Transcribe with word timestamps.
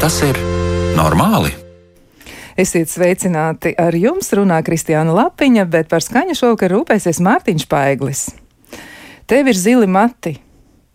Tas 0.00 0.14
ir 0.24 0.38
normāli? 0.96 1.50
Esiet 2.56 2.88
sveicināti 2.88 3.74
ar 3.76 3.92
jums, 3.92 4.30
runā 4.32 4.62
Kristiāna 4.64 5.12
Lapiņa, 5.12 5.66
bet 5.68 5.90
par 5.92 6.00
skaņu 6.00 6.38
šovakar 6.38 6.72
rūpēsies 6.72 7.20
Mārtiņš 7.20 7.66
Paiglis. 7.68 8.22
Tev 9.28 9.52
ir 9.52 9.60
zili 9.60 9.84
mati, 9.84 10.38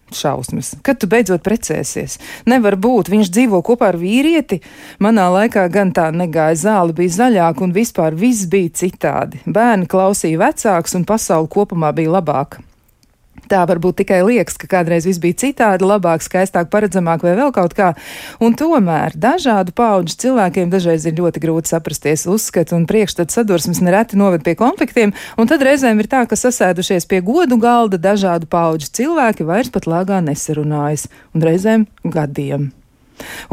šausmas. 0.10 0.74
Kad 0.82 1.04
tu 1.04 1.12
beidzot 1.12 1.46
precēsies? 1.46 2.18
Nevar 2.50 2.80
būt, 2.82 3.14
viņš 3.14 3.30
dzīvo 3.30 3.62
kopā 3.70 3.94
ar 3.94 4.02
vīrieti. 4.02 4.64
Manā 4.98 5.30
laikā 5.38 5.68
gan 5.70 5.94
tā 5.94 6.10
negāja 6.10 6.58
zāle, 6.66 6.98
bija 6.98 7.20
zaļāka 7.22 7.62
un 7.62 7.78
vispār 7.78 8.18
viss 8.18 8.50
bija 8.50 8.74
citādi. 8.82 9.46
Bērni 9.46 9.86
klausīja 9.86 10.42
vecāks 10.48 10.98
un 10.98 11.06
pasaule 11.06 11.52
kopumā 11.54 11.94
bija 11.94 12.18
labāka. 12.18 12.66
Tā 13.50 13.62
varbūt 13.70 14.00
tikai 14.02 14.22
liekas, 14.26 14.56
ka 14.58 14.68
kādreiz 14.70 15.06
viss 15.06 15.22
bija 15.22 15.38
citādi, 15.44 15.86
labāk, 15.86 16.24
skaistāk, 16.26 16.70
paredzamāk 16.74 17.26
vai 17.26 17.36
vēl 17.38 17.52
kaut 17.54 17.76
kā. 17.78 17.92
Un 18.42 18.56
tomēr 18.58 19.14
dažādu 19.14 19.76
pauģu 19.78 20.16
cilvēkiem 20.24 20.72
dažreiz 20.74 21.06
ir 21.06 21.18
ļoti 21.20 21.44
grūti 21.44 21.74
saprasties 21.74 22.26
uzskatu 22.32 22.78
un 22.78 22.88
priekšstatu 22.90 23.38
sadursmes 23.38 23.84
nereti 23.86 24.18
noved 24.18 24.46
pie 24.46 24.56
konfliktiem, 24.58 25.14
un 25.38 25.52
tad 25.52 25.66
reizēm 25.66 26.02
ir 26.02 26.10
tā, 26.10 26.24
ka 26.30 26.40
sasēdušies 26.40 27.06
pie 27.12 27.22
godu 27.26 27.60
galda 27.62 28.02
dažādu 28.02 28.50
pauģu 28.50 28.90
cilvēki 28.98 29.46
vairs 29.46 29.70
pat 29.74 29.86
lāgā 29.90 30.24
nesarunājas, 30.26 31.06
un 31.36 31.46
reizēm 31.46 31.88
gadiem. 32.04 32.72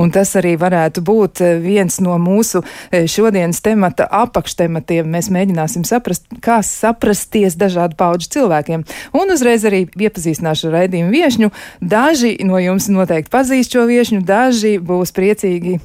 Un 0.00 0.12
tas 0.14 0.34
arī 0.38 0.54
varētu 0.60 1.04
būt 1.04 1.42
eh, 1.44 1.54
viens 1.62 1.98
no 2.04 2.16
mūsu 2.22 2.62
eh, 2.64 3.06
šodienas 3.10 3.62
temata 3.64 4.08
apakštematiem. 4.22 5.08
Mēs 5.12 5.30
mēģināsim 5.34 5.86
saprast, 5.88 6.26
kā 6.44 6.60
saprasties 6.66 7.58
dažādu 7.60 7.98
pauģu 8.00 8.30
cilvēkiem. 8.36 8.84
Un 9.18 9.34
uzreiz 9.34 9.66
arī 9.68 9.84
iepazīstināšu 9.92 10.70
ar 10.70 10.78
raidījumu 10.80 11.14
viešņu. 11.14 11.52
Daži 11.80 12.36
no 12.48 12.60
jums 12.62 12.90
noteikti 12.92 13.32
pazīst 13.32 13.76
šo 13.76 13.86
viešņu, 13.90 14.22
daži 14.26 14.78
būs 14.82 15.14
priecīgi 15.16 15.80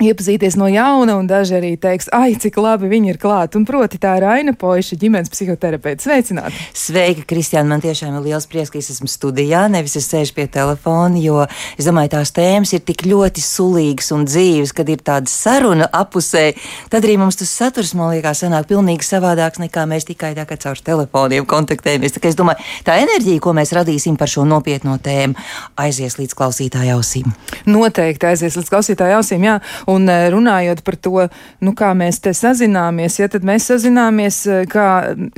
iepazīties 0.00 0.56
no 0.56 0.66
jauna, 0.72 1.16
un 1.20 1.26
daži 1.28 1.56
arī 1.58 1.72
teiks, 1.80 2.08
ai, 2.16 2.32
cik 2.40 2.56
labi 2.62 2.88
viņi 2.90 3.12
ir 3.12 3.18
klāt. 3.20 3.56
Un 3.58 3.66
proti, 3.68 4.00
tā 4.00 4.14
ir 4.18 4.24
Aina 4.26 4.54
Poiša, 4.56 4.96
ģimenes 4.98 5.30
psihoterapeits. 5.32 6.06
Sveicināti! 6.06 6.56
Sveika, 6.76 7.26
Kristiāna! 7.28 7.68
Man 7.74 7.82
tiešām 7.84 8.16
ir 8.16 8.24
liels 8.24 8.48
prieks, 8.50 8.72
ka 8.72 8.80
es 8.80 8.88
esmu 8.94 9.10
studijā, 9.10 9.66
nevis 9.72 9.98
es 10.00 10.08
sēžu 10.08 10.34
pie 10.38 10.46
telefona, 10.52 11.20
jo 11.20 11.44
es 11.76 11.88
domāju, 11.88 12.14
tās 12.16 12.32
tēmas 12.34 12.72
ir 12.72 12.82
tik 12.88 13.04
ļoti 13.08 13.44
sulīgas 13.44 14.10
un 14.16 14.24
dzīves, 14.28 14.72
kad 14.76 14.88
ir 14.92 15.04
tāda 15.04 15.30
saruna 15.30 15.88
apusē, 15.92 16.46
tad 16.92 17.04
arī 17.04 17.18
mums 17.20 17.38
tas 17.40 17.52
saturs, 17.52 17.92
man 17.98 18.14
liekas, 18.14 18.42
sanāk 18.46 18.70
pilnīgi 18.72 19.06
savādāks 19.06 19.60
nekā 19.62 19.84
mēs 19.90 20.08
tikai 20.08 20.32
tā 20.38 20.48
kā 20.48 20.58
caur 20.64 20.80
telefoniem 20.82 21.46
kontaktējamies. 21.48 22.16
Tā 22.16 22.32
es 22.32 22.38
domāju, 22.38 22.64
tā 22.88 22.96
enerģija, 23.04 23.44
ko 23.44 23.54
mēs 23.56 23.74
radīsim 23.76 24.16
par 24.20 24.32
šo 24.32 24.48
nopietno 24.48 24.96
tēmu, 25.02 25.36
aizies 25.84 26.18
līdz 26.18 26.36
klausītāju 26.38 26.96
ausīm. 26.96 27.30
Noteikti 27.68 28.32
aizies 28.32 28.58
līdz 28.58 28.72
klausītāju 28.72 29.20
ausīm, 29.20 29.46
jā. 29.46 29.60
Un 29.90 30.08
eh, 30.08 30.28
runājot 30.32 30.82
par 30.86 30.96
to, 31.02 31.26
nu, 31.64 31.74
kā 31.78 31.92
mēs 31.98 32.20
te 32.22 32.32
sazināmies, 32.36 33.18
ja 33.20 33.28
tad 33.32 33.46
mēs 33.46 33.68
sazināmies, 33.70 34.42
eh, 34.46 34.62
kā 34.70 34.88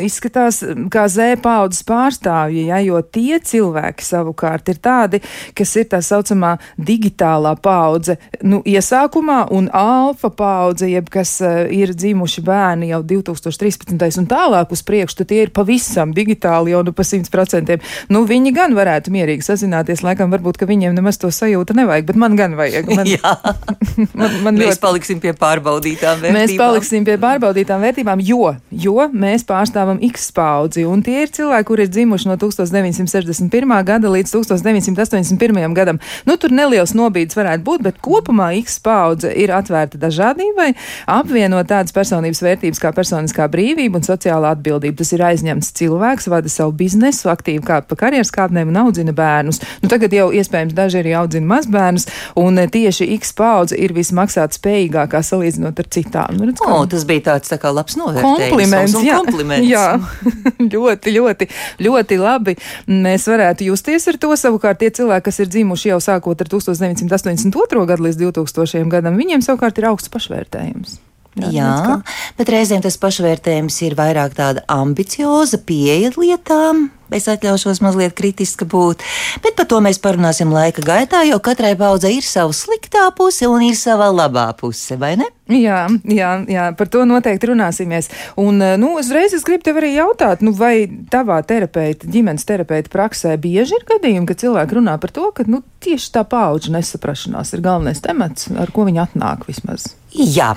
izskatās, 0.01 0.63
kā 0.93 1.07
Z 1.09 1.39
paudzes 1.45 1.85
pārstāvji, 1.87 2.67
ja, 2.71 2.81
jo 2.85 3.01
tie 3.03 3.39
cilvēki 3.41 4.05
savukārt 4.05 4.69
ir 4.73 4.81
tādi, 4.85 5.21
kas 5.57 5.75
ir 5.81 5.89
tā 5.93 6.01
saucamā 6.05 6.57
digitālā 6.77 7.55
paudze, 7.63 8.19
nu, 8.43 8.61
iesākumā 8.67 9.45
un 9.55 9.69
alfa 9.75 10.31
paudze, 10.35 10.89
jeb 10.91 11.09
kas 11.13 11.37
uh, 11.45 11.65
ir 11.71 11.95
dzimuši 11.95 12.45
bērni 12.45 12.91
jau 12.91 13.01
2013. 13.05 14.21
un 14.21 14.29
tālāk 14.31 14.73
uz 14.75 14.83
priekšu, 14.87 15.21
tad 15.21 15.31
tie 15.31 15.43
ir 15.45 15.53
pavisam 15.55 16.13
digitāli 16.17 16.75
jau 16.75 16.83
nu 16.87 16.95
pa 16.97 17.07
100%. 17.07 17.79
Nu, 18.13 18.25
viņi 18.29 18.55
gan 18.57 18.77
varētu 18.77 19.13
mierīgi 19.15 19.47
sazināties, 19.47 20.05
laikam 20.07 20.33
varbūt, 20.35 20.59
ka 20.61 20.69
viņiem 20.69 20.97
nemaz 20.97 21.21
to 21.23 21.31
sajūta 21.35 21.77
nevajag, 21.77 22.09
bet 22.11 22.21
man 22.21 22.37
gan 22.39 22.57
vajag. 22.59 22.91
Man, 22.95 23.13
man, 24.19 24.34
man 24.43 24.59
mēs 24.59 24.75
ļoti... 24.75 24.83
paliksim 24.83 25.21
pie 25.23 25.33
pārbaudītām 25.39 26.21
vērtībām. 26.23 26.39
Mēs 26.41 26.55
paliksim 26.59 27.07
pie 27.07 27.15
pārbaudītām 27.23 27.83
vērtībām, 27.85 28.23
jo, 28.25 28.51
jo 28.71 29.07
mēs 29.13 29.47
pārstāvam 29.49 30.01
X 30.11 30.31
paudzi, 30.35 30.85
un 30.89 31.05
tie 31.05 31.23
ir 31.25 31.33
cilvēki, 31.35 31.67
kuri 31.69 31.87
ir 31.87 31.93
dzimuši 31.93 32.31
no 32.31 32.37
1961. 32.41 33.75
gada 33.87 34.11
līdz 34.11 34.35
1981. 34.35 35.77
gadam. 35.77 36.01
Nu, 36.27 36.37
tur 36.41 36.55
neliels 36.55 36.95
nobīdes 36.97 37.39
varētu 37.39 37.65
būt, 37.67 37.85
bet 37.87 38.01
kopumā 38.05 38.51
X 38.59 38.81
paudze 38.85 39.31
ir 39.31 39.55
atvērta 39.55 40.01
dažādībai, 40.03 40.73
apvienot 41.15 41.71
tādas 41.71 41.95
personības 41.95 42.43
vērtības 42.45 42.83
kā 42.83 42.93
personiskā 42.97 43.49
brīvība 43.53 44.01
un 44.01 44.07
sociālā 44.07 44.55
atbildība. 44.57 44.99
Tas 45.01 45.15
ir 45.15 45.25
aizņemts 45.31 45.73
cilvēks, 45.79 46.29
vada 46.33 46.51
savu 46.53 46.75
biznesu, 46.83 47.31
aktīvi 47.33 47.63
kāp 47.67 47.89
pa 47.91 48.01
karjeras 48.07 48.33
kāpnēm 48.35 48.73
un 48.73 48.83
audzina 48.85 49.15
bērnus. 49.17 49.63
Nu, 49.83 49.91
tagad 49.93 50.15
jau 50.17 50.31
iespējams 50.35 50.77
daži 50.77 51.03
arī 51.03 51.15
audzina 51.19 51.51
mazbērnus, 51.55 52.09
un 52.41 52.59
tieši 52.75 53.11
X 53.19 53.35
paudze 53.37 53.79
ir 53.79 53.95
vismaz 53.97 54.24
maksāt 54.25 54.57
spējīgākā 54.59 55.21
salīdzinot 55.25 55.85
ar 55.85 55.89
citām. 55.97 56.35
Nu, 56.41 56.49
redz, 56.49 56.65
o, 56.65 56.81
tas 56.91 57.07
bija 57.09 57.27
tāds 57.31 57.53
tā 57.53 57.61
kā 57.63 57.71
labs 57.75 57.99
novērtējums. 58.01 58.51
Kompliments, 58.51 58.99
jā. 59.07 59.21
kompliments. 59.23 59.71
jā. 59.71 59.87
ļoti, 60.75 61.15
ļoti, 61.15 61.51
ļoti 61.87 62.21
labi. 62.21 62.57
Mēs 62.91 63.29
varētu 63.31 63.71
justies 63.71 64.09
ar 64.11 64.21
to 64.21 64.35
savukārt 64.41 64.83
tie 64.83 64.91
cilvēki, 64.95 65.29
kas 65.31 65.43
ir 65.45 65.55
dzimuši 65.55 65.95
jau 65.95 66.03
sākot 66.03 66.45
ar 66.45 66.53
1982. 66.57 67.89
gadu 67.93 68.09
līdz 68.09 68.23
2000. 68.27 68.87
gadam, 68.93 69.21
viņiem 69.21 69.45
savukārt 69.47 69.79
ir 69.79 69.93
augsts 69.93 70.13
pašvērtējums. 70.13 70.99
Jā, 71.35 71.51
Jā 71.51 71.97
bet 72.39 72.51
reizēm 72.53 72.83
tas 72.85 72.97
pašvērtējums 73.01 73.81
ir 73.87 73.97
vairāk 73.99 74.37
tāda 74.39 74.65
ambicioza 74.71 75.61
pieeja 75.67 76.13
lietām. 76.19 76.89
Es 77.15 77.29
atļaušos 77.31 77.79
mazliet 77.85 78.17
kritiska 78.19 78.67
būt, 78.67 79.03
bet 79.45 79.55
par 79.59 79.69
to 79.71 79.79
mēs 79.85 80.01
parunāsim 80.03 80.51
laika 80.55 80.83
gaitā, 80.83 81.23
jo 81.29 81.39
katrai 81.39 81.75
paudzei 81.79 82.17
ir 82.19 82.27
sava 82.27 82.55
sliktā 82.57 83.07
puse 83.15 83.47
un 83.47 83.63
ir 83.63 83.79
sava 83.79 84.11
labā 84.11 84.49
puse, 84.59 84.99
vai 84.99 85.15
ne? 85.21 85.29
Jā, 85.45 85.85
jā, 86.09 86.31
jā, 86.49 86.65
par 86.75 86.89
to 86.89 87.03
noteikti 87.05 87.51
runāsimies. 87.51 88.09
Un, 88.41 88.63
eh, 88.65 88.79
nu, 88.81 88.95
uzreiz 88.99 89.35
es 89.37 89.45
gribu 89.45 89.67
tev 89.67 89.79
arī 89.79 89.93
jautāt, 89.95 90.43
nu, 90.43 90.55
vai 90.57 90.89
tavā 91.13 91.39
terapeita, 91.47 92.09
ģimenes 92.09 92.49
terapeita 92.49 92.91
praksē 92.91 93.37
bieži 93.39 93.77
ir 93.77 93.85
gadījumi, 93.93 94.27
ka 94.27 94.39
cilvēki 94.41 94.81
runā 94.81 94.97
par 95.01 95.13
to, 95.15 95.31
ka 95.37 95.45
nu, 95.47 95.63
tieši 95.85 96.15
tā 96.17 96.25
paudžu 96.25 96.73
nesaprašanās 96.75 97.53
ir 97.55 97.63
galvenais 97.65 98.01
temats, 98.01 98.49
ar 98.57 98.73
ko 98.73 98.89
viņi 98.89 99.05
atnāk 99.05 99.45
vismaz. 99.47 99.93
Jā, 100.17 100.55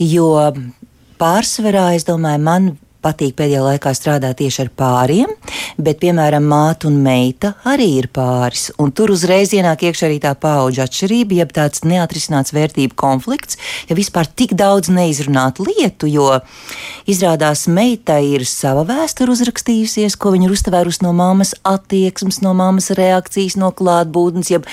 jo 0.00 0.32
pārsvarā, 1.20 1.90
es 1.98 2.08
domāju, 2.08 2.40
man 2.40 2.72
patīk 3.02 3.34
pēdējā 3.38 3.62
laikā 3.64 3.92
strādāt 3.96 4.38
tieši 4.40 4.64
ar 4.64 4.70
pāriem, 4.76 5.32
bet, 5.80 6.00
piemēram, 6.02 6.46
māte 6.50 6.88
un 6.90 6.98
meita 7.04 7.54
arī 7.68 7.88
ir 8.00 8.10
pāris. 8.12 8.68
Un 8.80 8.92
tur 8.96 9.12
uzreiz 9.14 9.54
ienāk 9.56 9.86
iekšā 9.88 10.08
arī 10.08 10.20
tā 10.22 10.34
paudžu 10.38 10.84
atšķirība, 10.84 11.40
jeb 11.40 11.54
tāds 11.56 11.84
neatrisināts 11.88 12.54
vērtību 12.56 12.96
konflikts, 13.00 13.58
ja 13.88 13.98
vispār 13.98 14.28
tik 14.28 14.54
daudz 14.58 14.92
neizrunātu 14.92 15.66
lietu, 15.68 16.10
jo 16.10 16.30
izrādās 17.10 17.66
meitai 17.70 18.22
ir 18.34 18.46
sava 18.48 18.86
vēsture 18.88 19.32
uzrakstījusies, 19.34 20.18
ko 20.20 20.34
viņa 20.36 20.48
ir 20.48 20.56
uztvērusi 20.56 21.04
no 21.06 21.14
mammas 21.16 21.54
attieksmes, 21.66 22.42
no 22.44 22.54
mammas 22.56 22.92
reakcijas, 22.96 23.58
no 23.60 23.72
klātbūtnes, 23.76 24.52
jeb 24.54 24.68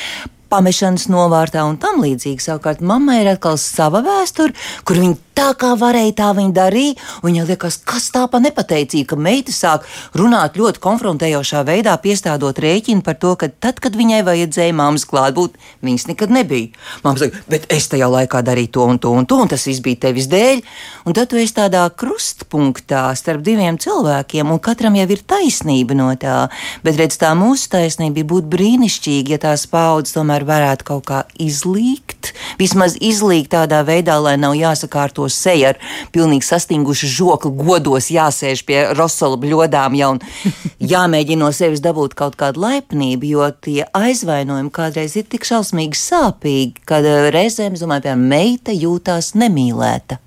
pamešanas 0.49 1.07
novārtā 1.11 1.63
un 1.67 1.79
tam 1.81 2.01
līdzīgi. 2.03 2.43
Savukārt 2.43 2.81
mammai 2.81 3.21
ir 3.23 3.33
atkal 3.35 3.59
sava 3.61 4.03
vēsture, 4.05 4.55
kur 4.87 5.01
viņa 5.01 5.27
tā 5.37 5.51
kā 5.59 5.73
varēja, 5.77 6.15
tā 6.17 6.29
viņa 6.37 6.53
darīja. 6.55 6.97
Viņai 7.25 7.45
liekas, 7.51 7.79
kas 7.87 8.09
tā 8.13 8.23
pa 8.31 8.41
nepateicīga, 8.41 9.11
ka 9.11 9.19
meita 9.21 9.53
sāk 9.53 9.85
runāt 10.17 10.57
ļoti 10.57 10.81
konfrontējošā 10.83 11.63
veidā, 11.67 11.93
piestādot 12.01 12.57
rēķinu 12.63 13.05
par 13.05 13.19
to, 13.21 13.35
ka 13.39 13.49
tad, 13.51 13.81
kad 13.83 13.97
viņai 13.97 14.23
vajadzēja 14.27 14.75
mammas 14.77 15.05
klātbūt, 15.09 15.57
viņas 15.85 16.07
nekad 16.11 16.33
nebija. 16.33 16.73
Māma 17.05 17.21
saka, 17.21 17.43
bet 17.51 17.67
es 17.73 17.89
tajā 17.91 18.09
laikā 18.09 18.41
darīju 18.45 18.73
to 18.77 18.87
un 18.89 19.01
to 19.01 19.13
un 19.13 19.29
to, 19.29 19.39
un 19.43 19.51
tas 19.51 19.67
viss 19.69 19.83
bija 19.85 20.07
tevis 20.07 20.29
dēļ. 20.31 20.63
Un 21.07 21.15
tad 21.17 21.29
tu 21.31 21.39
esi 21.39 21.55
tādā 21.55 21.85
krustpunktā 21.93 23.05
starp 23.17 23.45
diviem 23.45 23.77
cilvēkiem, 23.81 24.49
un 24.51 24.61
katram 24.63 24.97
jau 24.97 25.07
ir 25.13 25.23
taisnība 25.23 25.97
no 25.97 26.09
tā. 26.19 26.47
Bet 26.83 26.97
redz, 26.99 27.19
tā 27.21 27.33
mūsu 27.37 27.69
taisnība 27.75 28.25
būtu 28.27 28.49
brīnišķīga, 28.51 29.37
ja 29.37 29.43
tās 29.49 29.67
paudzes 29.69 30.17
tomēr 30.17 30.36
varētu 30.47 30.85
kaut 30.87 31.05
kā 31.09 31.23
izlīgt, 31.41 32.33
vismaz 32.59 32.97
izlīgt 33.01 33.53
tādā 33.55 33.81
veidā, 33.87 34.19
lai 34.21 34.35
nav 34.37 34.53
jāsakārto 34.57 35.17
to 35.17 35.29
seju 35.33 35.71
ar 35.71 35.79
pilnīgi 36.13 36.45
sastingušu 36.45 37.09
žokli, 37.09 37.51
godos 37.57 38.11
jāsēž 38.13 38.63
pie 38.67 38.83
rosola 38.97 39.39
bļodām 39.41 39.97
jau 39.97 40.13
un 40.15 40.21
jāmēģina 40.93 41.45
no 41.45 41.49
sevis 41.55 41.81
dabūt 41.83 42.13
kaut 42.17 42.37
kādu 42.39 42.61
laipnību, 42.65 43.31
jo 43.33 43.49
tie 43.63 43.81
aizvainojumi 43.97 44.73
kādreiz 44.73 45.17
ir 45.17 45.27
tik 45.31 45.47
šausmīgi 45.47 45.97
sāpīgi, 45.97 46.85
kad 46.87 47.07
eh, 47.07 47.31
reizēm, 47.33 47.77
domāju, 47.79 48.07
piemēram, 48.07 48.29
meita 48.29 48.75
jūtās 48.75 49.33
nemīlēta. 49.37 50.21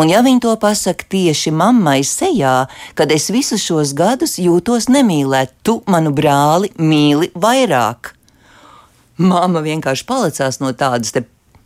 Un 0.00 0.08
ja 0.10 0.24
viņi 0.24 0.40
to 0.42 0.54
pasaka 0.58 1.06
tieši 1.12 1.52
mammai 1.54 2.00
sejā, 2.08 2.64
kad 2.98 3.12
es 3.14 3.28
visus 3.30 3.62
šos 3.62 3.92
gadus 3.94 4.38
jūtos 4.42 4.88
nemīlēt, 4.90 5.52
tu 5.62 5.82
manu 5.86 6.10
brāli 6.16 6.72
mīli 6.80 7.30
vairāk. 7.38 8.13
Māma 9.18 9.62
vienkārši 9.62 10.06
palicās 10.08 10.60
no 10.62 10.72
tādas 10.74 11.14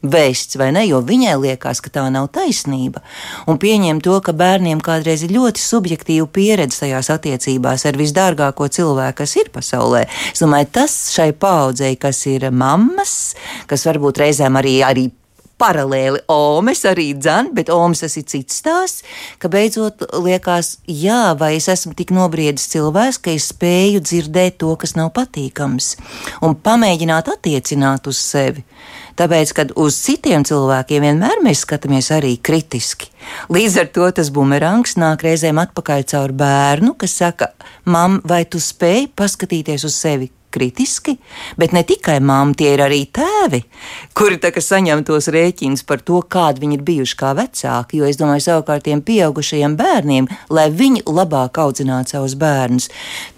vēsts, 0.03 0.57
vai 0.59 0.71
ne? 0.75 0.85
Jo 0.87 1.01
viņai 1.03 1.35
liekas, 1.43 1.81
ka 1.83 1.91
tā 1.91 2.05
nav 2.13 2.29
taisnība. 2.35 3.03
Un 3.51 3.59
pieņem 3.59 4.03
to, 4.05 4.19
ka 4.23 4.35
bērniem 4.37 4.83
kādreiz 4.85 5.25
ir 5.27 5.35
ļoti 5.35 5.63
subjektīva 5.63 6.29
pieredze 6.31 6.85
tajās 6.85 7.11
attiecībās 7.15 7.87
ar 7.89 7.99
visdārgāko 7.99 8.69
cilvēku, 8.71 9.19
kas 9.23 9.37
ir 9.41 9.51
pasaulē. 9.55 10.05
Es 10.33 10.45
domāju, 10.45 10.71
tas 10.79 10.99
šai 11.15 11.33
paudzei, 11.35 11.97
kas 11.99 12.23
ir 12.31 12.51
mammas, 12.55 13.35
kas 13.67 13.87
varbūt 13.89 14.23
reizēm 14.23 14.61
arī, 14.61 14.79
arī 14.87 15.09
paralēli 15.59 16.23
Omes 16.33 16.85
arī 16.89 17.11
dzan, 17.19 17.51
bet 17.57 17.73
Omes 17.73 18.03
tas 18.05 18.17
ir 18.21 18.27
cits 18.31 18.61
stāsts, 18.63 19.05
ka 19.43 19.51
beidzot 19.53 20.07
liekas, 20.23 20.79
jā, 20.87 21.35
vai 21.39 21.55
es 21.59 21.69
esmu 21.73 21.95
tik 21.99 22.13
nobriedis 22.15 22.69
cilvēks, 22.73 23.21
ka 23.25 23.35
es 23.35 23.51
spēju 23.53 24.03
dzirdēt 24.05 24.61
to, 24.63 24.75
kas 24.81 24.95
nav 24.99 25.13
patīkams, 25.17 25.95
un 26.47 26.57
pamēģināt 26.57 27.33
attiecināt 27.35 28.09
uz 28.11 28.23
sevi. 28.23 28.65
Tāpēc, 29.19 29.51
kad 29.57 29.73
uz 29.83 29.99
citiem 29.99 30.45
cilvēkiem 30.47 31.03
vienmēr 31.03 31.43
mēs 31.43 31.65
skatāmies 31.67 32.13
arī 32.15 32.37
kritiski. 32.39 33.11
Līdz 33.51 33.81
ar 33.83 33.91
to 33.91 34.07
tas 34.15 34.31
bumerangs 34.31 34.95
nāk 35.01 35.27
reizēm 35.27 35.59
atpakaļ 35.59 36.07
caur 36.15 36.35
bērnu, 36.39 36.95
kas 37.01 37.19
saka, 37.19 37.51
mam, 37.91 38.21
vai 38.23 38.45
tu 38.47 38.63
spēj 38.63 39.09
paskatīties 39.19 39.89
uz 39.89 39.99
sevi 39.99 40.31
kritiski, 40.55 41.17
bet 41.61 41.75
ne 41.77 41.83
tikai 41.87 42.19
māma, 42.25 42.57
tie 42.59 42.73
ir 42.75 42.83
arī 42.85 43.05
tēvi, 43.15 43.63
kuri 44.17 44.39
saņem 44.59 45.05
tos 45.07 45.29
rēķinus 45.33 45.85
par 45.89 46.03
to, 46.05 46.21
kādi 46.23 46.63
viņi 46.65 46.79
ir 46.79 46.85
bijuši 46.87 47.17
kā 47.19 47.33
vecāki. 47.39 48.01
Jo 48.01 48.09
es 48.09 48.19
domāju, 48.21 48.45
savukārt 48.45 48.87
tiem 48.87 49.03
pieaugušajiem 49.05 49.77
bērniem, 49.79 50.29
lai 50.53 50.69
viņi 50.75 51.05
labāk 51.07 51.61
audzinātu 51.63 52.17
savus 52.17 52.37
bērnus, 52.39 52.89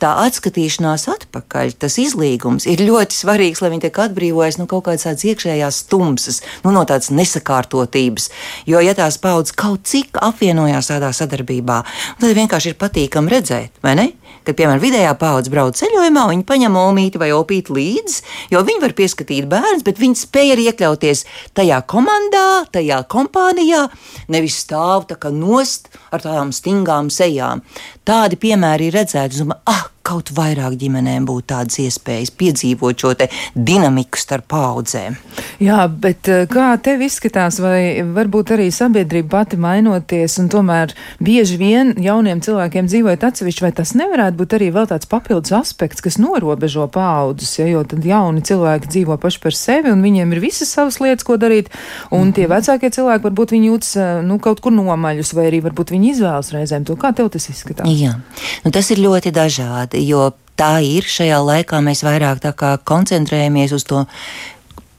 tā 0.03 0.13
atskatīšanās 0.27 1.07
atpakaļ, 1.13 1.75
tas 1.81 1.99
izlīgums 2.03 2.67
ir 2.71 2.85
ļoti 2.87 3.17
svarīgs, 3.17 3.63
lai 3.63 3.73
viņi 3.75 3.87
tiek 3.87 4.03
atbrīvojas 4.07 4.61
no 4.61 4.69
kaut 4.71 4.87
kādas 4.89 5.07
tādas 5.09 5.27
iekšējās 5.29 5.83
tumsas, 5.91 6.41
nu, 6.65 6.75
no 6.75 6.85
tādas 6.89 7.13
nesakārtotības. 7.15 8.31
Jo, 8.71 8.83
ja 8.85 8.97
tās 8.99 9.21
paudzes 9.23 9.57
kaut 9.57 9.87
cik 9.91 10.21
apvienojās 10.21 10.91
tādā 10.93 11.13
sadarbībā, 11.17 11.83
tad 12.21 12.37
vienkārši 12.37 12.73
ir 12.73 12.81
patīkami 12.81 13.37
redzēt, 13.37 13.77
vai 13.85 13.97
ne? 13.99 14.09
Kad, 14.41 14.57
piemēram, 14.57 14.81
vidējā 14.81 15.11
paudze 15.21 15.53
brauc 15.53 15.77
ceļojumā, 15.77 16.23
viņi 16.31 16.47
paņem 16.49 16.77
omīti 17.01 17.21
vai 17.21 17.31
opīti 17.33 17.73
līdzi, 17.73 18.23
jo 18.53 18.61
viņi 18.67 18.83
var 18.83 18.95
pieskatīt 18.97 19.49
bērnus, 19.49 19.85
bet 19.87 20.01
viņi 20.01 20.21
spēja 20.21 20.57
arī 20.57 20.69
iekļauties 20.71 21.25
tajā 21.57 21.81
komandā, 21.89 22.67
tajā 22.73 23.03
kompānijā, 23.09 23.89
nevis 24.29 24.61
stāv 24.65 25.09
tā 25.09 25.17
kā 25.17 25.33
nost 25.33 25.89
ar 26.13 26.21
tādām 26.21 26.53
stingām 26.53 27.11
sejām. 27.11 27.65
Tādi 28.05 28.37
piemēri 28.41 28.91
ir 28.91 29.01
redzēti, 29.01 29.41
un 29.45 29.57
ah, 29.65 29.87
kaut 30.11 30.33
vairāk 30.35 30.75
ģimenēm 30.81 31.27
būtu 31.29 31.47
tādas 31.53 31.79
iespējas 31.83 32.33
piedzīvot 32.39 32.99
šo 32.99 33.13
dinamiku 33.55 34.19
starp 34.19 34.49
paudzēm. 34.51 35.17
Jā, 35.63 35.85
bet 35.91 36.29
eh, 36.31 36.47
kā 36.51 36.73
tev 36.83 37.05
izskatās, 37.05 37.61
vai 37.63 38.03
varbūt 38.07 38.55
arī 38.57 38.71
sabiedrība 38.75 39.41
pati 39.41 39.59
mainoties, 39.61 40.39
un 40.43 40.49
tomēr 40.53 40.95
bieži 41.23 41.59
vien 41.61 41.93
jauniem 42.01 42.43
cilvēkiem 42.45 42.89
dzīvojot 42.91 43.27
atsevišķi, 43.29 43.65
vai 43.67 43.73
tas 43.77 43.95
nevarētu 43.99 44.39
būt 44.41 44.57
arī 44.59 44.71
vēl 44.75 44.89
tāds 44.91 45.11
papildus 45.11 45.55
aspekts, 45.61 46.03
kas 46.05 46.19
norobežo 46.23 46.89
paudzes, 46.93 47.53
ja, 47.61 47.69
jo 47.71 47.85
tad 47.87 48.07
jauni 48.07 48.43
cilvēki 48.47 48.91
dzīvo 48.91 49.19
paši 49.21 49.43
par 49.45 49.57
sevi, 49.59 49.93
un 49.95 50.03
viņiem 50.07 50.35
ir 50.35 50.43
visas 50.43 50.73
savas 50.75 50.99
lietas, 51.03 51.27
ko 51.29 51.39
darīt, 51.41 51.71
un 52.15 52.35
tie 52.37 52.49
vecākie 52.51 52.91
cilvēki 52.97 53.29
varbūt 53.29 53.55
viņi 53.57 53.71
jūtas, 53.71 53.93
eh, 54.01 54.13
nu, 54.27 54.41
kaut 54.43 54.65
kur 54.65 54.75
nomaļus, 54.75 55.35
vai 55.39 55.51
arī 55.53 55.63
varbūt 55.69 55.95
viņi 55.95 56.15
izvēlas 56.17 56.53
reizēm 56.57 56.89
to. 56.89 56.99
Kā 57.01 57.13
tev 57.17 57.31
tas 57.33 57.47
izskatās? 57.53 57.91
Jā, 57.91 58.17
nu, 58.65 58.75
tas 58.75 58.91
ir 58.91 59.05
ļoti 59.05 59.35
dažādi 59.35 60.00
jo 60.07 60.31
tā 60.61 60.79
ir. 60.85 61.07
Šajā 61.09 61.41
laikā 61.45 61.81
mēs 61.85 62.05
vairāk 62.07 62.45
koncentrējamies 62.89 63.75
uz 63.77 63.87
to 63.89 64.05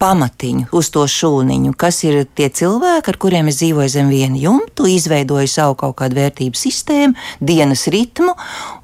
pamatiņu, 0.02 0.72
uz 0.74 0.90
to 0.94 1.04
šūniņu, 1.06 1.76
kas 1.78 2.02
ir 2.08 2.24
tie 2.38 2.50
cilvēki, 2.50 3.12
ar 3.12 3.20
kuriem 3.22 3.52
es 3.52 3.60
dzīvoju 3.62 3.92
zem 3.94 4.10
viena 4.10 4.40
jumta, 4.42 4.88
izveidoju 4.90 5.52
savu 5.52 5.78
kaut 5.78 6.00
kādu 6.02 6.18
vērtību 6.18 6.58
sistēmu, 6.58 7.14
dienas 7.38 7.86
ritmu, 7.94 8.34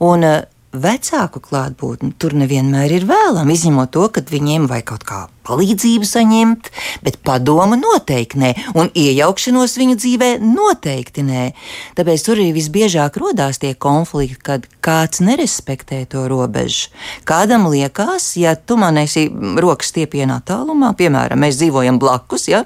un 0.06 0.28
vecāku 0.76 1.40
klātbūtni 1.44 2.12
tur 2.20 2.36
nevienmēr 2.38 2.92
ir 3.00 3.06
vēlama, 3.08 3.54
izņemot 3.54 3.92
to, 3.94 4.08
ka 4.12 4.24
viņiem 4.28 4.68
vajag 4.70 4.88
kaut 4.92 5.06
kā 5.08 5.20
palīdzību 5.48 6.08
saņemt, 6.08 6.70
bet 7.06 7.20
padoma 7.26 7.78
noteikti 7.80 8.40
nē, 8.42 8.52
un 8.76 8.92
iejaukšanos 8.92 9.78
viņu 9.80 9.98
dzīvē 10.02 10.30
noteikti 10.44 11.24
nē. 11.28 11.44
Tāpēc 11.98 12.26
tur 12.26 12.42
arī 12.42 12.50
visbiežāk 12.58 13.20
rodās 13.22 13.62
tie 13.64 13.74
konflikti, 13.74 14.40
kad 14.44 14.68
kāds 14.84 15.24
nerespektē 15.24 16.04
to 16.12 16.26
robežu. 16.28 16.92
Kādam 17.28 17.70
liekas, 17.72 18.34
ja 18.40 18.58
tu 18.60 18.80
man 18.80 19.00
esi 19.00 19.28
rokas 19.32 19.94
stiepienā 19.94 20.42
tālumā, 20.48 20.92
piemēram, 21.00 21.40
mēs 21.44 21.62
dzīvojam 21.62 22.00
blakus, 22.02 22.50
ja? 22.52 22.66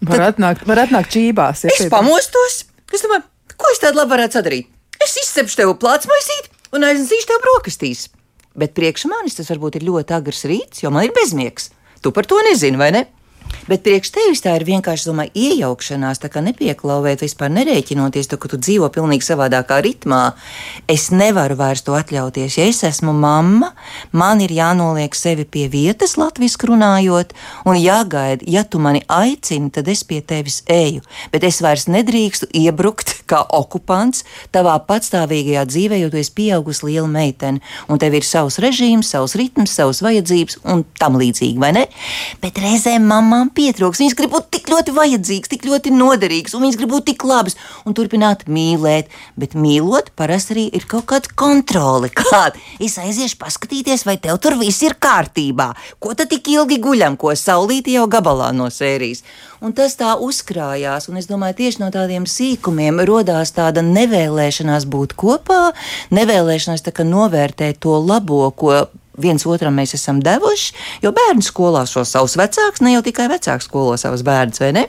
Var 0.00 0.30
atnākt, 0.30 0.64
var 0.68 0.86
atnākt 0.86 1.12
čībās. 1.12 1.66
Ja, 1.68 1.76
es 1.76 1.92
pamostos, 1.92 2.62
es 2.88 3.04
domāju, 3.04 3.26
ko 3.60 3.74
es 3.74 3.82
tādu 3.84 4.00
labu 4.00 4.16
varētu 4.16 4.40
sadarīt? 4.40 4.72
Es 5.00 5.16
izcepšu 5.20 5.60
tev 5.60 5.74
plātsmaisīt 5.80 6.49
un 6.74 6.86
aiznesīšu 6.86 7.30
tev 7.30 7.44
brokastīs. 7.44 8.08
Bet 8.58 8.74
priekš 8.74 9.06
manis 9.10 9.38
tas 9.38 9.50
varbūt 9.52 9.78
ir 9.78 9.86
ļoti 9.86 10.16
agrs 10.16 10.44
rīts, 10.50 10.82
jo 10.84 10.90
man 10.94 11.06
ir 11.06 11.14
bezmiegs. 11.16 11.70
Tu 12.02 12.12
par 12.16 12.26
to 12.26 12.40
nezini, 12.46 12.80
vai 12.80 12.90
ne? 12.94 13.06
Bet 13.68 13.82
priekš 13.86 14.10
tevis 14.14 14.42
tā 14.42 14.54
ir 14.58 14.64
vienkārši 14.66 15.08
domāju, 15.10 15.32
iejaukšanās, 15.38 16.20
tā 16.22 16.30
kā 16.32 16.42
nepieklauvēt, 16.44 17.22
vispār 17.24 17.52
nerēķinoties 17.54 18.30
to, 18.30 18.38
ka 18.40 18.50
tu 18.50 18.58
dzīvo 18.62 18.88
pilnīgi 18.94 19.26
savādākā 19.26 19.80
ritmā. 19.84 20.20
Es 20.90 21.08
nevaru 21.14 21.58
vairs 21.58 21.84
to 21.86 21.94
atļauties. 21.98 22.58
Ja 22.58 22.66
es 22.70 22.82
esmu 22.86 23.14
mamma, 23.16 23.72
man 24.12 24.40
ir 24.44 24.52
jānoliek 24.54 25.14
sevi 25.16 25.44
pie 25.44 25.66
vietas, 25.72 26.16
latviešu 26.20 26.70
runājot, 26.72 27.34
un 27.68 27.78
jāgaida, 27.78 28.44
ja 28.46 28.64
tu 28.64 28.80
mani 28.82 29.02
aicini, 29.08 29.70
tad 29.74 29.88
es 29.88 30.02
pie 30.04 30.20
tevis 30.20 30.60
eju. 30.70 31.04
Bet 31.32 31.44
es 31.46 31.60
vairs 31.64 31.86
nedrīkstu 31.90 32.50
iebrukt 32.56 33.14
kā 33.30 33.42
okupants 33.56 34.24
tavā 34.54 34.76
patstāvīgajā 34.88 35.64
dzīvē, 35.70 36.00
jo 36.02 36.10
tu 36.12 36.20
esi 36.20 36.34
pieaugusi 36.36 36.88
liela 36.88 37.08
meitene, 37.10 37.62
un 37.88 38.00
tev 38.02 38.16
ir 38.18 38.26
savs 38.26 38.58
režīms, 38.62 39.12
savs 39.14 39.36
ritms, 39.38 39.74
savas 39.76 40.02
vajadzības 40.04 40.60
un 40.70 40.84
tam 41.00 41.18
līdzīgi, 41.20 41.58
vai 41.62 41.72
ne? 41.76 41.86
Bet 42.42 42.58
reizēm 42.60 43.06
mamām 43.10 43.52
pietrūks. 43.54 44.02
Viņas 44.02 44.16
grib 44.18 44.34
būt 44.34 44.50
tik 44.56 44.70
ļoti 44.72 44.94
vajadzīgas, 44.96 45.52
tik 45.52 45.66
ļoti 45.68 45.94
noderīgas, 45.94 46.56
un 46.56 46.66
viņas 46.66 46.78
grib 46.80 46.94
būt 46.94 47.08
tik 47.12 47.24
labas 47.28 47.58
un 47.86 47.96
turpināt 47.96 48.46
mīlēt. 48.50 49.10
Bet 49.40 49.56
mīlot, 49.58 50.12
parasti 50.18 50.56
arī 50.56 50.66
ir 50.76 50.86
kaut 50.90 51.08
kāda 51.10 51.32
kontrole. 51.38 52.10
Kāda? 52.20 52.58
Es 52.82 52.98
aiziešu 53.00 53.38
paskatīties, 53.40 53.99
vai 54.06 54.16
tev 54.22 54.38
tur 54.42 54.56
viss 54.60 54.82
ir 54.86 54.96
kārtībā. 55.00 55.70
Ko 56.02 56.14
tad 56.18 56.30
tik 56.32 56.48
ilgi 56.52 56.80
guļam, 56.82 57.18
ko 57.20 57.34
saulīti 57.36 57.96
jau 57.96 58.06
gabalā 58.10 58.50
no 58.56 58.70
sērijas? 58.72 59.24
Un 59.60 59.74
tas 59.76 59.96
tā 60.00 60.14
uzkrājās, 60.16 61.10
un 61.10 61.20
es 61.20 61.28
domāju, 61.28 61.58
tieši 61.58 61.82
no 61.82 61.90
tādiem 61.92 62.24
sīkumiem 62.24 63.02
rodās 63.08 63.52
tāda 63.52 63.84
nevēlēšanās 63.84 64.86
būt 64.88 65.12
kopā, 65.20 65.74
nevēlēšanās 66.16 66.86
novērtēt 67.10 67.80
to 67.84 67.98
labo, 68.00 68.48
ko 68.56 68.86
viens 69.22 69.46
otram 69.46 69.76
mēs 69.76 69.94
esam 69.98 70.20
devuši, 70.24 70.74
jo 71.04 71.12
bērnu 71.16 71.44
skolā 71.44 71.84
šo 71.88 72.04
savus 72.08 72.36
vecākus, 72.40 72.82
ne 72.84 72.94
jau 72.94 73.02
tikai 73.06 73.28
vecāku 73.30 73.66
skolo 73.66 73.96
savus 74.00 74.24
bērnus, 74.26 74.60
vai 74.62 74.72
ne? 74.76 74.86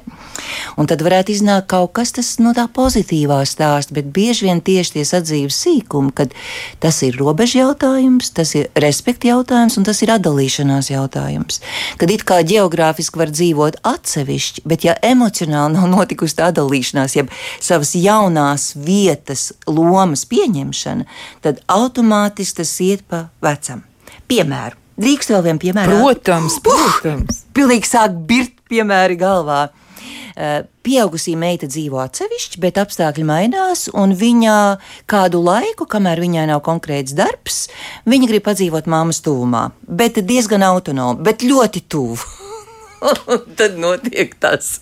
Un 0.79 0.87
tad 0.89 1.03
varētu 1.03 1.33
iznākt 1.33 1.69
kaut 1.71 1.93
kas 1.97 2.13
tas 2.15 2.29
no 2.41 2.53
tā 2.57 2.65
pozitīvā 2.71 3.41
stāsta, 3.47 3.95
bet 3.95 4.09
bieži 4.13 4.47
vien 4.47 4.61
tieši 4.63 4.95
tie 4.97 5.05
sadzīves 5.07 5.57
sīkumi, 5.65 6.13
kad 6.15 6.33
tas 6.83 7.01
ir 7.05 7.17
robežu 7.19 7.61
jautājums, 7.61 8.31
tas 8.35 8.53
ir 8.57 8.69
respekta 8.79 9.31
jautājums 9.31 9.77
un 9.79 9.87
tas 9.87 10.01
ir 10.03 10.13
atdalīšanās 10.15 10.91
jautājums. 10.93 11.61
Kad 12.01 12.13
it 12.13 12.25
kā 12.27 12.41
geogrāfiski 12.47 13.21
var 13.21 13.33
dzīvot 13.33 13.81
atsevišķi, 13.87 14.65
bet 14.65 14.87
ja 14.87 14.97
emocionāli 15.11 15.77
nav 15.77 15.89
notikusi 15.91 16.39
tā 16.39 16.49
atdalīšanās, 16.51 17.17
jeb 17.19 17.31
savas 17.59 17.93
jaunās 17.97 18.71
vietas, 18.75 19.51
lomas 19.67 20.25
pieņemšana, 20.31 21.07
tad 21.45 21.63
automātiski 21.71 22.61
tas 22.61 22.75
iet 22.83 23.07
pa 23.09 23.27
vecam 23.43 23.85
piemēru. 24.31 24.79
Drīkst 25.01 25.31
vēl 25.33 25.45
vienu 25.47 25.61
piemēru? 25.61 25.99
Protams, 26.01 26.57
protams. 26.63 27.43
Uh, 27.43 27.53
pilnīgi 27.57 27.89
sāk 27.89 28.17
birt 28.27 28.57
piemēri 28.69 29.17
galvā. 29.19 29.69
Uh, 30.31 30.61
pieaugusī 30.85 31.33
meita 31.39 31.67
dzīvo 31.69 31.99
atsevišķi, 32.01 32.59
bet 32.63 32.79
apstākļi 32.81 33.25
mainās, 33.27 33.87
un 33.97 34.13
viņa 34.17 34.55
kādu 35.11 35.41
laiku, 35.43 35.87
kamēr 35.89 36.21
viņai 36.23 36.45
nav 36.53 36.61
konkrēts 36.65 37.15
darbs, 37.17 37.65
viņa 38.09 38.29
grib 38.31 38.45
padzīvot 38.47 38.87
māmas 38.91 39.21
tuvumā. 39.25 39.67
Bet 39.87 40.21
diezgan 40.23 40.63
autonomi, 40.65 41.21
bet 41.25 41.45
ļoti 41.45 41.83
tuvu. 41.91 42.17
tad 43.59 43.77
notiek 43.81 44.33
tas, 44.39 44.79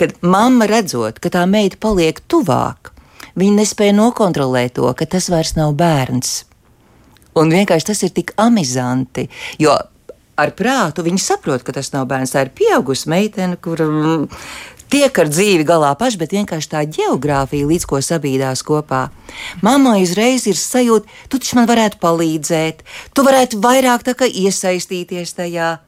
kad 0.00 0.16
mamma 0.24 0.68
redzot, 0.70 1.20
ka 1.20 1.32
tā 1.34 1.44
meita 1.50 1.78
paliek 1.82 2.22
tuvāk, 2.30 2.94
viņa 3.36 3.60
nespēja 3.60 3.96
nokontrolēt 4.00 4.78
to, 4.80 4.88
ka 4.96 5.08
tas 5.16 5.28
vairs 5.32 5.56
nav 5.58 5.76
bērns 5.78 6.44
Un 7.36 7.52
vienkārši 7.52 7.90
tas 7.90 8.00
ir 8.06 8.14
tik 8.16 8.32
amizanti, 8.40 9.26
jo 9.60 9.74
ar 10.36 10.52
prātu 10.56 11.04
viņi 11.04 11.20
saprot, 11.20 11.64
ka 11.64 11.74
tas 11.76 11.92
nav 11.94 12.06
bērns, 12.10 12.34
tā 12.34 12.46
ir 12.46 12.54
pieaugusi 12.56 13.10
meitene, 13.12 13.56
kur 13.60 13.80
mm, 13.82 14.26
tiek 14.92 15.18
ar 15.18 15.30
dzīvi 15.32 15.66
galā 15.66 15.92
paši, 15.98 16.20
bet 16.20 16.34
vienkārši 16.36 16.72
tā 16.72 16.84
geogrāfija, 16.98 17.68
līdz 17.68 17.88
ko 17.88 18.00
sabīdās 18.04 18.62
kopā. 18.66 19.06
Māmai 19.64 19.98
uzreiz 20.04 20.46
ir 20.50 20.58
sajūta, 20.60 21.08
tu 21.30 21.40
taču 21.40 21.58
man 21.58 21.68
varētu 21.70 22.00
palīdzēt, 22.02 22.84
tu 23.16 23.26
varētu 23.26 23.60
vairāk 23.64 24.06
iesaistīties 24.28 25.36
tajā. 25.40 25.78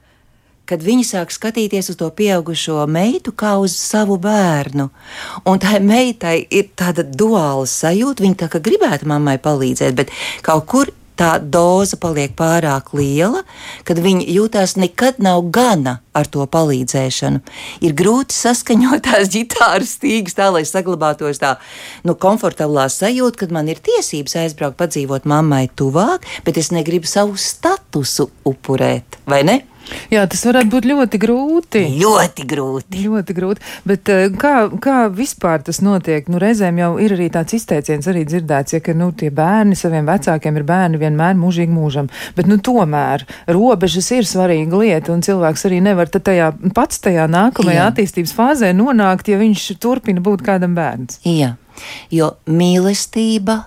kad 0.69 0.83
viņi 0.85 1.05
sāk 1.05 1.31
skatīties 1.33 1.87
uz 1.89 1.97
to 1.97 2.11
pieaugušo 2.13 2.85
meitu 2.87 3.33
kā 3.33 3.57
uz 3.57 3.73
savu 3.73 4.19
bērnu. 4.21 4.91
Un 5.49 5.59
tai 5.59 5.81
meitai 5.81 6.45
ir 6.51 6.69
tāda 6.77 7.03
duāla 7.09 7.65
sajūta, 7.65 8.21
viņa 8.23 8.37
tā 8.37 8.49
kā 8.53 8.61
gribētu 8.61 9.09
mammai 9.09 9.39
palīdzēt, 9.39 9.95
bet 9.97 10.13
kaut 10.45 10.67
kur 10.67 10.93
tā 11.19 11.37
doza 11.43 11.99
paliek 12.01 12.35
pārāk 12.39 12.93
liela, 12.97 13.43
kad 13.89 14.01
viņi 14.03 14.27
jūtās 14.37 14.77
nekad 14.79 15.19
nav 15.23 15.49
gana 15.55 15.99
ar 16.17 16.29
to 16.31 16.45
palīdzēšanu. 16.51 17.43
Ir 17.85 17.95
grūti 17.99 18.37
saskaņot 18.37 19.07
tās 19.09 19.31
ģitāras 19.35 19.97
stīgas 19.99 20.39
tā, 20.39 20.51
lai 20.55 20.65
saglabātos 20.69 21.43
tā 21.43 21.57
nu, 22.07 22.15
komfortablā 22.19 22.89
sajūta, 22.93 23.45
kad 23.45 23.55
man 23.55 23.71
ir 23.71 23.83
tiesības 23.85 24.39
aizbraukt, 24.45 24.79
padzīvot 24.81 25.29
mammai 25.29 25.67
tuvāk, 25.79 26.27
bet 26.47 26.61
es 26.61 26.73
negribu 26.75 27.11
savu 27.11 27.39
statusu 27.41 28.31
upurēt, 28.49 29.21
vai 29.29 29.43
ne? 29.47 29.61
Jā, 30.13 30.25
tas 30.31 30.43
varētu 30.49 30.73
būt 30.73 30.89
ļoti 30.89 31.21
grūti. 31.21 31.83
Ļoti 32.01 32.47
grūti. 32.49 33.03
Ļoti 33.05 33.37
grūti. 33.37 33.65
Bet 33.89 34.11
eh, 34.13 34.27
kā, 34.41 34.55
kā 34.83 34.99
vispār 35.13 35.63
tas 35.67 35.81
notiek? 35.85 36.29
Nu, 36.33 36.41
reizēm 36.43 36.81
jau 36.81 36.91
ir 37.03 37.15
arī 37.17 37.29
tāds 37.35 37.57
izteiciens 37.59 38.09
arī 38.11 38.25
dzirdēts, 38.29 38.77
ja, 38.77 38.83
ka 38.85 38.95
nu, 38.97 39.11
tie 39.17 39.31
bērni 39.35 39.79
saviem 39.79 40.09
vecākiem 40.09 40.61
ir 40.61 40.67
bērni 40.69 41.01
vienmēr 41.01 41.39
mūžīgi 41.39 41.75
mūžam. 41.75 42.11
Bet 42.37 42.51
nu, 42.51 42.59
tomēr 42.65 43.27
robežas 43.49 44.11
ir 44.17 44.29
svarīga 44.29 44.83
lieta, 44.83 45.13
un 45.15 45.25
cilvēks 45.25 45.67
arī 45.69 45.81
nevar 45.85 46.13
tajā, 46.13 46.53
pats 46.77 47.03
tajā 47.05 47.29
nākamajā 47.31 47.81
Jā. 47.81 47.89
attīstības 47.93 48.35
fāzē 48.37 48.75
nonākt, 48.77 49.31
ja 49.33 49.41
viņš 49.41 49.71
turpina 49.83 50.25
būt 50.25 50.45
kādam 50.47 50.77
bērns. 50.79 51.21
Jā, 51.29 51.55
jo 52.13 52.35
mīlestība 52.51 53.63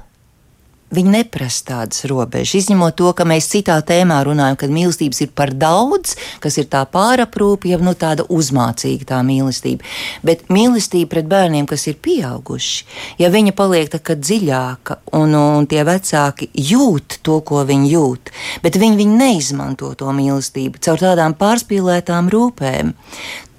Viņi 0.92 1.14
neprasa 1.14 1.64
tādas 1.70 2.04
robežas, 2.10 2.58
izņemot 2.60 2.98
to, 3.00 3.12
ka 3.16 3.24
mēs 3.28 3.46
citā 3.54 3.78
tēmā 3.88 4.18
runājam, 4.28 4.58
kad 4.60 4.74
mīlestības 4.76 5.22
ir 5.24 5.30
par 5.32 5.54
daudz, 5.56 6.18
kas 6.44 6.58
ir 6.60 6.68
tā 6.72 6.82
pāraprūpe, 6.92 7.70
jau 7.72 7.80
nu, 7.80 7.94
tāda 7.96 8.26
uzmācīga 8.28 9.08
tā 9.14 9.22
mīlestība. 9.24 9.88
Bet 10.28 10.50
mīlestība 10.52 11.14
pret 11.14 11.30
bērniem, 11.32 11.70
kas 11.70 11.88
ir 11.88 11.96
pieauguši, 12.04 12.90
ja 13.24 13.32
viņa 13.32 13.56
paliek 13.56 13.94
tā 13.94 14.02
kā 14.04 14.18
dziļāka 14.20 15.00
un, 15.16 15.38
un 15.40 15.70
tie 15.72 15.86
vecāki 15.88 16.50
jūt 16.60 17.22
to, 17.24 17.40
ko 17.48 17.64
viņi 17.68 17.94
jūt, 17.94 18.34
bet 18.66 18.80
viņi, 18.82 19.00
viņi 19.00 19.22
neizmanto 19.24 19.94
to 19.96 20.12
mīlestību 20.18 20.84
caur 20.84 21.00
tādām 21.00 21.38
pārspīlētām 21.40 22.28
rūpēm, 22.36 22.92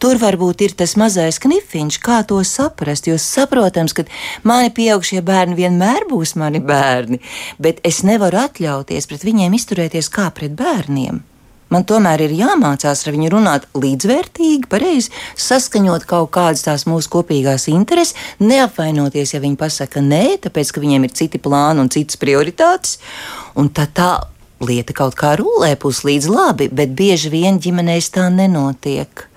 Tur 0.02 0.18
varbūt 0.18 0.64
ir 0.66 0.72
tas 0.74 0.96
mazais 0.98 1.36
knifiņš, 1.38 2.00
kā 2.02 2.22
to 2.26 2.40
saprast. 2.42 3.06
Jo 3.06 3.14
saprotams, 3.22 3.94
ka 3.94 4.02
mani 4.42 4.72
pieaugušie 4.74 5.20
bērni 5.22 5.54
vienmēr 5.60 6.08
būs 6.10 6.34
mani 6.40 6.58
bērni, 6.58 7.20
bet 7.62 7.78
es 7.86 8.00
nevaru 8.02 8.40
atļauties 8.42 9.06
pret 9.06 9.22
viņiem 9.22 9.54
izturēties 9.54 10.10
kā 10.10 10.26
pret 10.34 10.58
bērniem. 10.58 11.22
Man 11.72 11.86
tomēr 11.88 12.20
ir 12.26 12.34
jāmācās 12.36 13.06
ar 13.06 13.14
viņu 13.14 13.30
runāt 13.32 13.70
līdzvērtīgi, 13.78 14.66
pareizi, 14.68 15.14
saskaņot 15.40 16.04
kaut 16.10 16.28
kādas 16.34 16.66
tās 16.66 16.84
mūsu 16.90 17.08
kopīgās 17.14 17.70
intereses, 17.70 18.18
neapvainoties, 18.42 19.32
ja 19.32 19.40
viņi 19.40 19.56
pasaka 19.60 20.02
nē, 20.04 20.42
tāpēc 20.42 20.74
ka 20.74 20.82
viņiem 20.82 21.06
ir 21.06 21.14
citi 21.16 21.40
plāni 21.40 21.80
un 21.80 21.88
citas 21.94 22.18
prioritātes. 22.20 22.98
Un 23.56 23.70
tā 23.70 23.86
tā 23.86 24.12
lieta 24.60 24.92
kaut 24.98 25.16
kā 25.16 25.36
rulē 25.38 25.72
puslīdz 25.80 26.28
labi, 26.28 26.68
bet 26.68 26.92
bieži 26.98 27.32
vien 27.32 27.62
ģimenēs 27.62 28.12
tā 28.18 28.28
nenotiek. 28.34 29.30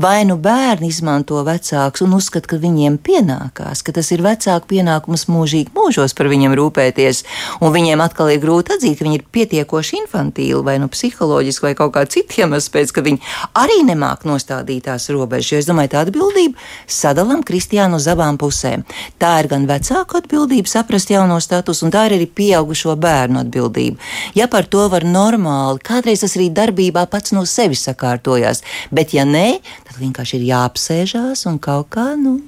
Vai 0.00 0.24
nu 0.28 0.36
bērni 0.40 0.90
izmanto 0.90 1.40
vecākus 1.46 2.04
un 2.04 2.14
uzskata, 2.16 2.48
ka 2.50 2.60
viņiem 2.60 2.98
pienākās, 3.04 3.82
ka 3.86 3.94
tas 3.96 4.10
ir 4.14 4.24
vecāku 4.24 4.70
pienākums 4.74 5.26
mūžīgi 5.30 5.74
mūžos 5.76 6.14
par 6.16 6.30
viņiem 6.32 6.54
rūpēties, 6.58 7.22
un 7.60 7.74
viņiem 7.74 8.02
atkal 8.04 8.32
ir 8.34 8.42
grūti 8.42 8.76
atzīt, 8.76 8.98
ka 8.98 9.06
viņi 9.06 9.20
ir 9.20 9.26
pietiekoši 9.32 10.00
infantīli 10.04 10.62
vai 10.66 10.78
nu 10.82 10.90
psiholoģiski 10.92 11.68
vai 11.68 11.74
kaut 11.78 11.94
kā 11.96 12.04
citiem 12.10 12.56
aspektiem, 12.56 12.94
ka 12.94 13.04
viņi 13.06 13.20
arī 13.60 13.80
nemāk 13.88 14.24
nostādīt 14.28 14.86
tās 14.88 15.10
robežas. 15.12 15.52
Jo 15.52 15.60
es 15.62 15.68
domāju, 15.68 15.92
tā 15.94 16.04
atbildība 16.06 16.58
sadalām 16.90 17.44
kristiānu 17.46 18.00
uz 18.00 18.08
abām 18.10 18.38
pusēm. 18.40 18.84
Tā 19.20 19.32
ir 19.42 19.50
gan 19.52 19.66
vecāku 19.68 20.20
atbildība 20.20 20.70
saprast 20.70 21.10
jauno 21.12 21.40
statusu, 21.42 21.86
un 21.86 21.94
tā 21.94 22.06
ir 22.08 22.16
arī 22.18 22.28
pieaugušo 22.40 22.96
bērnu 23.00 23.42
atbildība. 23.44 24.00
Ja 24.38 24.48
par 24.50 24.68
to 24.70 24.86
var 24.92 25.04
normāli, 25.06 25.82
kādreiz 25.84 26.24
tas 26.24 26.36
arī 26.38 26.50
darbībā 26.54 27.06
pats 27.10 27.34
no 27.36 27.44
sevis 27.48 27.84
sakārtojās, 27.88 28.62
bet 28.94 29.14
ja 29.16 29.26
nē, 29.28 29.49
tad 29.58 29.98
vienkārši 30.00 30.38
ir 30.40 30.46
jāapsēžās 30.50 31.46
un 31.50 31.58
kaut 31.62 31.90
kā, 31.96 32.12
nu, 32.20 32.38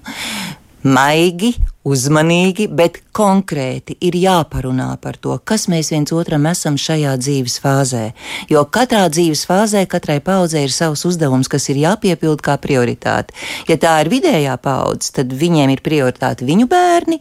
maigi, 0.82 1.54
uzmanīgi, 1.88 2.68
bet 2.70 3.00
konkrēti 3.14 3.96
ir 4.06 4.16
jāparunā 4.16 4.90
par 5.02 5.18
to, 5.22 5.34
kas 5.44 5.66
mēs 5.72 5.90
viens 5.92 6.12
otram 6.14 6.46
esam 6.50 6.78
šajā 6.78 7.16
dzīves 7.20 7.58
fāzē. 7.62 8.04
Jo 8.50 8.64
katrā 8.64 9.08
dzīves 9.12 9.44
fāzē, 9.48 9.84
katrai 9.90 10.20
paudzei 10.24 10.66
ir 10.68 10.74
savs 10.74 11.04
uzdevums, 11.08 11.50
kas 11.50 11.68
ir 11.72 11.82
jāpiepild 11.82 12.44
kā 12.44 12.58
prioritāte. 12.62 13.34
Ja 13.70 13.78
tā 13.82 13.98
ir 14.04 14.12
vidējā 14.12 14.54
paudze, 14.62 15.10
tad 15.18 15.34
viņiem 15.34 15.74
ir 15.74 15.82
prioritāte 15.84 16.46
viņu 16.46 16.70
bērni, 16.70 17.18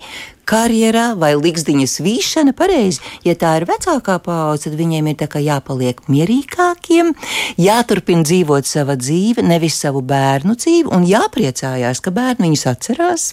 karjerā 0.51 1.11
vai 1.19 1.31
likstiņas 1.39 1.99
vīšana, 2.03 2.53
pareizi. 2.57 3.01
Ja 3.25 3.35
tā 3.39 3.55
ir 3.59 3.67
vecākā 3.69 4.17
paudze, 4.23 4.67
tad 4.67 4.77
viņiem 4.79 5.11
ir 5.11 5.27
jāpaliek 5.41 6.01
mierīgākiem, 6.11 7.13
jāturpina 7.61 8.25
dzīvot 8.27 8.67
sava 8.67 8.97
dzīve, 8.99 9.45
nevis 9.45 9.79
savu 9.79 10.01
bērnu 10.05 10.57
dzīvi, 10.59 10.89
un 10.91 11.07
jāpriecājās, 11.07 12.03
ka 12.03 12.13
bērni 12.13 12.49
viņus 12.49 12.67
atcerās. 12.73 13.29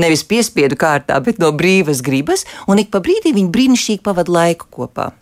Nevis 0.00 0.22
piespiedu 0.24 0.51
kārtā, 0.78 1.18
bet 1.24 1.38
no 1.38 1.52
brīvas 1.52 2.02
gribas, 2.02 2.46
un 2.66 2.78
ik 2.78 2.90
pa 2.92 3.00
brīdim 3.00 3.36
viņi 3.38 3.52
brīnišķīgi 3.52 4.02
pavada 4.02 4.32
laiku 4.32 4.70
kopā. 4.70 5.12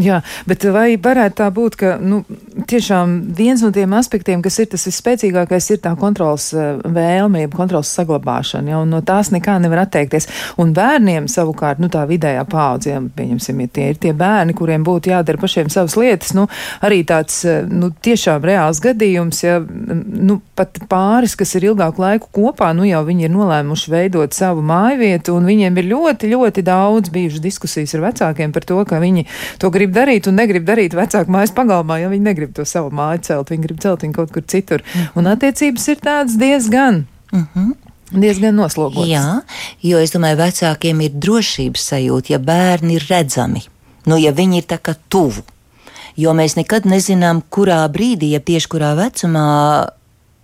Jā, 0.00 0.22
bet 0.48 0.64
vai 0.72 0.94
varētu 0.96 1.36
tā 1.36 1.46
būt, 1.52 1.74
ka 1.76 1.88
nu, 2.00 2.22
tiešām 2.68 3.10
viens 3.36 3.60
no 3.60 3.68
tiem 3.74 3.92
aspektiem, 3.92 4.40
kas 4.40 4.56
ir 4.62 4.70
tas 4.72 4.86
visspēcīgākais, 4.88 5.66
ir 5.74 5.80
tā 5.84 5.92
kontrols 6.00 6.46
eh, 6.56 6.78
vēlme, 6.80 7.42
jeb 7.42 7.52
kontrols 7.58 7.90
saglabāšana, 7.92 8.72
ja, 8.72 8.78
un 8.80 8.88
no 8.94 9.02
tās 9.04 9.28
nekā 9.34 9.58
nevar 9.60 9.82
atteikties. 9.84 10.30
Un 10.62 10.72
bērniem 10.72 11.26
savukārt, 11.28 11.82
nu 11.82 11.90
tā 11.92 12.06
vidējā 12.08 12.44
paudze, 12.48 12.94
ja, 12.94 13.02
pieņemsim, 13.04 13.60
ja 13.60 13.72
tie 13.76 13.90
ir 13.92 14.00
tie 14.00 14.14
bērni, 14.16 14.56
kuriem 14.56 14.86
būtu 14.86 15.12
jādara 15.12 15.40
pašiem 15.42 15.68
savas 15.72 15.98
lietas, 16.00 16.32
nu 16.38 16.46
arī 16.80 17.02
tāds, 17.08 17.42
eh, 17.44 17.60
nu 17.68 17.92
tiešām 17.92 18.48
reāls 18.48 18.80
gadījums, 18.80 19.42
ja, 19.44 19.58
nu 19.60 20.38
pat 20.56 20.80
pāris, 20.88 21.36
kas 21.36 21.52
ir 21.60 21.68
ilgāku 21.68 22.00
laiku 22.00 22.32
kopā, 22.32 22.70
nu 22.72 22.88
jau 22.88 23.04
viņi 23.04 23.28
ir 23.28 23.34
nolēmuši 23.36 23.92
veidot 23.92 24.32
savu 24.32 24.64
mājvietu, 24.64 25.36
un 25.36 25.52
viņiem 25.52 25.76
ir 25.84 25.92
ļoti, 25.92 26.32
ļoti 26.32 26.64
daudz 26.64 27.12
bijušas 27.12 27.44
diskusijas 27.44 27.92
ar 27.98 28.06
vecākiem 28.08 28.56
par 28.56 28.64
to, 28.64 28.80
ka 28.88 29.02
viņi 29.02 29.28
to 29.60 29.68
grib 29.68 29.81
grib 29.82 29.94
darīt 29.94 30.28
un 30.30 30.38
negrib 30.38 30.66
darīt 30.68 30.96
vecāku 30.96 31.32
mājas 31.34 31.52
pagalmā, 31.56 31.98
jo 32.02 32.10
viņi 32.12 32.28
negrib 32.30 32.54
to 32.56 32.66
savu 32.68 32.92
māju 32.94 33.24
celt, 33.28 33.52
viņi 33.52 33.66
grib 33.66 33.80
celt 33.82 34.04
viņu 34.06 34.18
kaut 34.18 34.32
kur 34.32 34.44
citur. 34.46 34.82
-hmm. 34.82 35.08
Un 35.18 35.26
attiecības 35.34 35.88
ir 35.88 35.96
tādas 35.98 36.38
diezgan. 36.38 37.06
Mm 37.32 37.46
-hmm. 37.54 37.72
Diezgan 38.12 38.54
noslogots. 38.54 39.08
Jā, 39.08 39.40
jo 39.80 39.98
es 39.98 40.12
domāju, 40.12 40.36
vecākiem 40.36 41.00
ir 41.00 41.10
drošības 41.10 41.86
sajūta, 41.92 42.32
ja 42.32 42.38
bērni 42.38 42.94
ir 42.94 43.06
redzami, 43.08 43.62
nu, 44.04 44.18
ja 44.18 44.32
viņi 44.32 44.56
ir 44.56 44.66
tā 44.68 44.78
kā 44.78 44.94
tuvu. 45.08 45.42
Jo 46.16 46.34
mēs 46.36 46.56
nekad 46.56 46.84
nezinām, 46.84 47.42
kurā 47.50 47.88
brīdī, 47.88 48.30
ja 48.36 48.40
tieši 48.40 48.68
kurā 48.68 48.92
vecumā 48.96 49.86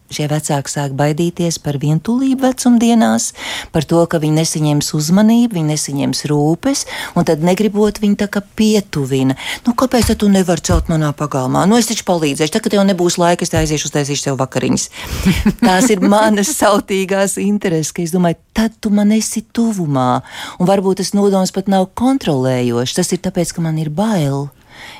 Šie 0.08 0.24
vecāki 0.24 0.72
sāk 0.72 0.94
baidīties 0.96 1.58
par 1.60 1.76
vientulību 1.76 2.46
vecumdienās, 2.46 3.34
par 3.74 3.84
to, 3.84 4.00
ka 4.08 4.16
viņi 4.22 4.38
nesaņems 4.40 4.88
uzmanību, 4.96 5.58
viņi 5.58 5.74
nesaņems 5.74 6.24
rūpes, 6.30 6.84
un 7.12 7.28
tad 7.28 7.44
negribot 7.44 8.00
viņi 8.00 8.16
tā 8.22 8.30
kā 8.32 8.40
pietuvina. 8.40 9.36
Nu, 9.66 9.76
kāpēc 9.76 10.08
tu 10.16 10.30
nevari 10.32 10.64
celt 10.64 10.88
manā 10.88 11.12
pagalmā? 11.12 11.66
Nu, 11.68 11.76
es 11.76 11.90
taču 11.92 12.08
palīdzēšu, 12.08 12.54
tad, 12.54 12.64
kad 12.64 12.72
tev 12.72 12.86
nebūs 12.88 13.20
laika, 13.20 13.44
es 13.44 13.52
aiziešu 13.52 13.90
uztaisīšu 13.90 14.30
tev 14.30 14.40
vakariņas. 14.40 14.88
Tās 15.66 15.92
ir 15.92 16.00
manas 16.00 16.54
sautīgās 16.56 17.36
intereses, 17.44 17.92
ka 17.92 18.06
es 18.06 18.16
domāju, 18.16 18.40
tad 18.56 18.80
tu 18.80 18.88
man 18.94 19.12
esi 19.12 19.44
tuvumā, 19.44 20.10
un 20.56 20.72
varbūt 20.72 21.02
tas 21.02 21.12
nodoms 21.12 21.52
pat 21.52 21.68
nav 21.68 21.90
kontrolējošs. 22.00 22.96
Tas 22.96 23.12
ir 23.12 23.20
tāpēc, 23.28 23.52
ka 23.52 23.68
man 23.68 23.76
ir 23.76 23.92
bail 23.92 24.48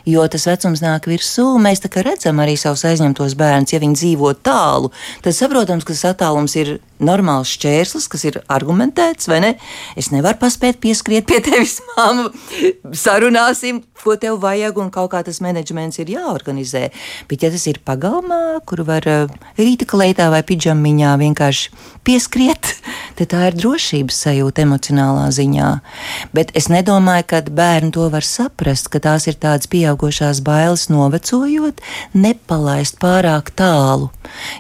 jo 0.09 0.25
tas 0.31 0.47
vecums 0.49 0.83
nāk 0.85 1.09
virsū. 1.11 1.47
Mēs 1.63 1.83
redzam 1.85 2.41
arī 2.43 2.57
savus 2.59 2.85
aizņemtos 2.89 3.37
bērnus. 3.39 3.75
Ja 3.75 3.83
viņi 3.83 3.99
dzīvo 4.01 4.33
tālu, 4.45 4.93
tad 5.25 5.37
saprotams, 5.37 5.85
ka 5.85 5.97
tas 5.97 6.07
attālums 6.13 6.57
ir 6.59 6.79
normāls 6.99 7.53
šķērslis, 7.55 8.09
kas 8.11 8.25
ir 8.27 8.41
argumentēts, 8.51 9.29
vai 9.31 9.41
ne? 9.45 9.53
Es 9.99 10.11
nevaru 10.15 10.41
paspēt 10.41 10.81
pieskriet 10.83 11.29
pie 11.29 11.41
tevis, 11.45 11.79
māmu, 11.97 12.29
sarunāsim, 12.97 13.83
ko 14.05 14.17
tev 14.21 14.39
vajag, 14.43 14.79
un 14.81 14.91
kaut 14.95 15.11
kā 15.13 15.23
tas 15.27 15.41
menedžments 15.45 16.01
ir 16.03 16.13
jāorganizē. 16.13 16.89
Bet, 17.31 17.45
ja 17.45 17.51
tas 17.55 17.67
ir 17.71 17.81
pagalmā, 17.85 18.61
kur 18.69 18.85
var 18.89 19.07
uh, 19.09 19.39
rīta 19.59 19.89
kleitā 19.89 20.29
vai 20.33 20.43
pidžamiņā 20.47 21.15
vienkārši 21.23 21.73
pieskriet, 22.07 22.75
tad 23.19 23.33
tā 23.33 23.43
ir 23.51 23.59
drošības 23.59 24.21
sajūta 24.27 24.65
emocionālā 24.67 25.27
ziņā. 25.35 25.71
Bet 26.37 26.55
es 26.59 26.71
nedomāju, 26.73 27.27
ka 27.33 27.43
bērni 27.49 27.93
to 27.97 28.09
var 28.13 28.27
saprast, 28.27 28.91
ka 28.93 29.03
tās 29.05 29.29
ir 29.31 29.39
tādas 29.41 29.71
pieaugušās 29.71 30.43
bailes 30.47 30.89
novecojot, 30.93 31.83
nepalaist 32.15 33.01
pārāk 33.03 33.53
tālu, 33.59 34.13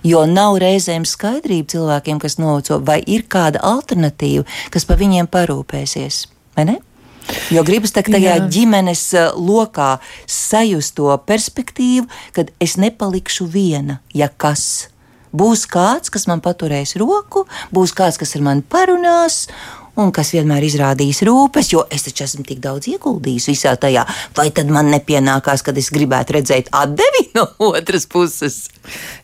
jo 0.07 0.25
nav 0.29 0.59
reizēm 0.63 1.07
skaidrība 1.09 1.75
cilvēkiem, 1.75 2.21
kas 2.23 2.39
noveco, 2.43 2.81
vai 2.85 3.01
ir 3.07 3.27
kāda 3.31 3.63
alternatīva, 3.65 4.47
kas 4.75 4.89
par 4.89 5.01
viņiem 5.01 5.31
parūpēsies, 5.31 6.27
vai 6.57 6.69
ne? 6.73 6.79
Jo 7.53 7.65
gribas 7.67 7.93
tā, 7.95 8.05
tajā 8.05 8.37
Jā. 8.39 8.45
ģimenes 8.53 9.03
uh, 9.17 9.33
lokā 9.37 9.97
sajust 10.29 10.97
to 10.99 11.11
perspektīvu, 11.29 12.07
kad 12.37 12.53
es 12.63 12.77
nepalikšu 12.81 13.49
viena, 13.53 14.01
ja 14.17 14.29
kas. 14.29 14.89
Būs 15.29 15.67
kāds, 15.69 16.09
kas 16.09 16.25
man 16.29 16.41
paturēs 16.41 16.95
roku, 17.01 17.45
būs 17.75 17.93
kāds, 17.97 18.17
kas 18.21 18.33
ar 18.39 18.45
mani 18.47 18.65
parunās, 18.65 19.43
un 19.99 20.13
kas 20.15 20.31
vienmēr 20.35 20.65
izrādīs 20.69 21.23
rūpes, 21.27 21.73
jo 21.73 21.85
es 21.91 22.07
taču 22.07 22.25
esmu 22.27 22.45
tik 22.47 22.63
daudz 22.63 22.89
ieguldījis 22.93 23.49
visā 23.51 23.75
tajā. 23.81 24.05
Vai 24.37 24.49
tad 24.55 24.71
man 24.73 24.93
nepienākās, 24.95 25.65
kad 25.67 25.79
es 25.81 25.91
gribētu 25.95 26.39
redzēt 26.39 26.71
atdevi 26.75 27.29
no 27.35 27.49
otras 27.71 28.07
puses? 28.11 28.69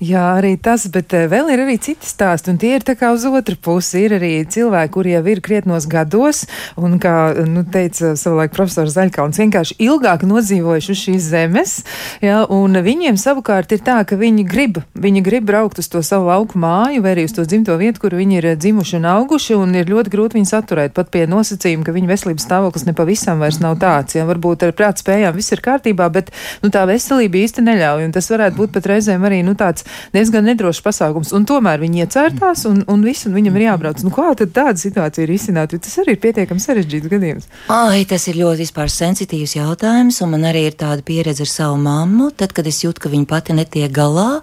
Jā, 0.03 0.25
arī 0.39 0.55
tas, 0.61 0.87
bet 0.93 1.15
eh, 1.17 1.27
vēl 1.31 1.53
ir 1.55 1.63
arī 1.65 1.77
citi 1.81 2.09
stāsti, 2.09 2.53
un 2.53 2.59
tie 2.61 2.75
ir 2.77 2.85
tā 2.85 2.97
kā 2.99 3.13
uz 3.15 3.25
otru 3.29 3.57
pusi. 3.57 4.03
Ir 4.05 4.17
arī 4.19 4.33
cilvēki, 4.51 4.93
kuri 4.93 5.15
jau 5.15 5.23
ir 5.31 5.41
krietnos 5.45 5.87
gados, 5.91 6.45
un 6.77 6.99
kā 7.03 7.15
nu, 7.49 7.65
teica 7.65 8.13
savulaik 8.19 8.53
profesors 8.57 8.97
Zaļkauns, 8.97 9.41
vienkārši 9.41 9.79
ilgāk 9.87 10.27
nodzīvojuši 10.29 10.93
uz 10.93 11.05
šīs 11.07 11.31
zemes, 11.31 11.77
jā, 12.25 12.43
un 12.53 12.77
viņiem 12.85 13.17
savukārt 13.21 13.73
ir 13.73 13.85
tā, 13.87 14.01
ka 14.09 14.19
viņi 14.21 14.45
grib, 14.49 14.83
viņi 14.99 15.25
grib 15.25 15.49
braukt 15.49 15.81
uz 15.81 15.89
to 15.93 16.03
savu 16.05 16.29
lauku 16.29 16.59
māju 16.61 17.05
vai 17.05 17.15
arī 17.15 17.27
uz 17.29 17.35
to 17.37 17.47
dzimto 17.49 17.79
vietu, 17.81 18.03
kur 18.05 18.19
viņi 18.19 18.41
ir 18.41 18.51
dzimuši 18.59 18.99
un 19.01 19.09
auguši, 19.15 19.57
un 19.57 19.75
ir 19.79 19.89
ļoti 19.91 20.13
grūti 20.13 20.41
viņus 20.41 20.55
atturēt 20.65 20.95
pat 20.97 21.13
pie 21.13 21.27
nosacījuma, 21.31 21.85
ka 21.87 21.95
viņa 21.95 22.11
veselības 22.11 22.47
stāvoklis 22.49 22.87
nepavisam 22.89 23.43
vairs 23.43 23.61
nav 23.63 23.77
tāds. 23.83 24.17
Ja, 24.17 24.25
varbūt 24.29 24.65
ar 24.67 24.75
prāta 24.77 25.03
spējām 25.05 25.37
viss 25.37 25.53
ir 25.55 25.63
kārtībā, 25.65 26.09
bet 26.13 26.33
nu, 26.65 26.71
tā 26.75 26.85
veselība 26.89 27.43
īsti 27.45 27.65
neļauj. 27.65 28.09
Tas 28.15 28.31
varētu 28.33 28.59
būt 28.59 28.75
pat 28.75 28.89
reizēm 28.91 29.25
arī 29.29 29.43
nu, 29.47 29.55
tāds 29.59 29.87
diezgan 30.15 30.47
nedrošs 30.49 30.83
pasākums. 30.85 31.33
Un 31.37 31.47
tomēr 31.49 31.83
viņi 31.83 32.05
iecērtās 32.05 32.65
un, 32.71 32.83
un 32.91 33.05
viss, 33.05 33.29
un 33.29 33.37
viņam 33.37 33.59
ir 33.59 33.67
jābrauc. 33.69 34.05
Nu, 34.05 34.13
kā 34.15 34.33
tad 34.39 34.55
tāda 34.57 34.81
situācija 34.81 35.27
ir 35.27 35.35
izcināta? 35.35 35.81
Tas 35.83 35.99
arī 36.03 36.17
ir 36.17 36.23
pietiekami 36.23 36.63
sarežģīts 36.63 37.13
gadījums. 37.13 37.49
Ai, 37.73 38.05
tas 38.09 38.27
ir 38.31 38.39
ļoti 38.41 38.65
vispār 38.65 38.93
sensitīvs 38.93 39.57
jautājums, 39.59 40.21
un 40.25 40.35
man 40.35 40.47
arī 40.51 40.67
ir 40.71 40.79
tāda 40.81 41.05
pieredze 41.07 41.45
ar 41.45 41.51
savu 41.51 41.81
mammu. 41.83 42.31
Tad, 42.39 42.55
kad 42.57 42.69
es 42.71 42.83
jūtu, 42.85 43.05
ka 43.05 43.13
viņa 43.13 43.29
pati 43.31 43.57
netiek 43.57 43.93
galā, 43.95 44.43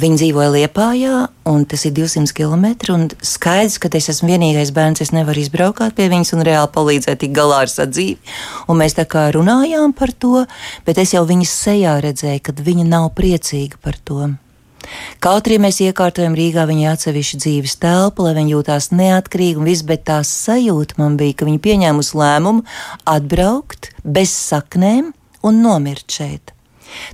viņa 0.00 0.20
dzīvoja 0.22 0.54
Liepājā, 0.56 1.16
un 1.50 1.64
tas 1.68 1.84
ir 1.86 1.94
200 1.96 2.34
km. 2.36 2.66
Skaidrs, 3.26 3.78
ka 3.82 3.90
es 3.98 4.10
esmu 4.12 4.32
vienīgais 4.32 4.72
bērns, 4.74 5.02
es 5.04 5.14
nevaru 5.14 5.44
izbraukāt 5.60 5.92
pie 5.92 6.08
viņas 6.08 6.32
un 6.32 6.44
reāli 6.46 6.72
palīdzēt 6.72 7.20
tik 7.20 7.32
galā 7.36 7.64
ar 7.66 7.70
sadzīvi. 7.70 8.16
Un 8.72 8.80
mēs 8.80 8.96
tā 8.96 9.04
kā 9.04 9.28
runājām 9.34 9.92
par 9.92 10.12
to, 10.12 10.46
bet 10.86 10.98
es 10.98 11.12
jau 11.12 11.26
viņas 11.28 11.52
sejā 11.66 11.98
redzēju, 12.00 12.40
ka 12.40 12.54
viņa 12.56 12.86
nav 12.88 13.10
priecīga 13.12 13.76
par 13.82 13.98
to. 14.00 14.30
Kaut 15.20 15.44
arī 15.44 15.58
mēs 15.60 15.82
iekārtojam 15.84 16.32
Rīgā 16.32 16.64
viņai 16.64 16.86
atsevišķu 16.94 17.40
dzīves 17.42 17.76
telpu, 17.82 18.24
lai 18.24 18.32
viņa 18.38 18.54
jūtās 18.54 18.88
neatkarīga 18.96 19.60
un 19.60 19.68
viss, 19.68 19.84
bet 19.84 20.06
tā 20.08 20.22
sajūta 20.24 20.96
man 20.96 21.18
bija, 21.20 21.36
ka 21.36 21.48
viņa 21.48 21.60
pieņēmusi 21.66 22.16
lēmumu 22.16 22.64
atbraukt 23.04 23.92
bez 24.02 24.32
saknēm 24.32 25.12
un 25.44 25.60
nomirt 25.60 26.08
šeit. 26.08 26.56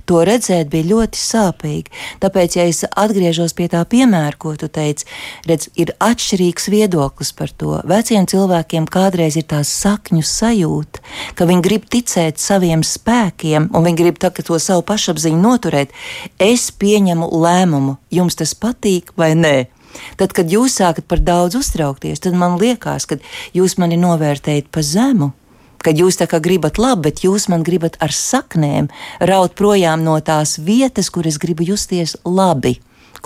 To 0.09 0.21
redzēt 0.27 0.69
bija 0.71 0.89
ļoti 0.91 1.21
sāpīgi. 1.21 1.93
Tāpēc, 2.23 2.57
ja 2.57 2.65
es 2.69 2.83
atgriežos 2.87 3.55
pie 3.57 3.69
tā 3.71 3.83
piemēra, 3.89 4.35
ko 4.39 4.55
tu 4.59 4.69
teici, 4.71 5.07
redz, 5.47 5.69
ir 5.79 5.93
atšķirīgs 6.03 6.69
viedoklis 6.73 7.33
par 7.37 7.53
to. 7.53 7.77
Veciem 7.87 8.27
cilvēkiem 8.29 8.89
kādreiz 8.91 9.39
ir 9.39 9.47
tā 9.49 9.63
sakņu 9.67 10.23
sajūta, 10.25 11.03
ka 11.37 11.47
viņi 11.49 11.65
grib 11.65 11.87
ticēt 11.91 12.41
saviem 12.41 12.83
spēkiem, 12.85 13.71
un 13.73 13.87
viņi 13.87 14.01
grib 14.01 14.21
to 14.21 14.59
savu 14.59 14.85
pašapziņu 14.87 15.41
noturēt. 15.41 15.95
Es 16.39 16.69
pieņemu 16.71 17.31
lēmumu, 17.31 17.97
jums 18.13 18.37
tas 18.39 18.55
patīk 18.57 19.13
vai 19.17 19.33
nē. 19.37 19.57
Tad, 20.19 20.33
kad 20.35 20.51
jūs 20.51 20.77
sākat 20.77 21.07
par 21.09 21.21
daudz 21.23 21.57
uztraukties, 21.57 22.21
tad 22.21 22.37
man 22.37 22.59
liekas, 22.61 23.07
ka 23.09 23.17
jūs 23.57 23.77
mani 23.81 23.97
novērtējat 23.99 24.69
pa 24.73 24.83
zemu 24.85 25.31
kad 25.83 25.99
jūs 25.99 26.19
tā 26.19 26.27
kā 26.29 26.41
gribat 26.43 26.79
labi, 26.81 27.09
bet 27.09 27.23
jūs 27.25 27.47
man 27.51 27.63
gribat 27.67 27.99
ar 28.03 28.13
saknēm 28.13 28.89
raut 29.19 29.55
projām 29.57 30.03
no 30.05 30.17
tās 30.19 30.57
vietas, 30.59 31.11
kur 31.13 31.27
es 31.29 31.39
gribu 31.41 31.67
justies 31.67 32.17
labi 32.25 32.77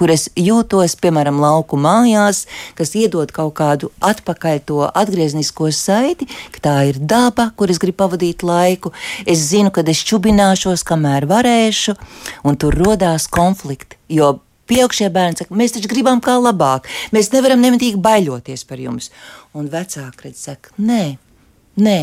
kur 0.02 0.12
es 0.12 0.30
jūtos, 0.40 0.96
piemēram, 1.02 1.40
lauku 1.42 1.78
mājās, 1.78 2.46
kas 2.78 2.94
iedod 2.98 3.32
kaut 3.36 3.54
kādu 3.60 3.92
atpakaļ 4.02 4.62
to 4.66 4.80
atgrieznisko 4.88 5.72
saiti, 5.76 6.28
ka 6.56 6.64
tā 6.64 6.76
ir 6.90 6.98
daba, 6.98 7.52
kur 7.56 7.70
es 7.70 7.82
gribu 7.82 8.02
pavadīt 8.04 8.46
laiku. 8.48 8.94
Es 9.30 9.44
zinu, 9.52 9.70
ka 9.74 9.86
es 9.92 10.04
čubināšos, 10.08 10.86
kamēr 10.88 11.28
varēšu, 11.30 11.98
un 12.48 12.58
tur 12.58 12.78
rodās 12.78 13.28
konflikti. 13.32 14.00
Jo 14.10 14.40
pieaugušie 14.72 15.12
bērni 15.14 15.42
saka, 15.42 15.58
mēs 15.58 15.76
taču 15.76 15.92
gribam 15.92 16.22
kā 16.24 16.38
labāk, 16.40 16.88
mēs 17.16 17.32
nevaram 17.36 17.62
nemitīgi 17.64 18.00
baiļoties 18.02 18.66
par 18.70 18.82
jums. 18.82 19.12
Un 19.58 19.68
vecāki 19.72 20.30
redz, 20.30 20.48
saka, 20.48 20.74
nē, 20.80 21.04
nē, 21.82 22.00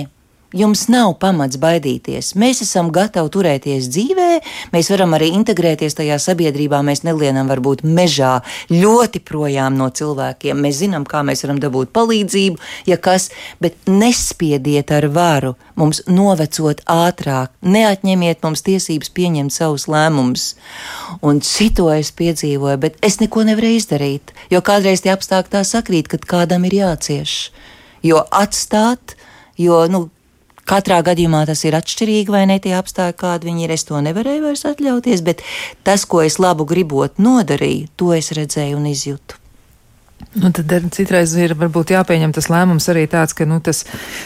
Jums 0.57 0.87
nav 0.89 1.11
pamats 1.21 1.59
baidīties. 1.61 2.31
Mēs 2.41 2.63
esam 2.65 2.87
gatavi 2.89 3.29
turēties 3.35 3.91
dzīvē, 3.93 4.29
mēs 4.73 4.89
varam 4.89 5.13
arī 5.13 5.27
integrēties 5.37 5.99
tajā 5.99 6.17
sabiedrībā. 6.25 6.79
Mēs 6.89 7.03
nelienam 7.05 7.51
varbūt 7.53 7.83
mežā 7.85 8.39
ļoti 8.73 9.21
projām 9.29 9.77
no 9.77 9.91
cilvēkiem. 9.93 10.65
Mēs 10.65 10.81
zinām, 10.81 11.05
kā 11.05 11.21
mēs 11.21 11.45
varam 11.45 11.61
dabūt 11.61 11.93
palīdzību, 11.93 12.57
ja 12.89 12.97
kas, 12.97 13.29
bet 13.61 13.77
nespiediet 13.93 14.89
ar 14.97 15.11
varu 15.13 15.53
mums 15.77 16.01
novecot 16.09 16.81
ātrāk, 16.89 17.53
neatņemiet 17.61 18.41
mums 18.41 18.65
tiesības 18.65 19.13
pieņemt 19.13 19.53
savus 19.53 19.85
lēmumus. 19.85 20.55
Un 21.21 21.45
cito 21.45 21.93
es 21.93 22.09
piedzīvoju, 22.09 22.81
bet 22.89 22.97
es 23.05 23.21
neko 23.21 23.45
nevarēju 23.53 23.85
izdarīt, 23.85 24.33
jo 24.49 24.65
kādreiz 24.65 25.05
tie 25.05 25.13
apstākļi 25.13 25.59
tā 25.59 25.67
sakrīt, 25.77 26.09
ka 26.09 26.25
kādam 26.25 26.65
ir 26.65 26.81
jācieš. 26.81 27.41
Jo 28.01 28.25
atstāt, 28.33 29.19
jo, 29.61 29.85
nu, 29.93 30.07
Katrā 30.69 31.01
gadījumā 31.07 31.45
tas 31.49 31.65
ir 31.65 31.77
atšķirīgi, 31.79 32.33
vai 32.35 32.45
ne 32.51 32.59
tie 32.63 32.75
apstākļi, 32.79 33.19
kādi 33.19 33.49
viņi 33.49 33.67
ir. 33.67 33.75
Es 33.79 33.87
to 33.89 34.01
nevarēju 34.05 34.45
vairs 34.45 34.67
atļauties, 34.69 35.25
bet 35.25 35.45
tas, 35.87 36.05
ko 36.05 36.23
es 36.27 36.39
labu 36.43 36.69
gribot 36.69 37.21
nodarīju, 37.23 37.93
to 37.97 38.15
es 38.17 38.33
redzēju 38.37 38.81
un 38.81 38.89
izjūtu. 38.93 39.39
Nu, 40.35 40.51
tad 40.53 40.71
citreiz 40.93 41.33
ir 41.39 41.55
varbūt 41.57 41.93
jāpieņem 41.95 42.33
tas 42.37 42.49
lēmums 42.51 42.89
arī 42.91 43.05
tāds, 43.11 43.33
ka, 43.39 43.47
nu, 43.49 43.61
tas, 43.65 43.85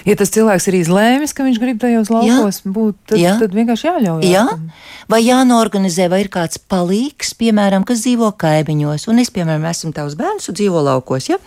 ja 0.08 0.16
tas 0.18 0.32
cilvēks 0.34 0.66
ir 0.70 0.78
izlēmis, 0.80 1.34
ka 1.36 1.44
viņš 1.46 1.60
grib 1.62 1.78
tajos 1.82 2.10
laukos 2.10 2.58
jā, 2.62 2.72
būt, 2.74 2.96
tad, 3.12 3.20
jā. 3.20 3.34
tad 3.40 3.54
vienkārši 3.54 3.88
jāļauj. 3.88 4.26
Jā, 4.26 4.46
vai 5.12 5.20
jānorganizē, 5.22 6.08
vai 6.12 6.24
ir 6.24 6.32
kāds 6.32 6.58
palīgs, 6.58 7.36
piemēram, 7.38 7.86
kas 7.88 8.02
dzīvo 8.02 8.32
kaimiņos, 8.40 9.06
un 9.12 9.22
es, 9.22 9.30
piemēram, 9.36 9.68
esmu 9.70 9.92
tavs 9.96 10.16
bērns 10.18 10.50
un 10.50 10.58
dzīvo 10.58 10.82
laukos, 10.88 11.28
ja? 11.30 11.38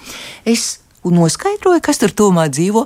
Es 0.47 0.77
noskaidroju, 1.03 1.83
kas 1.85 2.01
tur 2.01 2.13
tūmā 2.15 2.47
dzīvo, 2.53 2.85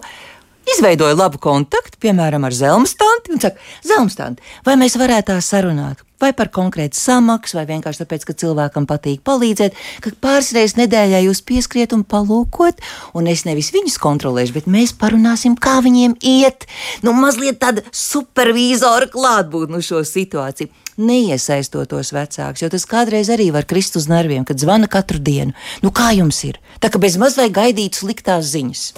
izveidoja 0.67 1.15
labu 1.17 1.39
kontaktu, 1.41 1.99
piemēram, 2.03 2.45
ar 2.47 2.55
Zelmstanti, 2.55 3.33
un 3.33 3.41
saka, 3.43 3.71
Zelmstanti, 3.85 4.45
vai 4.67 4.77
mēs 4.79 4.97
varētu 4.99 5.33
tā 5.33 5.39
sarunāt? 5.43 6.03
Vai 6.19 6.33
par 6.35 6.49
konkrētu 6.51 6.99
samaksu, 6.99 7.55
vai 7.55 7.63
vienkārši 7.69 8.01
tāpēc, 8.01 8.25
ka 8.27 8.35
cilvēkam 8.41 8.83
patīk 8.89 9.21
palīdzēt, 9.27 9.77
ka 10.03 10.11
pāris 10.19 10.51
reizes 10.55 10.75
nedēļā 10.75 11.21
jūs 11.23 11.39
pieskriet 11.47 11.95
un 11.95 12.03
palūkot, 12.03 12.83
un 13.15 13.29
es 13.31 13.45
nevis 13.47 13.71
viņus 13.71 13.95
kontrolēšu, 14.03 14.57
bet 14.57 14.67
mēs 14.67 14.91
parunāsim, 14.99 15.55
kā 15.55 15.77
viņiem 15.85 16.17
iet. 16.19 16.67
Nu, 17.07 17.15
mazliet 17.15 17.61
tāda 17.63 17.85
supervīzora 17.95 19.07
klātbūtne 19.15 19.79
uz 19.79 19.87
šo 19.87 20.03
situāciju. 20.03 20.75
Neiesaistot 20.99 21.87
tos 21.93 22.11
vecākus, 22.11 22.65
jo 22.65 22.67
tas 22.73 22.83
kādreiz 22.83 23.31
arī 23.31 23.53
var 23.55 23.63
krist 23.63 23.95
uz 23.95 24.11
nerviem, 24.11 24.43
kad 24.43 24.59
zvana 24.59 24.91
katru 24.91 25.23
dienu. 25.23 25.55
Nu, 25.79 25.95
kā 25.95 26.11
jums 26.19 26.43
ir? 26.43 26.59
Tā 26.83 26.91
kā 26.91 26.99
bez 26.99 27.15
maz 27.15 27.39
vai 27.39 27.47
gaidīt 27.47 27.95
sliktās 27.95 28.51
ziņas. 28.51 28.89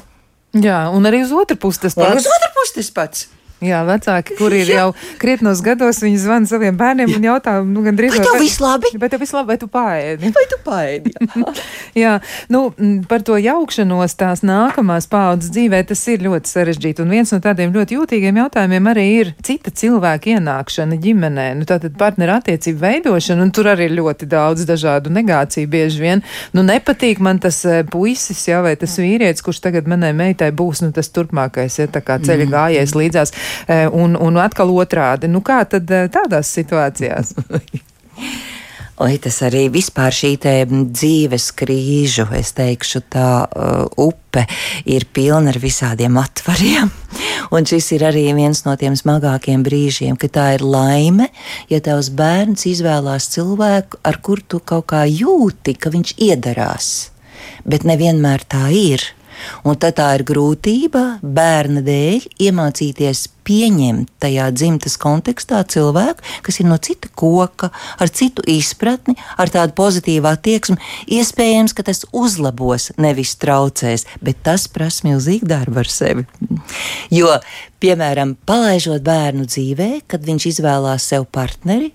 Jā, 0.51 0.89
un 0.91 1.07
arī 1.07 1.21
uz 1.23 1.31
otru 1.31 1.55
pusi 1.59 1.79
tas 1.85 1.95
pats. 1.95 2.17
Uz 2.19 2.27
otru 2.27 2.49
pusi 2.57 2.75
tas 2.79 2.91
pats. 2.95 3.27
Jā, 3.61 3.83
vecāki, 3.85 4.33
kuri 4.39 4.63
ir 4.63 4.71
jau 4.73 4.87
krietnos 5.21 5.59
gados, 5.61 5.99
viņi 6.01 6.17
zvana 6.23 6.49
saviem 6.49 6.73
bērniem 6.79 7.11
un 7.13 7.25
jautā, 7.27 7.59
nu, 7.61 7.83
gandrīz 7.85 8.15
vai 8.15 8.23
tev 8.25 8.39
viss 8.41 8.57
labi? 8.57 8.89
Vai 8.97 9.09
tev 9.13 9.21
viss 9.21 9.35
labi, 9.35 9.51
vai 9.51 9.57
tu 9.61 9.67
pāēdi? 9.69 10.31
Vai 10.33 10.45
tu 10.49 10.57
pāēdi? 10.65 11.11
Jā. 11.13 11.51
jā, 12.03 12.13
nu, 12.49 12.61
par 13.09 13.21
to 13.27 13.37
jaukšanos 13.37 14.17
tās 14.17 14.41
nākamās 14.41 15.05
paudzes 15.11 15.53
dzīvē 15.53 15.83
tas 15.91 16.01
ir 16.09 16.25
ļoti 16.25 16.49
sarežģīti. 16.49 17.05
Un 17.05 17.13
viens 17.13 17.33
no 17.35 17.37
tādiem 17.43 17.69
ļoti 17.75 17.99
jūtīgiem 17.99 18.39
jautājumiem 18.41 18.89
arī 18.89 19.05
ir 19.19 19.29
cita 19.45 19.69
cilvēka 19.69 20.33
ienākšana 20.39 20.97
ģimenē. 21.05 21.47
Nu, 21.59 21.69
tātad 21.69 21.93
partneru 22.01 22.39
attiecību 22.39 22.81
veidošana, 22.81 23.45
un 23.45 23.53
tur 23.53 23.69
arī 23.75 23.91
ir 23.91 23.95
ļoti 23.99 24.25
daudz 24.31 24.65
dažādu 24.65 25.13
negāciju 25.13 25.69
bieži 25.69 26.01
vien. 26.01 26.25
Nu, 26.57 26.65
nepatīk 26.65 27.21
man 27.21 27.37
tas 27.45 27.61
eh, 27.69 27.83
puisis, 27.85 28.41
jā, 28.49 28.63
vai 28.65 28.73
tas 28.81 28.97
vīrietis, 28.97 29.45
kurš 29.45 29.61
tagad 29.69 29.85
manai 29.91 30.15
meitai 30.17 30.49
būs, 30.49 30.81
nu, 30.81 30.89
tas 30.97 31.13
turpmākais, 31.13 31.77
ja 31.83 31.89
tā 31.91 32.01
kā 32.01 32.17
ceļa 32.17 32.49
mm. 32.49 32.53
gājējs 32.57 32.97
līdzās. 32.97 33.37
E, 33.67 33.83
un, 33.87 34.15
un 34.15 34.39
atkal 34.41 34.71
otrādi. 34.73 35.29
Nu, 35.31 35.43
kā 35.45 35.63
tad 35.69 35.89
e, 35.91 36.05
tādās 36.13 36.51
situācijās? 36.57 37.35
Oi, 39.01 39.15
tas 39.17 39.39
arī 39.41 39.63
vispār 39.73 40.13
šī 40.13 40.35
dzīves 40.37 41.47
krīžu, 41.57 42.27
es 42.37 42.51
teikšu, 42.53 42.99
tā 43.09 43.29
uh, 43.47 43.87
upe 43.97 44.43
ir 44.85 45.07
pilna 45.09 45.49
ar 45.49 45.57
visādiem 45.57 46.19
atvariem. 46.21 46.91
Un 47.55 47.65
šis 47.65 47.87
ir 47.95 48.05
arī 48.05 48.27
viens 48.37 48.61
no 48.67 48.75
tiem 48.77 48.93
smagākiem 48.99 49.63
brīžiem, 49.65 50.19
ka 50.21 50.29
tā 50.29 50.45
ir 50.59 50.61
laime, 50.61 51.31
ja 51.71 51.79
tavs 51.81 52.11
bērns 52.13 52.67
izvēlās 52.69 53.31
cilvēku, 53.33 54.03
ar 54.05 54.21
kuru 54.21 54.45
tu 54.45 54.61
kaut 54.61 54.91
kā 54.93 55.07
jūti, 55.09 55.73
ka 55.73 55.89
viņš 55.89 56.13
iedarās. 56.21 56.91
Bet 57.65 57.87
nevienmēr 57.89 58.45
tā 58.45 58.67
ir. 58.69 59.07
Un 59.67 59.77
tad 59.81 59.97
tā 59.99 60.09
ir 60.17 60.25
grūtība 60.27 61.19
bērna 61.21 61.83
dēļ 61.85 62.27
iemācīties 62.47 63.27
pieņemt 63.47 64.09
tajā 64.21 64.47
dzimtas 64.53 64.97
kontekstā 65.01 65.61
cilvēku, 65.71 66.23
kas 66.45 66.59
ir 66.61 66.69
no 66.69 66.77
cita 66.81 67.09
koka, 67.17 67.71
ar 67.71 68.11
citu 68.13 68.45
izpratni, 68.49 69.17
ar 69.41 69.51
tādu 69.51 69.75
pozitīvu 69.77 70.29
attieksmi. 70.29 70.77
Iespējams, 71.17 71.75
ka 71.77 71.85
tas 71.87 72.05
uzlabos, 72.13 72.91
nevis 73.01 73.33
traucēs, 73.41 74.07
bet 74.23 74.43
tas 74.45 74.67
prasa 74.71 75.07
milzīgu 75.09 75.49
darbu 75.49 75.81
ar 75.83 75.91
sevi. 75.91 76.27
Jo, 77.13 77.37
piemēram, 77.83 78.35
palaižot 78.47 79.03
bērnu 79.05 79.47
dzīvē, 79.49 79.91
kad 80.11 80.25
viņš 80.27 80.49
izvēlās 80.53 81.09
sev 81.13 81.27
partneri, 81.33 81.91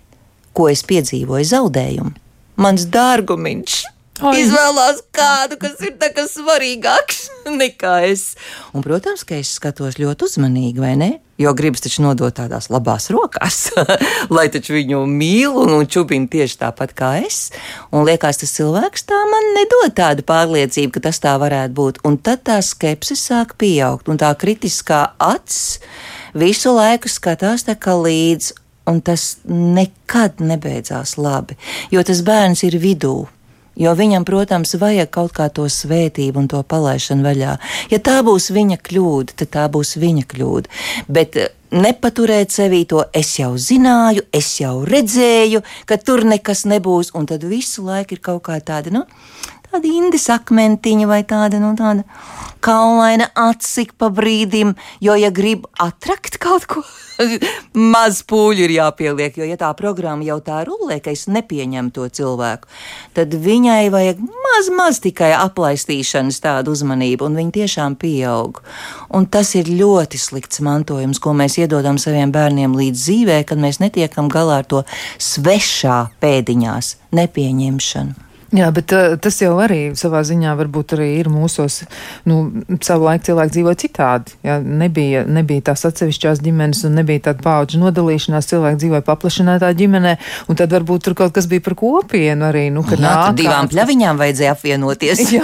ko 0.57 0.71
es 0.73 0.83
piedzīvoju 0.89 1.53
zaudējumu, 1.53 2.17
mans 2.65 2.89
dārgumiņš 2.93 3.83
Oi. 4.17 4.39
Izvēlās 4.41 5.03
kādu, 5.13 5.59
kas 5.61 5.77
ir 5.85 5.93
tā 6.01 6.09
kā 6.17 6.23
svarīgāks 6.25 7.27
nekā 7.61 7.99
es. 8.09 8.31
Un, 8.73 8.81
protams, 8.85 9.27
ka 9.29 9.37
es 9.37 9.51
skatos 9.59 9.99
ļoti 10.01 10.25
uzmanīgi, 10.25 10.81
vai 10.81 10.95
ne? 10.97 11.11
Jo 11.37 11.53
gribas 11.53 11.85
taču 11.85 12.01
nodot 12.01 12.33
tādās 12.33 12.71
labās 12.73 13.11
rokās, 13.13 13.59
lai 14.37 14.47
taču 14.49 14.73
viņu 14.79 15.03
mīl 15.11 15.53
un, 15.61 15.75
un 15.77 15.85
čubina 15.85 16.31
tieši 16.33 16.57
tāpat 16.63 16.97
kā 16.97 17.11
es. 17.27 17.51
Un 17.93 18.09
liekas, 18.09 18.41
tas 18.41 18.57
cilvēks 18.57 19.05
tā 19.05 19.21
man 19.29 19.53
nedod 19.59 19.93
tādu 20.01 20.25
pārliecību, 20.25 20.95
ka 20.97 21.05
tas 21.11 21.21
tā 21.21 21.37
varētu 21.43 21.77
būt. 21.77 22.01
Un 22.09 22.17
tad 22.17 22.47
tā 22.49 22.57
skepse 22.65 23.19
sāk 23.21 23.59
pieaugt, 23.61 24.09
un 24.09 24.17
tā 24.17 24.33
kritiskā 24.33 25.11
acs 25.21 25.83
visu 26.33 26.73
laiku 26.73 27.13
skatās 27.13 27.69
tā 27.69 27.77
kā 27.77 28.01
līdzi. 28.01 28.63
Un 28.87 29.01
tas 29.03 29.41
nekad 29.51 30.39
nebeidzās 30.39 31.17
labi, 31.19 31.57
jo 31.91 32.05
tas 32.07 32.21
bērns 32.23 32.63
ir 32.69 32.77
vidū 32.79 33.17
Jo 33.77 33.93
viņam, 33.93 34.25
protams, 34.25 34.73
vajag 34.81 35.11
kaut 35.13 35.35
kā 35.37 35.51
to 35.53 35.67
svētību 35.69 36.41
un 36.41 36.49
to 36.49 36.63
palaišanu 36.65 37.27
vaļā. 37.27 37.57
Ja 37.93 37.99
tā 38.01 38.23
būs 38.25 38.49
viņa 38.57 38.79
kļūda, 38.81 39.37
tad 39.43 39.53
tā 39.53 39.67
būs 39.73 39.99
viņa 40.01 40.25
kļūda. 40.31 40.73
Bet 41.13 41.37
eh, 41.37 41.51
nepaturēt 41.77 42.55
sevī 42.55 42.87
to 42.89 43.05
es 43.13 43.35
jau 43.37 43.53
zināju, 43.61 44.25
es 44.33 44.55
jau 44.63 44.79
redzēju, 44.89 45.61
ka 45.85 46.01
tur 46.01 46.25
nekas 46.25 46.65
nebūs, 46.71 47.13
un 47.19 47.29
tad 47.29 47.45
visu 47.45 47.85
laiku 47.85 48.17
ir 48.17 48.25
kaut 48.25 48.47
kā 48.49 48.57
tāda, 48.65 48.95
nu, 48.95 49.05
tāda 49.69 49.91
indis 49.91 50.29
akmentiņa 50.33 51.11
vai 51.11 51.21
tāda, 51.29 51.61
nu, 51.61 51.75
tāda 51.77 52.07
kaulaina 52.65 53.29
atsik 53.37 53.93
pa 54.01 54.09
brīdim, 54.09 54.73
jo, 55.05 55.19
ja 55.21 55.29
grib 55.35 55.69
atrakt 55.83 56.41
kaut 56.41 56.65
ko, 56.71 56.85
maz 57.95 58.21
pūļu 58.27 58.67
ir 58.67 58.75
jāpieliek, 58.77 59.39
jo, 59.39 59.47
ja 59.49 59.59
tā 59.61 59.71
programma 59.79 60.25
jau 60.27 60.39
tā 60.45 60.63
rulē, 60.69 60.99
ka 61.03 61.13
es 61.15 61.27
nepieņemu 61.31 61.93
to 61.95 62.09
cilvēku, 62.19 62.69
tad 63.17 63.35
viņai 63.47 63.89
vajag 63.95 64.21
maz, 64.25 64.71
maz 64.75 65.01
tikai 65.05 65.33
aplaistīšanas 65.39 66.41
tādu 66.45 66.75
uzmanību, 66.77 67.29
un 67.29 67.41
viņa 67.41 67.57
tiešām 67.61 67.97
pieaug. 68.01 68.63
Un 69.17 69.29
tas 69.31 69.55
ir 69.59 69.71
ļoti 69.71 70.21
slikts 70.21 70.63
mantojums, 70.65 71.21
ko 71.23 71.35
mēs 71.37 71.59
iedodam 71.63 72.01
saviem 72.03 72.35
bērniem 72.35 72.77
līdz 72.77 73.07
dzīvē, 73.07 73.41
kad 73.49 73.61
mēs 73.63 73.81
netiekam 73.83 74.31
galā 74.33 74.61
ar 74.63 74.69
to 74.69 74.85
svešā 75.23 76.07
pēdiņās 76.23 76.97
nepieņemšanu. 77.17 78.27
Jā, 78.55 78.69
bet 78.71 78.93
uh, 78.95 79.17
tas 79.19 79.41
jau 79.43 79.57
arī 79.59 79.91
savā 79.99 80.21
ziņā 80.23 80.53
varbūt 80.55 80.93
arī 80.95 81.09
ir 81.19 81.27
mūsos, 81.33 81.81
nu, 82.31 82.45
savu 82.79 83.09
laiku 83.09 83.27
cilvēki 83.27 83.55
dzīvoja 83.57 83.79
citādi. 83.83 84.37
Jā, 84.47 84.61
nebija, 84.63 85.25
nebija 85.27 85.65
tās 85.73 85.83
atsevišķās 85.89 86.45
ģimenes 86.45 86.85
un 86.87 86.95
nebija 87.01 87.25
tāda 87.25 87.43
paudžu 87.43 87.81
nodalīšanās, 87.83 88.47
cilvēki 88.53 88.79
dzīvoja 88.85 89.03
paplašinātā 89.09 89.71
ģimenē, 89.81 90.13
un 90.47 90.59
tad 90.61 90.77
varbūt 90.77 91.09
tur 91.09 91.17
kaut 91.19 91.35
kas 91.35 91.49
bija 91.51 91.65
par 91.67 91.75
kopienu 91.81 92.47
arī, 92.47 92.69
nu, 92.71 92.85
kad 92.87 93.03
nāk. 93.03 93.33
Divām 93.41 93.71
pļaviņām 93.73 94.23
vajadzēja 94.23 94.55
apvienoties. 94.55 95.25
jā, 95.41 95.43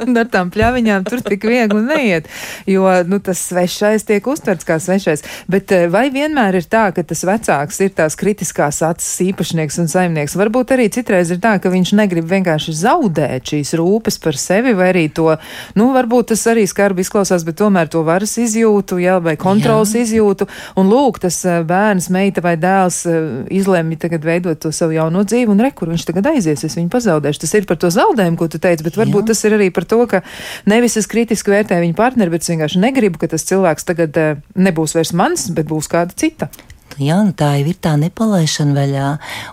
un 0.00 0.18
ar 0.18 0.26
tām 0.34 0.50
pļaviņām 0.54 1.06
tur 1.06 1.22
tik 1.22 1.46
viegli 1.46 1.84
neiet, 1.86 2.26
jo, 2.66 2.82
nu, 3.06 3.22
tas 3.22 3.44
svešais 3.46 4.08
tiek 4.10 4.26
uztverts 4.26 4.66
kā 4.66 4.80
svešais. 4.82 5.22
Bet 5.46 5.70
uh, 5.70 5.86
vai 5.94 6.08
vienmēr 6.10 6.58
ir 6.58 6.66
tā, 6.66 6.88
ka 6.98 7.06
tas 7.06 7.22
vecāks 7.30 7.78
ir 7.86 7.94
tās 7.94 8.18
kritiskās 8.18 8.82
acis 8.90 9.22
īpašnieks 9.30 9.78
un 9.84 9.94
saimnieks? 9.94 10.34
Varbūt 10.42 10.74
arī 10.74 10.90
citreiz 10.90 11.30
ir 11.30 11.38
tā, 11.38 11.56
ka 11.62 11.70
viņš 11.70 11.94
negrib 11.94 12.24
grib 12.24 12.30
vienkārši 12.34 12.74
zaudēt 12.76 13.52
šīs 13.52 13.74
rūpes 13.80 14.18
par 14.22 14.38
sevi, 14.40 14.74
vai 14.76 14.90
arī 14.92 15.06
to, 15.14 15.30
nu, 15.78 15.90
varbūt 15.94 16.32
tas 16.32 16.44
arī 16.50 16.66
skarbi 16.70 17.04
izklausās, 17.04 17.46
bet 17.46 17.58
tomēr 17.60 17.90
to 17.92 18.04
varas 18.06 18.36
izjūtu, 18.40 18.98
jā, 19.02 19.18
vai 19.24 19.36
kontrols 19.40 19.94
jā. 19.94 20.04
izjūtu. 20.04 20.48
Un 20.80 20.90
lūk, 20.92 21.20
tas 21.22 21.40
eh, 21.48 21.62
bērns, 21.66 22.10
meita 22.14 22.44
vai 22.44 22.56
dēls 22.60 23.00
eh, 23.10 23.30
izlēma 23.54 23.98
tagad 24.00 24.26
veidot 24.26 24.60
to 24.60 24.72
savu 24.74 24.96
jauno 24.96 25.24
dzīvi, 25.24 25.50
un 25.54 25.62
rekur 25.64 25.92
viņš 25.92 26.06
tagad 26.10 26.30
aizies, 26.34 26.66
es 26.66 26.78
viņu 26.78 26.90
pazaudēšu. 26.92 27.44
Tas 27.44 27.56
ir 27.58 27.68
par 27.70 27.80
to 27.80 27.90
zaudējumu, 27.94 28.38
ko 28.40 28.50
tu 28.50 28.60
teici, 28.62 28.86
bet 28.86 28.98
varbūt 29.00 29.24
jā. 29.24 29.32
tas 29.32 29.44
ir 29.46 29.58
arī 29.58 29.70
par 29.74 29.88
to, 29.88 30.02
ka 30.10 30.24
nevis 30.70 30.98
es 31.00 31.10
kritiski 31.10 31.54
vērtēju 31.54 31.86
viņu 31.86 31.98
partneri, 31.98 32.34
bet 32.34 32.44
es 32.44 32.52
vienkārši 32.52 32.82
negribu, 32.82 33.20
ka 33.22 33.30
tas 33.34 33.46
cilvēks 33.48 33.90
tagad 33.90 34.20
eh, 34.20 34.38
nebūs 34.58 34.96
vairs 34.98 35.14
mans, 35.16 35.50
bet 35.54 35.70
būs 35.70 35.90
kāda 35.92 36.16
cita. 36.18 36.50
Jā, 37.02 37.16
nu 37.26 37.32
tā 37.34 37.50
jau 37.58 37.70
ir 37.72 37.78
tā 37.82 37.94
nepalaišana 37.98 38.74
vaļā. 38.76 39.08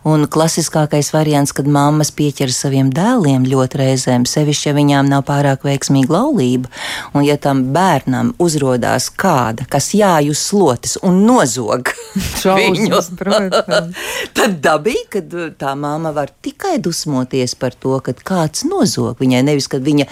Un 0.09 0.27
klasiskākais 0.29 1.09
variants, 1.13 1.53
kad 1.57 1.65
mammas 1.65 2.11
pieķer 2.13 2.51
saviem 2.53 2.91
dēliem 2.93 3.47
ļoti 3.49 3.79
reizēm, 3.81 4.27
sevišķi, 4.29 4.69
ja 4.69 4.75
viņām 4.77 5.09
nav 5.09 5.25
pārāk 5.29 5.65
veiksmīga 5.65 6.13
laulība, 6.13 6.69
un 7.17 7.25
ja 7.25 7.39
tam 7.41 7.63
bērnam 7.73 8.33
uzrādās 8.41 9.09
kāda, 9.09 9.65
kas 9.71 9.91
jājus 9.97 10.43
slotis 10.51 10.97
un 11.01 11.23
nozog 11.25 11.93
viņu, 12.59 13.01
tad 14.37 14.57
dabīgi, 14.61 15.07
ka 15.15 15.49
tā 15.57 15.73
mamma 15.79 16.13
var 16.13 16.29
tikai 16.45 16.77
dusmoties 16.83 17.57
par 17.57 17.73
to, 17.73 17.97
ka 18.05 18.13
kāds 18.13 18.67
nozog 18.69 19.21
viņai, 19.21 19.41
nevis 19.49 19.69
kad 19.71 19.81
viņa 19.85 20.07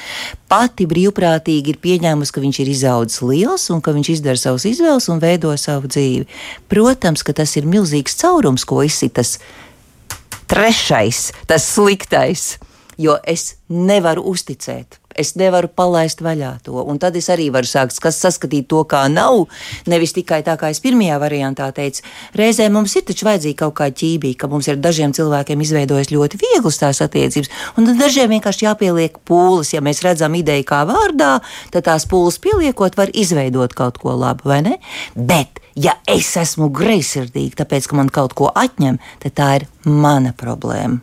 pati 0.50 0.88
brīvprātīgi 0.90 1.76
ir 1.76 1.80
pieņēmusi, 1.82 2.34
ka 2.34 2.42
viņš 2.42 2.60
ir 2.64 2.72
izaudzis 2.74 3.22
liels 3.22 3.68
un 3.74 3.84
ka 3.86 3.94
viņš 3.96 4.12
izdara 4.16 4.40
savus 4.40 4.66
izvēles 4.70 5.10
un 5.14 5.22
veido 5.22 5.54
savu 5.62 5.90
dzīvi. 5.92 6.26
Protams, 6.72 7.19
protams, 7.20 7.24
ka 7.24 7.34
tas 7.34 7.56
ir 7.58 7.66
milzīgs 7.66 8.18
caurums, 8.20 8.66
ko 8.66 8.84
izsitas 8.84 9.40
trešais, 10.48 11.32
tas 11.48 11.64
sliktais, 11.64 12.58
jo 12.98 13.18
es 13.26 13.56
nevaru 13.70 14.24
uzticēt 14.24 15.00
es 15.20 15.36
nevaru 15.40 15.70
palaist 15.76 16.22
vaļā 16.24 16.52
to. 16.66 16.80
Un 16.80 17.00
tad 17.02 17.18
es 17.20 17.30
arī 17.32 17.50
varu 17.54 17.68
sākt 17.68 17.96
saskatīt 17.96 18.70
to, 18.72 18.84
kā 18.90 19.06
nav. 19.12 19.48
Nevis 19.90 20.16
tikai 20.16 20.42
tā, 20.46 20.56
kā 20.60 20.72
es 20.72 20.82
pirmajā 20.84 21.20
variantā 21.22 21.70
teicu, 21.76 22.04
reizē 22.40 22.70
mums 22.72 22.96
ir 22.96 23.06
taču 23.08 23.28
vajadzīga 23.28 23.60
kaut 23.66 23.76
kā 23.80 23.90
ķībīga, 23.92 24.40
ka 24.44 24.52
mums 24.52 24.70
ir 24.72 24.80
dažiem 24.82 25.14
cilvēkiem 25.16 25.64
izveidojas 25.66 26.14
ļoti 26.14 26.40
vieglas 26.42 26.80
tās 26.82 27.04
attiecības, 27.06 27.52
un 27.78 27.90
tad 27.90 28.02
dažiem 28.02 28.36
vienkārši 28.36 28.68
jāpieliek 28.68 29.20
pūles. 29.28 29.74
Ja 29.76 29.84
mēs 29.86 30.04
redzam 30.06 30.38
ideju 30.40 30.68
kā 30.70 30.84
vārdā, 30.90 31.38
tad 31.74 31.88
tās 31.90 32.08
pūles 32.10 32.40
pieliekot 32.44 32.98
var 33.00 33.12
izveidot 33.14 33.76
kaut 33.78 34.00
ko 34.02 34.16
labu, 34.16 34.50
vai 34.50 34.62
ne? 34.66 34.78
Bet, 35.16 35.59
ja 35.76 35.98
es 36.08 36.32
esmu 36.40 36.70
greizsirdīga, 36.74 37.64
tāpēc, 37.64 37.90
ka 37.90 38.00
man 38.00 38.10
kaut 38.14 38.34
ko 38.38 38.50
atņem, 38.56 39.00
tad 39.24 39.38
tā 39.38 39.52
ir 39.60 39.70
mana 39.86 40.34
problēma. 40.38 41.02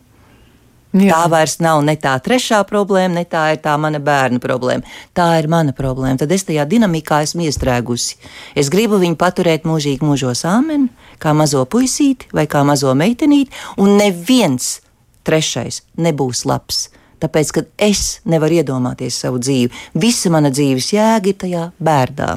Jā. 0.95 1.11
Tā 1.11 1.29
vairs 1.29 1.57
nav 1.59 1.81
ne 1.85 1.97
tā 1.99 2.13
trešā 2.23 2.61
problēma, 2.65 3.19
ne 3.19 3.25
tā 3.27 3.43
ir 3.53 3.59
tā 3.61 3.73
mana 3.79 3.99
bērna 4.01 4.39
problēma. 4.41 4.87
Tā 5.17 5.27
ir 5.41 5.49
mana 5.51 5.73
problēma. 5.75 6.15
Tad 6.21 6.31
es 6.31 6.47
tajā 6.47 6.63
dinamikā 6.69 7.19
esmu 7.25 7.43
iestrēgusi. 7.45 8.15
Es 8.57 8.71
gribu 8.73 8.97
viņu 9.01 9.19
paturēt 9.19 9.67
mūžīgi 9.67 10.07
mūžos 10.07 10.45
āmeni, 10.47 10.87
kā 11.21 11.35
mazo 11.37 11.65
puisīti 11.69 12.31
vai 12.33 12.47
kā 12.49 12.63
mazo 12.65 12.95
meitenīti, 12.97 13.51
un 13.83 13.97
neviens 13.99 14.77
trešais 15.27 15.83
nebūs 15.99 16.45
labs. 16.47 16.87
Tāpēc, 17.21 17.51
kad 17.53 17.69
es 17.81 18.19
nevaru 18.29 18.61
iedomāties 18.61 19.17
savu 19.23 19.41
dzīvi, 19.41 19.73
visa 19.97 20.31
mana 20.33 20.53
dzīves 20.53 20.91
jēga 20.93 21.33
ir 21.33 21.39
tajā 21.43 21.63
bērnā. 21.83 22.35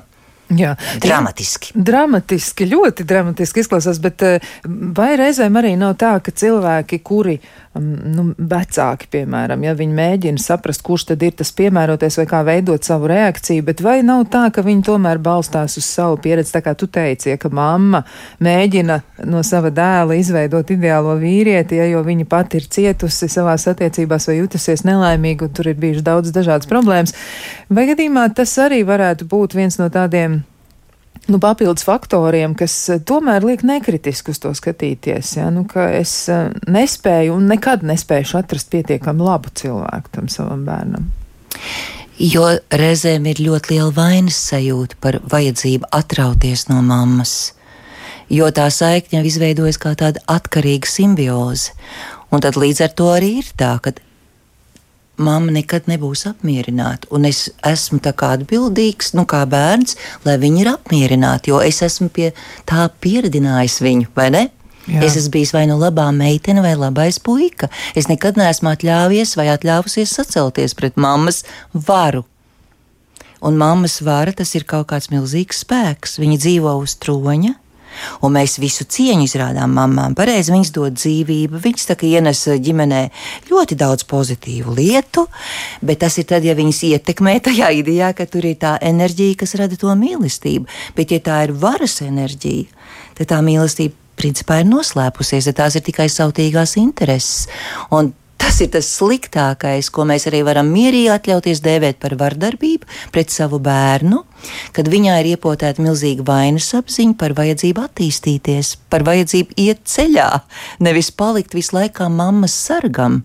Jā. 0.50 0.74
Dramatiski. 1.02 1.74
Dramatiski, 1.74 2.66
ļoti 2.70 3.06
dramatiski 3.06 3.62
izklausās, 3.62 4.00
bet 4.02 4.24
eh, 4.26 4.48
vai 4.96 5.12
reizēm 5.20 5.58
arī 5.60 5.76
nav 5.78 5.94
tā, 6.00 6.16
ka 6.24 6.34
cilvēki, 6.34 6.98
kuri, 7.06 7.36
nu, 7.78 8.24
vecāki, 8.34 9.06
piemēram, 9.12 9.62
ja 9.62 9.76
viņi 9.78 9.94
mēģina 9.94 10.42
saprast, 10.42 10.82
kurš 10.82 11.04
tad 11.12 11.22
ir 11.22 11.36
tas 11.38 11.52
piemēroties 11.54 12.18
vai 12.18 12.24
kā 12.30 12.40
veidot 12.46 12.86
savu 12.86 13.06
reakciju, 13.10 13.62
bet 13.68 13.82
vai 13.84 14.00
nav 14.06 14.24
tā, 14.32 14.48
ka 14.54 14.64
viņi 14.66 14.82
tomēr 14.88 15.20
balstās 15.22 15.78
uz 15.78 15.86
savu 15.86 16.18
pieredzi, 16.22 16.50
tā 16.56 16.64
kā 16.66 16.74
tu 16.74 16.88
teici, 16.90 17.30
ja, 17.30 17.38
ka 17.38 17.52
mamma 17.54 18.02
mēģina 18.42 18.98
no 19.30 19.44
sava 19.46 19.70
dēla 19.74 20.18
izveidot 20.18 20.74
ideālo 20.74 21.14
vīrieti, 21.20 21.78
ja, 21.78 21.86
jo 21.92 22.02
viņa 22.06 22.26
pati 22.30 22.58
ir 22.58 22.66
cietusi 22.66 23.30
savās 23.30 23.68
attiecībās 23.70 24.26
vai 24.30 24.40
jutusies 24.40 24.82
nelaimīgi, 24.88 25.46
un 25.46 25.54
tur 25.54 25.70
ir 25.70 25.78
bijuši 25.78 26.06
daudz 26.10 26.34
dažādas 26.34 26.70
problēmas, 26.70 27.14
vai 27.70 27.86
gadījumā 27.92 28.32
tas 28.34 28.58
arī 28.58 28.82
varētu 28.88 29.30
būt 29.30 29.54
viens 29.54 29.78
no 29.78 29.86
tādiem 29.94 30.40
nu, 31.30 31.38
papildus 31.42 31.84
faktoriem, 31.86 32.54
kas 32.58 32.74
eh, 32.90 33.00
tomēr 33.06 33.44
liek 33.46 33.62
nekritiski 33.66 34.34
uz 34.34 34.40
to 34.42 34.52
skatīties. 34.56 35.36
Ja? 35.38 35.48
Nu, 35.54 35.64
es 35.90 36.12
eh, 36.32 36.50
nespēju 36.70 37.36
un 37.38 37.48
nekad 37.50 37.84
nespēju 37.86 38.36
atrast 38.40 38.70
pietiekami 38.72 39.24
labu 39.24 39.52
cilvēku 39.54 40.14
tam 40.16 40.28
savam 40.32 40.66
bērnam. 40.68 41.08
Jo 42.20 42.50
reizēm 42.76 43.30
ir 43.30 43.40
ļoti 43.40 43.74
liela 43.74 43.94
vainas 43.96 44.36
sajūta 44.50 44.98
par 45.00 45.20
vajadzību 45.32 45.88
atrauties 45.96 46.66
no 46.68 46.82
mammas, 46.84 47.54
jo 48.28 48.50
tā 48.52 48.66
saikne 48.74 49.20
jau 49.20 49.30
izveidojas 49.30 49.80
kā 49.80 49.94
tāda 49.96 50.20
atkarīga 50.28 50.88
simbioze. 50.88 51.72
Un 52.30 52.44
tad 52.44 52.60
līdz 52.60 52.84
ar 52.84 52.92
to 52.94 53.08
arī 53.14 53.38
ir 53.40 53.48
tā, 53.58 53.72
ka 53.82 53.94
mamma 55.20 55.54
nekad 55.54 55.88
nebūs 55.90 56.26
apmierināta. 56.30 57.08
Un 57.14 57.28
es 57.28 57.48
esmu 57.66 58.00
atbildīgs, 58.04 59.12
nu, 59.18 59.26
kā 59.28 59.44
bērns, 59.48 59.96
lai 60.24 60.38
viņi 60.40 60.64
ir 60.64 60.72
apmierināti, 60.72 61.52
jo 61.52 61.60
es 61.64 61.82
esmu 61.86 62.08
pie 62.12 62.32
tā 62.68 62.88
pieredzinājis 63.00 63.80
viņu, 63.84 64.10
vai 64.16 64.30
ne? 64.34 64.48
Jā. 64.88 65.04
Es 65.06 65.16
esmu 65.20 65.36
bijis 65.36 65.52
vai 65.54 65.66
nu 65.70 65.76
labā 65.78 66.08
meitene, 66.14 66.62
vai 66.64 66.74
labais 66.74 67.20
puika. 67.22 67.68
Es 67.94 68.08
nekad 68.10 68.40
neesmu 68.40 68.72
atļāvies 68.72 69.36
vai 69.38 69.50
atļāvusies 69.52 70.16
sacelties 70.16 70.74
pret 70.74 70.96
mammas 70.98 71.44
varu. 71.72 72.24
Un 73.40 73.56
mammas 73.56 74.00
vara 74.04 74.32
tas 74.36 74.50
ir 74.56 74.66
kaut 74.68 74.90
kāds 74.90 75.08
milzīgs 75.12 75.62
spēks. 75.64 76.18
Viņa 76.20 76.40
dzīvo 76.42 76.74
uz 76.82 76.96
troņa, 77.00 77.54
Un 78.24 78.34
mēs 78.36 78.58
visu 78.62 78.86
cieņu 78.88 79.26
izrādām 79.26 79.74
mamām. 79.76 80.14
Pareizi 80.18 80.54
viņas 80.54 80.72
dod 80.76 80.98
dzīvību, 80.98 81.60
viņas 81.62 81.88
tā 81.90 81.96
kā 82.00 82.08
ienes 82.08 82.42
ģimenē 82.48 83.02
ļoti 83.50 83.78
daudz 83.80 84.06
pozitīvu 84.10 84.74
lietu, 84.76 85.26
bet 85.82 86.02
tas 86.04 86.18
ir 86.20 86.28
tad, 86.30 86.46
ja 86.46 86.56
viņas 86.58 86.82
ietekmē 86.90 87.38
tajā 87.44 87.70
idejā, 87.80 88.12
ka 88.16 88.26
tur 88.30 88.48
ir 88.48 88.58
tā 88.60 88.76
enerģija, 88.82 89.40
kas 89.42 89.56
rada 89.60 89.78
to 89.80 89.92
mīlestību. 89.96 90.68
Bet, 90.96 91.14
ja 91.14 91.22
tā 91.24 91.42
ir 91.46 91.56
varas 91.56 92.00
enerģija, 92.04 92.68
tad 93.18 93.32
tā 93.34 93.40
mīlestība 93.44 93.96
principā 94.20 94.60
ir 94.60 94.68
noslēpusies, 94.68 95.48
ja 95.48 95.56
tās 95.56 95.76
ir 95.78 95.84
tikai 95.86 96.08
sautīgās 96.12 96.76
intereses. 96.80 97.46
Un 97.94 98.12
Tas 98.50 98.64
ir 98.64 98.70
tas 98.74 98.86
sliktākais, 98.98 99.92
ko 99.94 100.02
mēs 100.10 100.24
arī 100.26 100.40
varam 100.42 100.72
mierīgi 100.74 101.12
atļauties 101.14 101.60
dēvēt 101.62 102.00
par 102.02 102.16
vardarbību 102.18 102.88
pret 103.14 103.30
savu 103.30 103.60
bērnu, 103.62 104.24
kad 104.74 104.90
viņā 104.90 105.20
ir 105.20 105.28
iepotēta 105.36 105.78
milzīga 105.84 106.26
vainas 106.26 106.66
apziņa 106.74 107.14
par 107.20 107.36
vajadzību 107.38 107.84
attīstīties, 107.86 108.72
par 108.90 109.06
vajadzību 109.06 109.54
iet 109.54 109.84
ceļā, 109.92 110.26
nevis 110.82 111.12
palikt 111.14 111.54
visu 111.54 111.76
laiku 111.76 112.08
mammas 112.10 112.58
sargam 112.64 113.20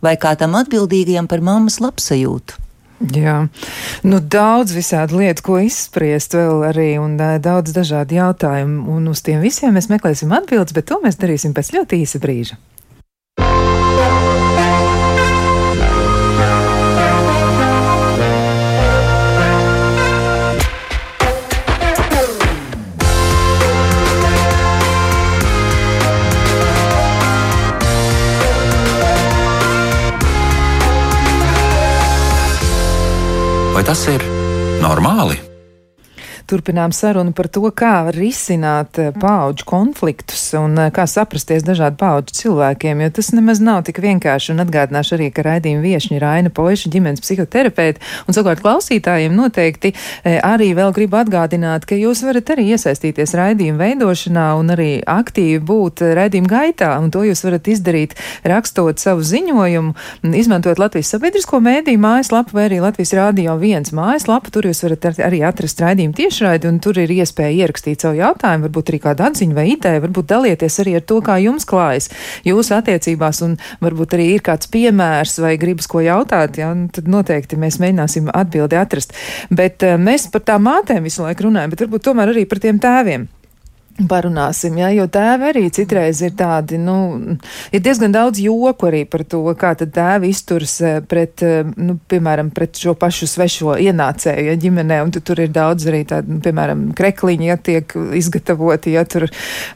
vai 0.00 0.14
kā 0.16 0.32
tam 0.40 0.56
atbildīgajam 0.62 1.28
par 1.28 1.44
mammas 1.44 1.76
labsajūtu. 1.84 2.56
Jā, 3.20 3.36
nu 4.08 4.24
daudz 4.32 4.72
visādi 4.72 5.20
lietu, 5.20 5.44
ko 5.44 5.60
izspriest 5.60 6.40
vēl 6.40 6.64
arī, 6.72 6.88
un 7.04 7.20
daudz 7.20 7.76
dažādu 7.76 8.16
jautājumu, 8.16 8.96
un 8.96 9.12
uz 9.12 9.20
tiem 9.28 9.44
visiem 9.44 9.76
mēs 9.76 9.92
meklēsim 9.92 10.32
atbildes, 10.40 10.72
bet 10.72 10.88
to 10.88 11.02
mēs 11.04 11.20
darīsim 11.20 11.52
pēc 11.52 11.74
ļoti 11.76 12.00
īsa 12.00 12.24
brīža. 12.24 12.56
Vai 33.80 33.86
tas 33.88 34.02
ir 34.12 34.20
normāli? 34.82 35.38
Turpinām 36.50 36.90
sarunu 36.90 37.30
par 37.30 37.46
to, 37.46 37.68
kā 37.70 38.10
risināt 38.10 38.98
eh, 38.98 39.12
paudžu 39.14 39.62
konfliktus 39.70 40.48
un 40.58 40.72
eh, 40.82 40.88
kā 40.90 41.04
saprasties 41.06 41.62
dažādu 41.62 41.94
paudžu 42.00 42.34
cilvēkiem, 42.40 43.04
jo 43.04 43.10
tas 43.14 43.28
nemaz 43.36 43.60
nav 43.62 43.84
tik 43.86 44.00
vienkārši. 44.02 44.50
Un 44.56 44.64
atgādināšu 44.64 45.14
arī, 45.14 45.28
ka 45.30 45.44
raidījuma 45.46 45.84
viešņi 45.84 46.16
ir 46.18 46.26
Aina 46.26 46.50
Poiša, 46.50 46.90
ģimenes 46.90 47.22
psihoterapeita, 47.22 48.02
un 48.26 48.34
savukārt 48.34 48.64
klausītājiem 48.64 49.36
noteikti 49.38 49.92
eh, 49.92 50.40
arī 50.42 50.72
vēl 50.74 50.90
gribu 50.96 51.20
atgādināt, 51.20 51.86
ka 51.86 51.94
jūs 51.94 52.24
varat 52.26 52.50
arī 52.56 52.66
iesaistīties 52.74 53.36
raidījuma 53.38 53.84
veidošanā 53.84 54.48
un 54.58 54.74
arī 54.74 54.88
aktīvi 55.06 55.62
būt 55.70 56.02
raidījuma 56.18 56.50
gaitā, 56.50 56.90
un 56.98 57.14
to 57.14 57.22
jūs 57.28 57.44
varat 57.46 57.70
izdarīt 57.70 58.18
rakstot 58.42 58.98
savu 58.98 59.22
ziņojumu, 59.22 59.94
izmantot 60.42 60.82
Latvijas 60.82 61.14
sabiedrisko 61.14 61.62
mēdīju 61.62 62.02
mājaslapu 62.02 62.58
vai 62.58 62.66
arī 62.72 62.82
Latvijas 62.82 63.14
rādio 63.22 63.54
viens 63.62 63.94
mājaslapu, 63.94 64.50
tur 64.50 64.66
jūs 64.72 64.82
varat 64.88 65.12
arī 65.30 65.44
atrast 65.46 65.86
raidījumu 65.86 66.18
tieši 66.18 66.39
tiešraidi, 66.40 66.68
un 66.70 66.78
tur 66.80 66.96
ir 66.98 67.10
iespēja 67.12 67.66
ierakstīt 67.66 68.00
savu 68.00 68.16
jautājumu, 68.16 68.64
varbūt 68.68 68.90
arī 68.90 69.00
kādu 69.04 69.24
atziņu 69.28 69.56
vai 69.56 69.66
ideju, 69.74 70.02
varbūt 70.06 70.28
dalieties 70.30 70.78
arī 70.80 70.94
ar 70.96 71.04
to, 71.04 71.20
kā 71.24 71.36
jums 71.40 71.66
klājas 71.68 72.08
jūsu 72.46 72.76
attiecībās, 72.78 73.42
un 73.44 73.58
varbūt 73.84 74.16
arī 74.16 74.30
ir 74.34 74.44
kāds 74.46 74.70
piemērs 74.72 75.38
vai 75.44 75.56
gribas 75.60 75.90
ko 75.90 76.00
jautāt, 76.00 76.56
ja, 76.60 76.72
tad 76.92 77.10
noteikti 77.10 77.60
mēs 77.60 77.80
mēģināsim 77.82 78.32
atbildi 78.32 78.80
atrast. 78.80 79.12
Bet 79.50 79.84
uh, 79.84 79.98
mēs 80.00 80.30
par 80.32 80.46
tām 80.48 80.64
mātēm 80.68 81.04
visu 81.04 81.26
laiku 81.26 81.48
runājam, 81.50 81.74
bet 81.74 81.84
varbūt 81.84 82.08
tomēr 82.08 82.32
arī 82.32 82.46
par 82.48 82.62
tiem 82.62 82.80
tēviem. 82.80 83.28
Parunāsim, 84.08 84.78
jā, 84.80 84.88
jo 84.94 85.04
tēvi 85.12 85.46
arī 85.50 85.62
citreiz 85.74 86.20
ir 86.24 86.32
tādi, 86.38 86.78
nu, 86.80 86.94
ir 87.74 87.82
diezgan 87.84 88.14
daudz 88.14 88.40
joku 88.40 88.88
arī 88.88 89.02
par 89.08 89.24
to, 89.28 89.42
kā 89.58 89.74
tad 89.76 89.92
tēvi 89.92 90.30
izturs 90.32 90.76
eh, 90.80 91.00
pret, 91.04 91.42
eh, 91.44 91.66
nu, 91.76 91.98
piemēram, 92.08 92.48
pret 92.54 92.80
šo 92.80 92.94
pašu 92.96 93.28
svešo 93.28 93.74
ienācēju, 93.82 94.46
ja 94.48 94.56
ģimenē, 94.60 95.00
un 95.04 95.12
tu, 95.12 95.20
tur 95.24 95.42
ir 95.44 95.52
daudz 95.52 95.88
arī 95.90 96.04
tādi, 96.08 96.32
nu, 96.32 96.40
piemēram, 96.44 96.86
krekliņi, 96.96 97.48
ja 97.50 97.58
tiek 97.60 97.92
izgatavoti, 98.16 98.94
ja 98.96 99.04
tur 99.04 99.26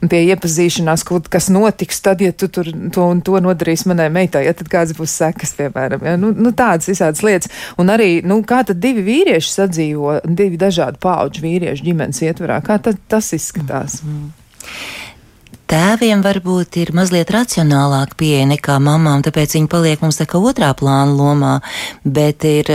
pie 0.08 0.22
iepazīšanās 0.30 1.04
kaut 1.08 1.28
kas 1.32 1.50
notiks, 1.52 2.00
tad, 2.04 2.24
ja 2.24 2.32
tu 2.32 2.48
tur 2.48 2.70
to 2.94 3.08
un 3.10 3.20
to 3.24 3.36
nodarīs 3.44 3.84
manai 3.90 4.08
meitai, 4.14 4.46
ja 4.48 4.56
tad 4.56 4.72
kāds 4.72 4.96
būs 4.96 5.18
sekas, 5.20 5.52
piemēram, 5.58 6.06
ja, 6.08 6.16
nu, 6.20 6.32
nu 6.32 6.54
tādas 6.56 6.88
visādas 6.88 7.24
lietas, 7.26 7.52
un 7.82 7.92
arī, 7.92 8.22
nu, 8.24 8.40
kā 8.46 8.62
tad 8.64 8.80
divi 8.80 9.04
vīrieši 9.04 9.52
sadzīvo, 9.58 10.20
divi 10.24 10.60
dažādi 10.60 11.02
pauģu 11.02 11.44
vīriešu 11.44 11.90
ģimenes 11.90 12.24
ietvarā, 12.24 12.62
kā 12.64 12.80
tad 12.80 13.02
tas 13.10 13.34
izskatās? 13.36 14.00
Mm 14.00 14.08
-hmm. 14.08 14.13
Tēviem 15.70 16.20
varbūt 16.22 16.76
ir 16.82 16.92
mazliet 16.94 17.30
racionālāka 17.32 18.18
pieeja 18.20 18.44
nekā 18.50 18.76
mamām, 18.84 19.22
tāpēc 19.24 19.56
viņi 19.56 19.70
paliek 19.72 20.02
mums 20.04 20.20
tā 20.20 20.26
kā 20.28 20.38
otrā 20.38 20.70
plāna 20.76 21.14
lomā, 21.16 21.54
bet 22.04 22.44
ir 22.46 22.70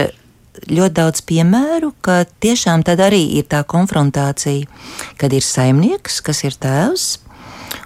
ļoti 0.68 0.96
daudz 0.98 1.22
piemēru, 1.30 1.94
ka 2.04 2.24
tiešām 2.44 2.84
tad 2.88 3.00
arī 3.06 3.22
ir 3.40 3.48
tā 3.52 3.62
konfrontācija, 3.64 4.68
kad 5.22 5.34
ir 5.34 5.46
saimnieks, 5.46 6.20
kas 6.26 6.44
ir 6.44 6.58
tēvs, 6.60 7.06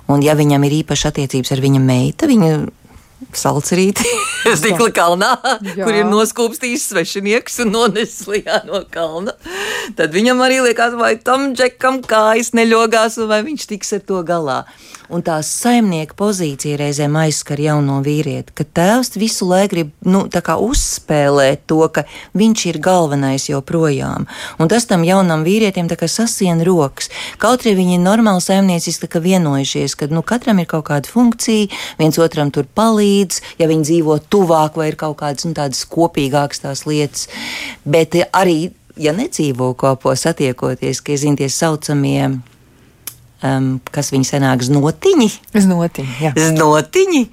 un 0.10 0.24
ja 0.26 0.38
viņam 0.40 0.64
ir 0.66 0.80
īpaša 0.82 1.12
attiecības 1.12 1.54
ar 1.54 1.62
viņa 1.68 1.84
meitu, 1.84 2.32
viņa 2.32 2.54
Salcerīti, 3.38 4.06
Stikla 4.58 4.90
kalnā, 5.00 5.32
Jā. 5.64 5.84
kur 5.84 5.96
ir 5.96 6.08
noskūpstījis 6.10 6.88
svešinieks 6.92 7.62
un 7.66 7.74
nonesis 7.76 8.28
lejā 8.30 8.64
no 8.68 8.84
kalna. 8.92 9.36
Tad 9.98 10.16
viņam 10.16 10.44
arī 10.46 10.62
liekas, 10.68 10.98
vai 11.00 11.16
tam 11.22 11.52
džekam 11.58 12.02
kājas 12.08 12.54
neļogās, 12.58 13.20
vai 13.30 13.44
viņš 13.48 13.70
tiks 13.74 13.96
ar 13.98 14.04
to 14.08 14.24
galā 14.28 14.64
un 15.14 15.24
tā 15.26 15.38
saimnieka 15.46 16.16
pozīcija 16.18 16.78
reizēm 16.82 17.16
aizskar 17.22 17.62
jauno 17.62 18.00
vīrieti, 18.06 18.54
ka 18.58 18.66
tēvs 18.66 19.14
visu 19.20 19.48
laiku 19.50 19.74
grib 19.74 19.92
nu, 20.06 20.26
uzspēlēt 20.28 21.64
to, 21.70 21.80
ka 21.94 22.06
viņš 22.38 22.66
ir 22.72 22.80
galvenais 22.84 23.48
joprojām. 23.50 24.28
Un 24.60 24.72
tas 24.72 24.88
tam 24.90 25.06
jaunam 25.08 25.46
vīrietim 25.46 25.90
sasien 26.08 26.62
rokas. 26.66 27.10
Kaut 27.42 27.64
arī 27.64 27.76
viņi 27.78 27.98
ir 27.98 28.04
normāli 28.04 28.44
saimnieciski 28.44 29.22
vienojušies, 29.24 29.96
ka 29.96 30.10
nu, 30.12 30.22
katram 30.22 30.60
ir 30.60 30.70
kaut 30.70 30.88
kāda 30.90 31.10
funkcija, 31.10 31.72
viens 32.00 32.20
otram 32.20 32.52
tur 32.52 32.66
palīdz, 32.66 33.42
ja 33.60 33.70
viņi 33.72 33.90
dzīvo 33.90 34.20
tuvāk 34.30 34.78
vai 34.78 34.92
ir 34.92 35.00
kaut 35.00 35.18
kādas 35.22 35.46
nu, 35.48 35.54
tādas 35.58 35.86
kopīgākas 35.90 36.66
tās 36.66 36.86
lietas. 36.90 37.28
Bet 37.86 38.18
arī 38.32 38.74
ja 38.98 39.14
nedzīvo 39.16 39.74
kopā, 39.78 40.16
satiekoties, 40.18 41.02
ka 41.02 41.16
ir 41.16 41.38
tie 41.40 41.50
saucamie 41.50 42.40
um, 43.44 43.78
kas 43.92 44.12
viņi 44.14 44.30
sanāk 44.32 44.64
znotiņi. 44.66 45.30
Znotiņi, 45.54 46.16
jā. 46.24 46.34
Znotiņi. 46.38 47.24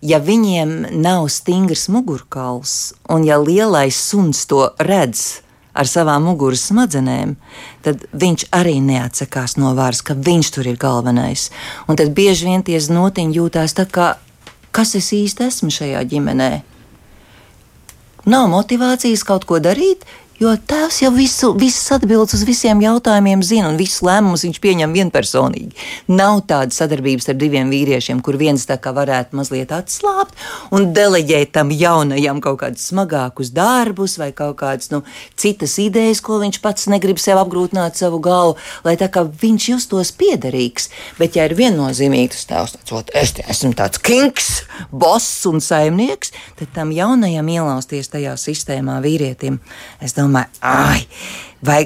Ja 0.00 0.16
viņiem 0.24 0.96
nav 1.02 1.26
stingrs 1.28 1.90
mugurkauls, 1.92 2.94
un 3.12 3.26
ja 3.28 3.36
lielais 3.36 3.98
suns 4.00 4.46
to 4.48 4.70
redz 4.80 5.42
ar 5.76 5.88
savām 5.88 6.24
muguras 6.26 6.64
smadzenēm, 6.70 7.36
tad 7.84 8.06
viņš 8.16 8.46
arī 8.56 8.78
neatsakās 8.84 9.58
no 9.60 9.74
vārds, 9.76 10.02
ka 10.02 10.16
viņš 10.16 10.50
tur 10.56 10.70
ir 10.72 10.80
galvenais. 10.80 11.50
Un 11.86 12.00
tad 12.00 12.14
bieži 12.16 12.48
vien 12.48 12.64
tie 12.66 12.80
znotiņi 12.80 13.38
jūtās 13.38 13.76
tā 13.76 13.86
kā, 13.86 14.14
kas 14.74 14.96
es 14.98 15.12
īsti 15.16 15.46
esmu 15.46 15.70
šajā 15.74 16.02
ģimenē. 16.10 16.50
Nav 18.30 18.50
motivācijas 18.52 19.24
kaut 19.24 19.46
ko 19.48 19.60
darīt, 19.62 20.04
Jo 20.40 20.54
tēvs 20.56 21.02
jau 21.02 21.10
visu, 21.12 21.50
visas 21.60 21.90
atbildes 21.98 22.32
uz 22.32 22.46
visiem 22.48 22.78
jautājumiem 22.80 23.42
zina, 23.44 23.68
un 23.68 23.76
visus 23.76 24.00
lēmumus 24.00 24.46
viņš 24.46 24.60
pieņem 24.64 24.94
vienpersonīgi. 24.96 25.74
Nav 26.08 26.38
tādas 26.48 26.78
sadarbības 26.80 27.28
ar 27.28 27.36
diviem 27.36 27.68
vīriešiem, 27.68 28.22
kur 28.24 28.38
viens 28.40 28.64
tā 28.64 28.78
kā 28.80 28.94
varētu 28.96 29.36
mazliet 29.36 29.74
atslābt 29.76 30.32
un 30.72 30.94
deleģēt 30.96 31.52
tam 31.58 31.68
jaunajam 31.76 32.40
kaut 32.40 32.56
kādus 32.62 32.86
smagākus 32.88 33.50
darbus 33.52 34.14
vai 34.16 34.30
kaut 34.32 34.56
kādas 34.62 34.88
nu, 34.94 35.02
citas 35.36 35.74
idejas, 35.76 36.24
ko 36.24 36.40
viņš 36.40 36.60
pats 36.64 36.88
negrib 36.88 37.20
sev 37.20 37.42
apgrūtināt 37.42 38.00
savu 38.00 38.22
galvu, 38.24 38.56
lai 38.88 38.96
tā 38.96 39.10
kā 39.12 39.26
viņš 39.28 39.68
justos 39.74 40.14
piederīgs. 40.16 40.88
Bet, 41.20 41.36
ja 41.36 41.50
ir 41.50 41.56
viennozīmīgs 41.60 42.48
tēvs, 42.48 42.78
tad 42.88 43.12
es 43.12 43.34
esmu 43.44 43.74
tāds 43.76 44.00
kinks, 44.00 44.48
boss 44.88 45.44
un 45.52 45.60
saimnieks, 45.60 46.32
tad 46.56 46.72
tam 46.80 46.96
jaunajam 46.96 47.52
ielausties 47.58 48.08
tajā 48.16 48.38
sistēmā 48.40 49.02
vīrietim. 49.04 49.60
Es 50.00 50.16
domāju, 50.16 50.29
domāju, 50.30 50.62
ai, 50.62 51.02
vai 51.60 51.82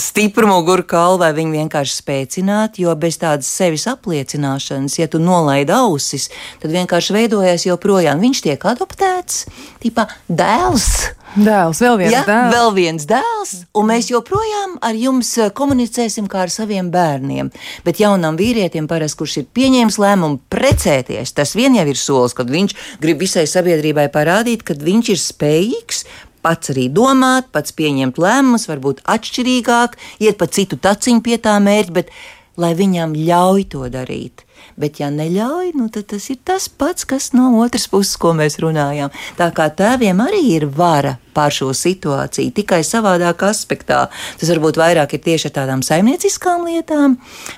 stipru 0.00 0.46
muguru 0.46 0.84
kaulu, 0.86 1.18
vai 1.20 1.30
viņu 1.34 1.56
vienkārši 1.58 1.96
spēcināt, 1.98 2.78
jo 2.80 2.92
bez 2.98 3.18
tādas 3.20 3.50
sevis 3.50 3.88
apliecināšanas, 3.90 4.96
ja 5.00 5.08
tu 5.10 5.20
nolaidi 5.22 5.74
ausis, 5.74 6.28
tad 6.62 6.72
vienkārši 6.74 7.16
veidojas 7.16 7.66
joprojām. 7.66 8.22
Viņš 8.22 8.44
tiek 8.46 8.66
adoptēts, 8.72 9.46
tipā 9.82 10.06
dēls. 10.28 11.16
Dēls, 11.30 11.78
vēl 11.82 11.98
viens 12.00 12.14
ja, 12.14 12.22
dēls. 12.26 12.54
Vēl 12.54 12.72
viens 12.74 13.04
dēls, 13.10 13.52
un 13.78 13.86
mēs 13.90 14.08
joprojām 14.10 14.78
ar 14.82 14.96
jums 14.98 15.30
eh, 15.38 15.52
komunicēsim 15.54 16.26
kā 16.30 16.46
ar 16.46 16.50
saviem 16.50 16.88
bērniem. 16.90 17.52
Bet 17.86 18.00
jaunam 18.02 18.38
vīrietim, 18.38 18.88
parasti, 18.90 19.20
kurš 19.20 19.36
ir 19.42 19.46
pieņēmis 19.54 20.00
lēmumu 20.02 20.40
precēties, 20.50 21.34
tas 21.36 21.54
vien 21.58 21.78
jau 21.78 21.86
ir 21.86 21.98
solis, 21.98 22.34
kad 22.34 22.50
viņš 22.50 22.74
grib 23.02 23.22
visai 23.22 23.46
sabiedrībai 23.50 24.08
parādīt, 24.10 24.66
ka 24.66 24.74
viņš 24.74 25.12
ir 25.14 25.22
spējīgs 25.22 26.04
pats 26.42 26.72
arī 26.74 26.88
domāt, 26.92 27.50
pats 27.54 27.74
pieņemt 27.76 28.20
lēmumus, 28.20 28.68
varbūt 28.70 29.02
atšķirīgāk, 29.04 29.96
iet 30.24 30.38
pa 30.40 30.48
citu 30.50 30.78
taciņu 30.80 31.24
pie 31.26 31.40
tā 31.42 31.56
mērķa, 31.62 31.96
bet 31.96 32.14
lai 32.60 32.74
viņam 32.76 33.14
ļauj 33.16 33.66
to 33.72 33.88
darīt. 33.92 34.44
Bet, 34.80 34.98
ja 35.00 35.08
neļauj, 35.12 35.72
nu, 35.76 35.88
tad 35.92 36.10
tas 36.12 36.26
ir 36.32 36.38
tas 36.44 36.68
pats, 36.68 37.06
kas 37.08 37.30
no 37.36 37.48
otras 37.60 37.86
puses, 37.90 38.16
ko 38.20 38.32
mēs 38.36 38.58
runājām. 38.62 39.12
Tā 39.38 39.48
kā 39.56 39.68
tēviem 39.76 40.20
arī 40.24 40.42
ir 40.56 40.66
vara 40.76 41.16
pār 41.36 41.54
šo 41.54 41.70
situāciju, 41.76 42.52
tikai 42.56 42.82
savādākā 42.86 43.50
aspektā. 43.54 44.02
Tas 44.40 44.52
varbūt 44.52 44.80
vairāk 44.80 45.16
ir 45.16 45.24
tieši 45.24 45.50
ar 45.50 45.56
tādām 45.60 45.84
saimnieciskām 45.86 46.68
lietām, 46.68 47.16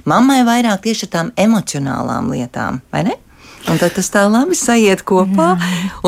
mammai 0.08 0.42
vairāk 0.46 0.86
tieši 0.86 1.08
ar 1.08 1.12
tām 1.16 1.34
emocionālām 1.46 2.32
lietām, 2.34 2.82
vai 2.94 3.06
ne? 3.10 3.18
Un 3.70 3.78
tad 3.78 3.94
tas 3.94 4.10
tā 4.10 4.24
labi 4.30 4.56
sajiet 4.58 5.04
kopā. 5.06 5.52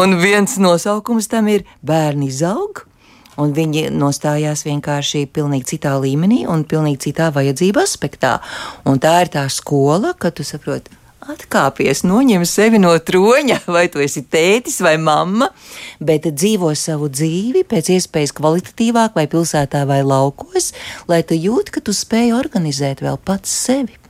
Un 0.00 0.18
viens 0.22 0.58
nosaukums 0.58 1.30
tam 1.30 1.48
ir 1.52 1.66
bērni 1.86 2.30
izaug. 2.32 2.84
Un 3.40 3.54
viņi 3.54 3.88
nostājās 3.90 4.62
vienkārši 4.66 5.24
pilnīgi 5.34 5.74
citā 5.74 5.96
līmenī 5.98 6.44
un 6.50 6.62
pilnīgi 6.70 7.08
citā 7.08 7.32
vajadzību 7.34 7.82
aspektā. 7.82 8.36
Un 8.86 9.00
tā 9.02 9.16
ir 9.24 9.32
tā 9.34 9.48
skola, 9.50 10.12
kad 10.18 10.36
tu 10.38 10.46
saproti, 10.46 10.94
atkāpies, 11.30 12.04
noņem 12.06 12.44
sevi 12.48 12.78
no 12.82 12.92
troņa, 12.98 13.60
vai 13.74 13.86
tu 13.92 14.02
esi 14.04 14.24
tētis 14.30 14.80
vai 14.84 14.96
mamma, 15.00 15.50
bet 16.04 16.28
dzīvo 16.30 16.72
savu 16.78 17.10
dzīvi 17.12 17.64
pēc 17.70 17.94
iespējas 17.96 18.34
kvalitatīvāk, 18.38 19.16
vai 19.18 19.26
pilsētā 19.30 19.84
vai 19.88 20.02
laukos, 20.06 20.72
lai 21.10 21.22
tu 21.26 21.38
jūti, 21.38 21.74
ka 21.74 21.84
tu 21.84 21.96
spēj 21.96 22.34
organizēt 22.38 23.04
vēl 23.04 23.18
pats 23.24 23.52
sevi. 23.66 24.03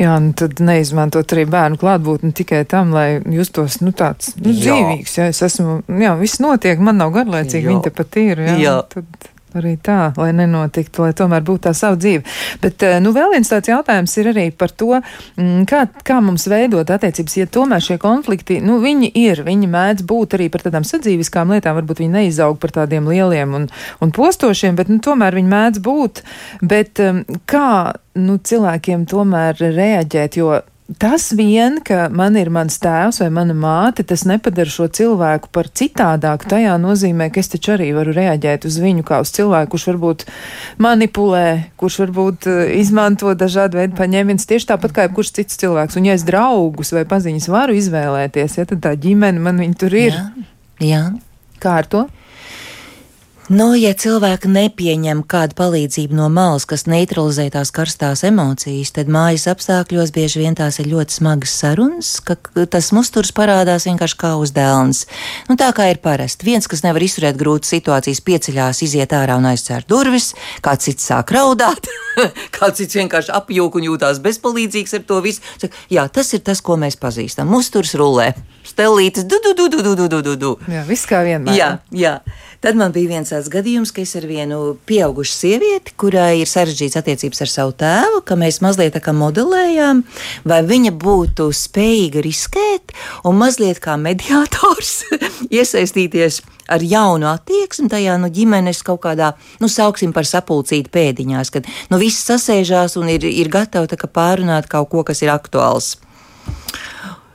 Jā, 0.00 0.14
nu 0.22 0.32
tad 0.38 0.60
neizmantot 0.64 1.36
arī 1.36 1.44
bērnu 1.50 1.78
klātbūtni 1.80 2.34
tikai 2.36 2.64
tam, 2.70 2.94
lai 2.96 3.20
justos, 3.34 3.80
nu, 3.84 3.94
tāds 3.96 4.34
nu, 4.38 4.50
dzīvīgs. 4.50 5.18
Jā, 5.20 5.28
es 5.32 5.42
esmu, 5.46 5.80
jā, 6.02 6.14
viss 6.20 6.42
notiek, 6.42 6.82
man 6.82 6.98
nav 7.02 7.14
garlaicīgi, 7.14 7.68
viņi 7.70 7.86
te 7.86 7.94
pat 7.94 8.18
ir. 8.22 8.44
Jā, 8.48 8.58
jā. 8.62 8.74
Tad 8.94 9.30
arī 9.58 9.74
tā, 9.82 10.12
lai 10.18 10.30
nenotiktu, 10.36 11.04
lai 11.04 11.14
tomēr 11.16 11.44
būtu 11.46 11.66
tā 11.68 11.74
sava 11.76 11.98
dzīve. 12.00 12.24
Bet, 12.62 12.82
eh, 12.82 12.98
nu, 13.02 13.12
vēl 13.16 13.34
viens 13.34 13.50
tāds 13.50 13.70
jautājums 13.70 14.16
ir 14.20 14.30
arī 14.32 14.46
par 14.56 14.70
to, 14.70 15.00
mm, 15.36 15.64
kā, 15.70 15.86
kā 16.04 16.20
mums 16.22 16.46
veidot 16.50 16.90
attiecības, 16.90 17.36
ja 17.36 17.46
tomēr 17.46 17.82
šie 17.84 17.98
konflikti, 17.98 18.60
nu, 18.60 18.80
viņi 18.80 19.10
ir, 19.14 19.44
viņi 19.46 19.70
mēdz 19.70 20.06
būt 20.08 20.38
arī 20.38 20.50
par 20.50 20.66
tādām 20.66 20.84
sadzīviskām 20.84 21.54
lietām, 21.54 21.76
varbūt 21.80 22.02
viņi 22.04 22.16
neizaug 22.18 22.58
par 22.58 22.70
tādiem 22.70 23.08
lieliem 23.08 23.54
un, 23.54 23.68
un 24.00 24.10
postošiem, 24.10 24.76
bet, 24.76 24.88
nu, 24.88 24.98
tomēr 24.98 25.34
viņi 25.34 25.48
mēdz 25.48 25.82
būt, 25.84 26.22
bet 26.62 27.00
um, 27.00 27.24
kā 27.46 27.94
nu, 28.14 28.38
cilvēkiem 28.38 29.06
tomēr 29.10 29.58
reaģēt, 29.58 30.38
jo 30.38 30.60
Tas 30.84 31.30
vien, 31.32 31.78
ka 31.80 32.10
man 32.12 32.34
ir 32.36 32.50
mans 32.52 32.74
tēvs 32.76 33.22
vai 33.22 33.30
mana 33.32 33.54
māte, 33.56 34.04
tas 34.04 34.26
nepadara 34.28 34.68
šo 34.68 34.84
cilvēku 34.92 35.48
par 35.48 35.70
citādāku. 35.72 36.44
Tajā 36.50 36.74
nozīmē, 36.76 37.30
ka 37.32 37.40
es 37.40 37.48
taču 37.48 37.72
arī 37.72 37.86
varu 37.96 38.12
reaģēt 38.12 38.66
uz 38.68 38.76
viņu 38.82 39.00
kā 39.08 39.22
uz 39.24 39.32
cilvēku, 39.32 39.72
kurš 39.72 39.86
varbūt 39.94 40.26
manipulē, 40.84 41.46
kurš 41.80 41.96
varbūt 42.02 42.48
uh, 42.52 42.58
izmanto 42.76 43.32
dažādu 43.32 43.80
veidu 43.80 43.96
paņēmienus 43.96 44.44
tieši 44.50 44.68
tāpat 44.74 44.92
kā 44.92 45.06
jebkurš 45.08 45.32
cits 45.40 45.62
cilvēks. 45.64 45.96
Un 45.96 46.10
ja 46.10 46.18
es 46.18 46.26
draugus 46.28 46.92
vai 46.92 47.06
paziņas 47.08 47.48
varu 47.48 47.78
izvēlēties, 47.80 48.58
ja 48.60 48.68
tad 48.68 48.84
tā 48.84 48.92
ģimene 49.00 49.40
man 49.40 49.64
viņa 49.64 49.80
tur 49.80 49.96
ir. 49.96 50.20
Jā. 50.20 50.50
Jā. 50.84 51.02
Kā 51.64 51.78
ar 51.80 51.88
to? 51.88 52.04
Nu, 53.52 53.74
ja 53.76 53.90
cilvēki 53.92 54.48
nepieņem 54.48 55.18
kādu 55.28 55.52
palīdzību 55.58 56.16
no 56.16 56.30
malas, 56.32 56.64
kas 56.64 56.86
neutralizē 56.88 57.50
tās 57.52 57.68
karstās 57.76 58.22
emocijas, 58.24 58.94
tad 58.96 59.10
mājas 59.12 59.44
apstākļos 59.52 60.14
bieži 60.16 60.40
vien 60.40 60.56
tās 60.56 60.78
ir 60.80 60.88
ļoti 60.88 61.18
smagas 61.18 61.52
sarunas, 61.60 62.14
ka 62.24 62.38
tas 62.72 62.88
musturs 62.96 63.34
parādās 63.36 63.84
vienkārši 63.84 64.16
kā 64.22 64.30
uzdēlns. 64.40 65.02
Nu, 65.50 65.58
tā 65.60 65.68
kā 65.76 65.90
ir 65.92 66.00
parasti. 66.00 66.48
Viens, 66.48 66.64
kas 66.70 66.86
nevar 66.86 67.04
izturēt 67.04 67.36
grūtas 67.36 67.74
situācijas, 67.74 68.22
pieceļās, 68.24 68.80
iziet 68.86 69.12
ārā 69.12 69.36
un 69.36 69.50
aizcērt 69.52 69.92
durvis, 69.92 70.30
kāds 70.64 70.88
cits 70.88 71.04
sāk 71.12 71.36
raudāt, 71.36 71.90
kāds 72.56 72.80
cits 72.80 72.96
vienkārši 72.96 73.34
apjūk 73.42 73.76
un 73.76 73.90
jūtās 73.90 74.24
bezpalīdzīgs 74.24 74.96
ar 74.96 75.04
to 75.04 75.20
visu. 75.26 75.44
Saka, 75.60 75.84
jā, 75.92 76.08
tas 76.08 76.32
ir 76.32 76.40
tas, 76.48 76.64
ko 76.64 76.80
mēs 76.80 76.96
pazīstam. 76.96 77.52
Musturs 77.52 77.92
rulē, 78.00 78.30
stelītes, 78.64 79.28
du, 79.28 79.36
du, 79.44 79.52
du, 79.52 79.68
du, 79.68 79.84
du, 79.84 80.08
du, 80.08 80.24
du, 80.24 80.36
du. 80.40 80.56
Jā, 80.72 80.88
viss 80.88 81.04
kā 81.12 81.20
vienmēr. 81.28 81.60
Jā, 81.60 81.70
jā. 81.92 82.16
Tad 82.64 82.78
man 82.80 82.94
bija 82.94 83.10
viens 83.10 83.28
tāds 83.28 83.50
gadījums, 83.52 83.90
ka 83.92 84.00
es 84.00 84.14
ar 84.16 84.24
vienu 84.24 84.78
pieaugušu 84.88 85.34
sievieti, 85.36 85.92
kurai 86.00 86.38
ir 86.40 86.48
sarežģīts 86.48 86.96
attiecības 86.96 87.42
ar 87.44 87.50
savu 87.52 87.74
tēvu, 87.76 88.22
ka 88.24 88.38
mēs 88.40 88.62
mazliet 88.64 88.94
tā 88.96 89.02
kā 89.04 89.12
modelējām, 89.12 90.00
vai 90.48 90.62
viņa 90.64 90.94
būtu 90.96 91.50
spējīga 91.52 92.22
riskēt 92.24 92.94
un 93.28 93.36
mazliet 93.42 93.82
kā 93.84 93.98
mediātors 94.00 94.94
iesaistīties 95.58 96.40
ar 96.72 96.80
jaunu 96.80 97.28
attieksmi 97.34 97.90
tajā 97.92 98.16
nu, 98.22 98.32
ģimenes 98.32 98.80
kaut 98.86 99.02
kādā, 99.04 99.34
nu, 99.60 99.68
sauksim 99.68 100.16
par 100.16 100.24
sapulcītu 100.24 100.88
pēdiņās, 100.88 101.52
kad 101.52 101.68
nu, 101.92 102.00
viss 102.00 102.24
sasēžās 102.30 102.96
un 102.96 103.12
ir, 103.12 103.28
ir 103.28 103.52
gatavi 103.52 104.00
pārunāt 104.08 104.72
kaut 104.72 104.88
ko, 104.88 105.04
kas 105.04 105.20
ir 105.20 105.36
aktuāls. 105.36 105.98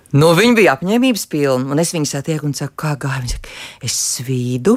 Nu, 0.09 0.31
viņa 0.33 0.55
bija 0.57 0.71
apņēmības 0.73 1.27
pilna, 1.29 1.69
un 1.69 1.81
es 1.81 1.91
viņu 1.93 2.07
satieku 2.09 2.47
un 2.49 2.55
saku, 2.57 2.73
kā 2.81 2.95
gāja. 2.97 3.19
Viņa 3.21 3.35
saka, 3.35 3.51
es 3.85 3.97
svīdu, 4.17 4.73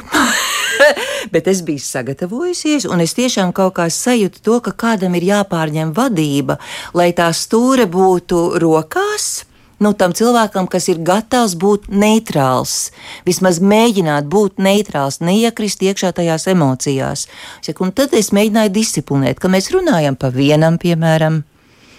bet 1.32 1.46
es 1.48 1.62
biju 1.64 1.80
sagatavojusies, 1.80 2.84
un 2.84 3.00
es 3.00 3.14
tiešām 3.16 3.54
kaut 3.56 3.78
kā 3.78 3.86
sajūtu 3.88 4.42
to, 4.44 4.58
ka 4.66 4.74
kādam 4.76 5.16
ir 5.16 5.24
jāpārņem 5.30 5.94
vadība, 5.96 6.58
lai 6.92 7.14
tā 7.16 7.30
stūre 7.32 7.88
būtu 7.88 8.60
rokās. 8.60 9.46
Nu, 9.82 9.94
tam 9.98 10.12
cilvēkam, 10.14 10.68
kas 10.70 10.90
ir 10.92 11.00
gatavs 11.02 11.56
būt 11.58 11.88
neitrāls, 11.88 12.92
vismaz 13.26 13.56
mēģināt 13.58 14.28
būt 14.30 14.60
neitrāls, 14.62 15.18
neiekrist 15.24 15.80
iekšā 15.82 16.12
tajās 16.20 16.44
emocijās. 16.52 17.24
Saku, 17.64 17.88
tad 17.96 18.12
es 18.14 18.30
mēģināju 18.36 18.74
disciplinēt, 18.76 19.40
ka 19.40 19.50
mēs 19.50 19.72
runājam 19.72 20.14
pa 20.20 20.28
vienam, 20.30 20.76
piemēram, 20.78 21.40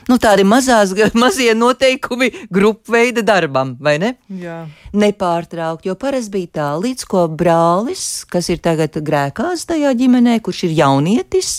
nu, 0.09 0.17
tādi 0.21 0.45
mazās, 0.47 0.93
mazie 1.23 1.53
noteikumi 1.57 2.31
grupu 2.53 2.95
veida 2.95 3.23
darbam, 3.25 3.75
vai 3.83 3.97
ne? 4.01 4.13
Jā. 4.41 4.63
Nepārtraukt, 4.93 5.87
jo 5.87 5.95
parasti 5.99 6.33
bija 6.33 6.51
tā, 6.59 6.69
līdz 6.81 7.07
ko 7.09 7.25
brālis, 7.31 8.23
kas 8.29 8.49
ir 8.53 8.61
tagad 8.63 8.97
grēkās 8.99 9.67
tajā 9.69 9.93
ģimenē, 9.99 10.39
kurš 10.43 10.65
ir 10.69 10.75
jaunietis, 10.81 11.55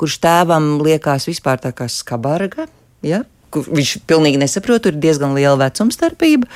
kurš 0.00 0.18
tēvam 0.24 0.76
liekas 0.84 1.28
vispār 1.30 1.62
tā 1.62 1.74
kā 1.76 1.88
skabarga. 1.90 2.68
Ja? 3.04 3.24
Viņš 3.54 4.00
pilnīgi 4.08 4.40
nesaprot, 4.40 4.88
ir 4.90 4.98
diezgan 4.98 5.36
liela 5.36 5.54
vecuma 5.60 5.94
starpība. 5.94 6.48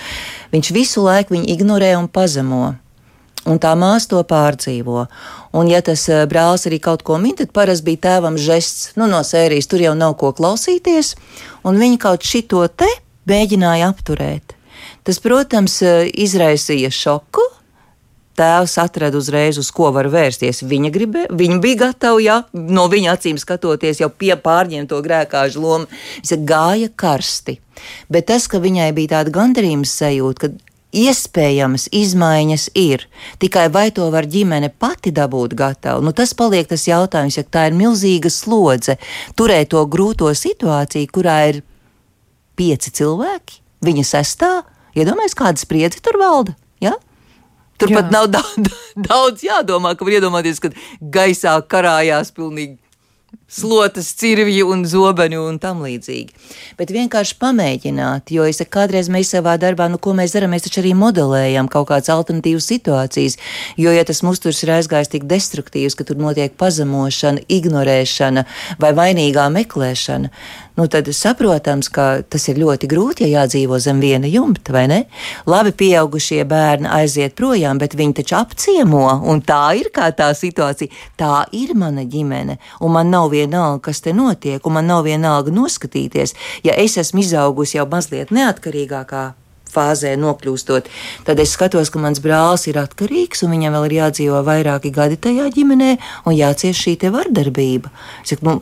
Viņš 0.51 0.75
visu 0.75 1.05
laiku 1.05 1.37
viņu 1.37 1.47
ignorē 1.55 1.93
un 2.01 2.09
pazemo 2.11 2.73
un 3.47 3.61
tā 3.63 3.75
māsa 3.79 4.11
to 4.13 4.23
pārdzīvo. 4.27 5.07
Un, 5.57 5.71
ja 5.71 5.81
tas 5.85 6.07
eh, 6.11 6.25
brālis 6.31 6.67
arī 6.69 6.81
kaut 6.83 7.05
ko 7.07 7.19
min, 7.23 7.37
tad 7.39 7.53
parasti 7.55 7.87
bija 7.91 8.05
tēvam 8.09 8.39
žests 8.41 8.95
nu, 8.99 9.09
no 9.11 9.23
sērijas, 9.25 9.69
tur 9.71 9.85
jau 9.85 9.95
nav 9.99 10.17
ko 10.21 10.33
klausīties, 10.37 11.15
un 11.69 11.79
viņi 11.81 12.01
kaut 12.03 12.27
šito 12.27 12.65
te 12.69 12.89
mēģināja 13.29 13.93
apturēt. 13.93 14.57
Tas, 15.07 15.21
protams, 15.25 15.81
eh, 15.83 16.09
izraisīja 16.13 16.93
šoku. 16.93 17.45
Tēvs 18.39 18.77
atrada 18.79 19.19
uzreiz, 19.19 19.57
uz 19.59 19.73
ko 19.75 19.89
var 19.91 20.07
vērsties. 20.07 20.61
Viņa, 20.63 20.91
gribē, 20.95 21.25
viņa 21.35 21.57
bija 21.59 21.79
gatava, 21.81 22.21
ja, 22.23 22.37
no 22.53 22.85
viņa 22.87 23.17
acīm 23.17 23.41
skatoties, 23.41 23.99
jau 23.99 24.13
pie 24.15 24.37
pārņemt 24.39 24.93
to 24.93 25.01
grēkāžu 25.03 25.59
lomu. 25.59 25.89
Viņa 26.23 26.39
gāja 26.47 26.93
karsti. 26.95 27.57
Bet 28.07 28.29
tas, 28.31 28.47
ka 28.47 28.63
viņai 28.63 28.93
bija 28.95 29.17
tāda 29.17 29.35
gandarījuma 29.35 29.91
sajūta, 29.91 30.39
ka 30.39 30.68
Iespējamas 30.89 31.91
izmaiņas 31.93 32.71
ir, 32.81 33.03
tikai 33.43 33.67
vai 33.69 33.91
to 33.93 34.07
var 34.09 34.25
ģimene 34.25 34.71
pati 34.73 35.13
dabūt 35.13 35.53
gatavu? 35.59 36.01
Nu, 36.07 36.15
tas 36.17 36.33
paliek 36.33 36.69
tas 36.71 36.87
jautājums, 36.89 37.37
ja 37.37 37.45
tā 37.45 37.67
ir 37.69 37.77
milzīga 37.77 38.33
slodze 38.33 38.97
turēt 39.37 39.69
to 39.75 39.85
grūto 39.85 40.33
situāciju, 40.33 41.11
kurā 41.13 41.37
ir 41.51 41.61
pieci 42.57 42.95
cilvēki, 42.97 43.61
viņa 43.85 44.07
sestā. 44.09 44.53
Iedomājieties, 44.97 45.37
kāda 45.39 45.61
spriedze 45.61 46.01
tur 46.03 46.17
valda. 46.19 46.57
Ja? 46.81 46.97
Tur 47.79 47.93
Jā. 47.93 48.03
nav 48.09 48.31
daudz, 48.39 48.73
daudz 48.97 49.45
jādomā, 49.45 49.93
ka 49.93 50.09
var 50.09 50.17
iedomāties, 50.17 50.63
ka 50.63 50.73
gaisā 51.01 51.59
karājās 51.69 52.33
pilnīgi 52.35 52.79
slotas, 53.49 54.11
cirvju 54.21 54.69
un 54.69 54.85
zobeņu 54.85 55.41
un 55.49 55.59
tam 55.63 55.81
līdzīgi. 55.87 56.37
Bet 56.79 56.93
vienkārši 56.93 57.39
pamēģināt, 57.41 58.33
jo 58.35 58.45
es 58.45 58.61
kādreiz 58.69 59.09
mēs 59.13 59.33
savā 59.33 59.57
darbā, 59.61 59.89
nu, 59.89 59.97
ko 59.99 60.13
mēs 60.17 60.37
darām, 60.37 60.53
mēs 60.53 60.69
taču 60.69 60.83
arī 60.83 60.93
modelējam 60.99 61.71
kaut 61.73 61.89
kādas 61.89 62.13
alternatīvas 62.13 62.69
situācijas, 62.69 63.39
jo, 63.81 63.93
ja 63.95 64.05
tas 64.05 64.23
musturs 64.27 64.61
ir 64.65 64.75
aizgājis 64.77 65.15
tik 65.17 65.27
destruktīvs, 65.31 65.97
ka 65.97 66.05
tur 66.05 66.21
notiek 66.21 66.53
pazemošana, 66.61 67.47
ignorēšana 67.49 68.45
vai 68.83 68.93
vainīgā 69.01 69.49
meklēšana, 69.57 70.33
nu, 70.79 70.87
tad 70.87 71.09
saprotams, 71.11 71.89
ka 71.91 72.07
tas 72.23 72.45
ir 72.53 72.61
ļoti 72.63 72.87
grūti, 72.91 73.27
ja 73.27 73.43
jādzīvo 73.43 73.81
zem 73.83 73.99
viena 74.03 74.29
jumta, 74.31 74.73
vai 74.77 74.85
ne? 74.91 74.99
Labi, 75.51 75.73
pieaugušie 75.75 76.45
bērni 76.49 76.87
aiziet 77.01 77.35
projām, 77.39 77.81
bet 77.83 77.97
viņi 77.99 78.21
taču 78.21 78.37
apciemo, 78.39 79.03
un 79.27 79.43
tā 79.43 79.63
ir 79.81 79.91
kā 79.95 80.13
tā 80.15 80.31
situācija. 80.39 80.95
Tā 81.19 81.33
ir 81.57 81.75
mana 81.79 82.05
ģimene, 82.07 82.59
un 82.85 82.95
man 82.95 83.11
nav 83.11 83.35
vienalga, 83.39 83.89
kas 83.89 84.03
te 84.05 84.15
notiek, 84.17 84.61
un 84.67 84.79
man 84.79 84.91
nav 84.91 85.07
vienalga 85.09 85.55
noskatīties, 85.55 86.37
ja 86.67 86.77
es 86.79 86.99
esmu 87.01 87.25
izaugusi 87.25 87.79
jau 87.79 87.87
mazliet 87.91 88.35
neatkarīgākā 88.35 89.29
fāzē 89.73 90.15
nokļūstot, 90.21 90.89
tad 91.27 91.43
es 91.43 91.53
skatos, 91.57 91.93
ka 91.93 92.01
mans 92.03 92.23
brālis 92.25 92.67
ir 92.71 92.81
atkarīgs 92.81 93.45
un 93.45 93.55
viņam 93.57 93.77
vēl 93.77 93.89
ir 93.89 93.97
jādzīvo 93.99 94.41
vairāki 94.47 94.93
gadi 94.95 95.21
tajā 95.29 95.49
ģimenē 95.55 95.91
un 96.27 96.37
jācieš 96.37 96.85
šī 96.87 96.97
te 97.03 97.13
vardarbība. 97.15 97.93
Saku, 98.29 98.49
nu, 98.49 98.57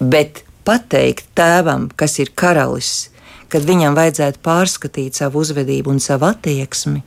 bet 0.00 0.44
pateikt 0.66 1.28
tēvam, 1.38 1.90
kas 1.96 2.18
ir 2.22 2.32
karalis, 2.38 3.10
kad 3.52 3.66
viņam 3.68 3.96
vajadzētu 3.98 4.40
pārskatīt 4.44 5.18
savu 5.18 5.42
uzvedību 5.44 5.92
un 5.92 6.00
savu 6.00 6.30
attieksmi. 6.30 7.02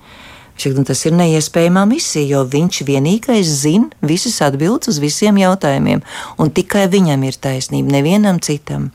Šik, 0.55 0.77
nu, 0.77 0.85
tas 0.87 1.01
ir 1.03 1.15
neiespējama 1.17 1.83
misija, 1.89 2.23
jo 2.29 2.43
viņš 2.47 2.83
vienīgais 2.87 3.49
zina 3.63 3.89
visas 4.05 4.37
atbildes 4.45 4.93
uz 4.93 5.01
visiem 5.03 5.35
jautājumiem, 5.41 6.03
un 6.39 6.51
tikai 6.55 6.85
viņam 6.91 7.25
ir 7.27 7.39
taisnība, 7.43 7.97
nevienam 7.97 8.39
citam. 8.39 8.91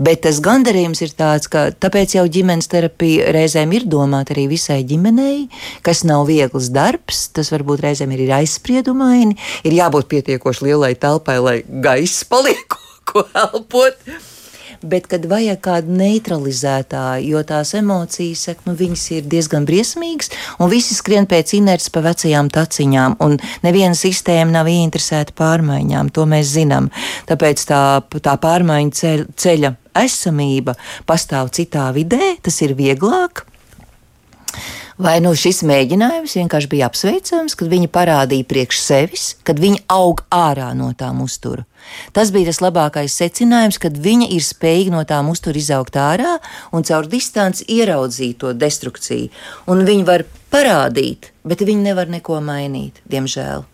Bet 0.00 0.22
tas 0.24 0.40
gandarījums 0.44 1.02
ir 1.04 1.12
tāds, 1.16 1.48
ka 1.52 1.68
tāpēc 1.72 2.16
jau 2.16 2.24
ģimenes 2.32 2.68
terapija 2.72 3.32
reizēm 3.36 3.74
ir 3.76 3.86
domāta 3.90 4.34
arī 4.34 4.46
visai 4.52 4.80
ģimenei, 4.88 5.48
kas 5.86 6.02
nav 6.08 6.26
viegls 6.30 6.70
darbs. 6.72 7.26
Tas 7.36 7.52
varbūt 7.52 7.84
reizēm 7.84 8.14
ir 8.16 8.24
aizspriedumaini, 8.40 9.36
ir 9.68 9.76
jābūt 9.76 10.08
pietiekoši 10.12 10.70
lielai 10.70 10.94
telpai, 11.00 11.38
lai 11.44 11.56
gaiss 11.84 12.24
paliek 12.28 12.80
ko 13.10 13.26
elpot. 13.36 14.00
Bet, 14.80 15.04
kad 15.12 15.26
vajag 15.28 15.58
kādu 15.60 15.92
neutralizētāju, 15.92 17.26
jo 17.34 17.40
tās 17.44 17.74
emocijas, 17.76 18.46
saka, 18.46 18.64
nu, 18.64 18.72
viņas 18.78 19.02
ir 19.12 19.26
diezgan 19.28 19.66
briesmīgas, 19.68 20.32
un 20.56 20.70
visi 20.72 20.96
skrien 20.96 21.28
pēc 21.28 21.52
inerces 21.58 21.92
pa 21.92 22.00
vecajām 22.06 22.48
taciņām, 22.48 23.18
un 23.20 23.36
neviena 23.60 23.92
sistēma 23.98 24.54
nav 24.54 24.70
ieinteresēta 24.72 25.36
pārmaiņām, 25.36 26.08
to 26.16 26.24
mēs 26.32 26.54
zinām. 26.54 26.88
Tāpēc 27.28 27.66
tā, 27.68 27.82
tā 28.24 28.36
pārmaiņu 28.40 28.96
ceļ, 29.02 29.26
ceļa 29.36 29.74
esamība 30.00 30.78
pastāv 31.04 31.52
citā 31.52 31.90
vidē, 31.92 32.38
tas 32.40 32.56
ir 32.64 32.72
vieglāk. 32.78 33.44
Vai 35.00 35.14
nu 35.24 35.30
šis 35.32 35.62
mēģinājums 35.64 36.34
vienkārši 36.36 36.68
bija 36.68 36.90
apsveicams, 36.90 37.54
kad 37.56 37.70
viņi 37.72 37.88
parādīja 37.88 38.44
priekš 38.50 38.82
sevis, 38.84 39.22
kad 39.48 39.56
viņi 39.62 39.80
aug 39.88 40.20
ārā 40.28 40.74
no 40.76 40.90
tām 40.92 41.22
uzturu? 41.24 41.64
Tas 42.12 42.28
bija 42.34 42.50
tas 42.50 42.60
labākais 42.60 43.16
secinājums, 43.16 43.80
kad 43.80 43.96
viņa 43.96 44.28
ir 44.36 44.44
spējīga 44.44 44.92
no 44.92 45.00
tām 45.08 45.32
uztur 45.32 45.56
izaugt 45.56 45.96
ārā 45.96 46.36
un 46.76 46.84
caur 46.84 47.08
distanci 47.08 47.64
ieraudzīt 47.78 48.42
to 48.44 48.52
destrukciju. 48.52 49.32
Un 49.72 49.86
viņi 49.88 50.04
var 50.04 50.26
parādīt, 50.52 51.32
bet 51.48 51.64
viņi 51.64 51.88
nevar 51.88 52.12
neko 52.12 52.42
mainīt, 52.44 53.00
diemžēl. 53.08 53.64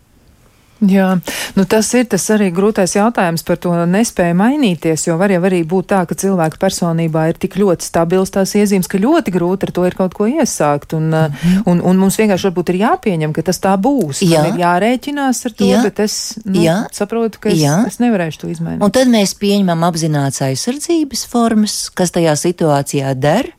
Jā, 0.77 1.15
nu 1.57 1.63
tas 1.65 1.87
ir 1.97 2.05
tas 2.05 2.21
arī 2.33 2.51
grūtais 2.53 2.93
jautājums 2.93 3.41
par 3.47 3.57
to 3.61 3.73
nespēju 3.89 4.35
mainīties, 4.37 5.07
jo 5.07 5.15
var 5.17 5.31
jau 5.33 5.41
arī 5.49 5.63
būt 5.65 5.89
tā, 5.89 6.03
ka 6.05 6.17
cilvēka 6.17 6.59
personībā 6.61 7.23
ir 7.31 7.39
tik 7.41 7.57
ļoti 7.57 7.87
stabils 7.87 8.33
tās 8.35 8.53
iezīmes, 8.59 8.89
ka 8.91 9.01
ļoti 9.01 9.33
grūti 9.33 9.67
ar 9.67 9.73
to 9.73 9.87
ir 9.89 9.97
kaut 9.97 10.13
ko 10.17 10.29
iesākt, 10.29 10.93
un, 10.93 11.09
mm 11.09 11.33
-hmm. 11.33 11.65
un, 11.73 11.81
un 11.81 11.97
mums 11.97 12.19
vienkārši 12.21 12.49
varbūt 12.49 12.69
ir 12.73 12.81
jāpieņem, 12.83 13.33
ka 13.33 13.41
tas 13.41 13.59
tā 13.59 13.73
būs. 13.73 14.21
Jā. 14.21 14.43
Man 14.43 14.53
ir 14.53 14.61
jārēķinās 14.65 15.45
ar 15.45 15.51
to, 15.57 15.65
Jā. 15.65 15.83
bet 15.83 15.99
es 15.99 16.37
nu, 16.45 16.61
Jā. 16.61 16.77
saprotu, 16.91 17.39
ka 17.39 17.49
es, 17.49 17.57
Jā. 17.57 17.87
es 17.87 17.97
nevarēšu 17.97 18.39
to 18.39 18.47
izmainīt. 18.47 18.83
Un 18.83 18.91
tad 18.91 19.07
mēs 19.07 19.33
pieņemam 19.33 19.81
apzināts 19.89 20.41
aizsardzības 20.41 21.25
formas, 21.25 21.89
kas 21.89 22.11
tajā 22.11 22.35
situācijā 22.37 23.15
der, 23.15 23.49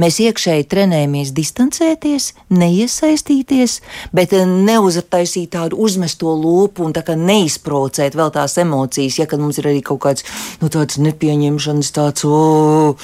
Mēs 0.00 0.18
iekšēji 0.24 0.66
trenējamies 0.70 1.30
distancēties, 1.36 2.32
neiesaistīties, 2.50 3.78
bet 4.16 4.34
eh, 4.34 4.44
neuztaisīt 4.44 5.52
tādu 5.54 5.78
uzmesto 5.84 6.34
lopu 6.34 6.86
un 6.86 6.94
tā 6.96 7.04
neizprovocēt 7.14 8.16
vēl 8.18 8.32
tās 8.34 8.58
emocijas, 8.62 9.20
ja 9.20 9.28
mums 9.38 9.60
ir 9.62 9.70
arī 9.70 9.82
kaut 9.86 10.02
kāds 10.06 10.26
nu, 10.62 10.70
tāds 10.72 10.98
nepieņemšanas, 11.02 11.92
tāds. 11.94 12.26
Oh, 12.26 12.96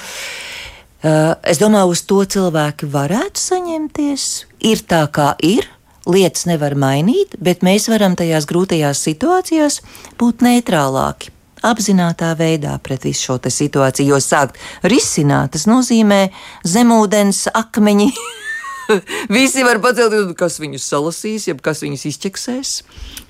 Es 1.00 1.56
domāju, 1.56 1.94
uz 1.94 2.02
to 2.04 2.18
cilvēki 2.28 2.84
varētu 2.92 3.40
saņemties. 3.40 4.24
Ir 4.68 4.82
tā, 4.84 5.06
kā 5.08 5.30
ir, 5.40 5.64
lietas 6.04 6.44
nevar 6.44 6.76
mainīt, 6.76 7.38
bet 7.40 7.64
mēs 7.64 7.88
varam 7.88 8.18
tajās 8.20 8.44
grūtajās 8.50 9.00
situācijās 9.08 9.80
būt 10.20 10.44
neitrālāki 10.44 11.32
apzinātā 11.66 12.32
veidā 12.38 12.76
pret 12.82 13.04
visu 13.08 13.30
šo 13.30 13.38
situāciju, 13.40 14.14
jo 14.14 14.20
sākt 14.22 14.60
risināt, 14.82 15.52
tas 15.56 15.66
nozīmē 15.70 16.28
zemūdens 16.64 17.48
akmeņi. 17.54 18.10
Visi 19.36 19.62
var 19.62 19.78
pacelt, 19.82 20.32
kas 20.38 20.58
viņus 20.60 20.86
salasīs, 20.90 21.46
jeb 21.50 21.60
kas 21.64 21.82
viņus 21.84 22.06
izķeksēs. 22.10 22.72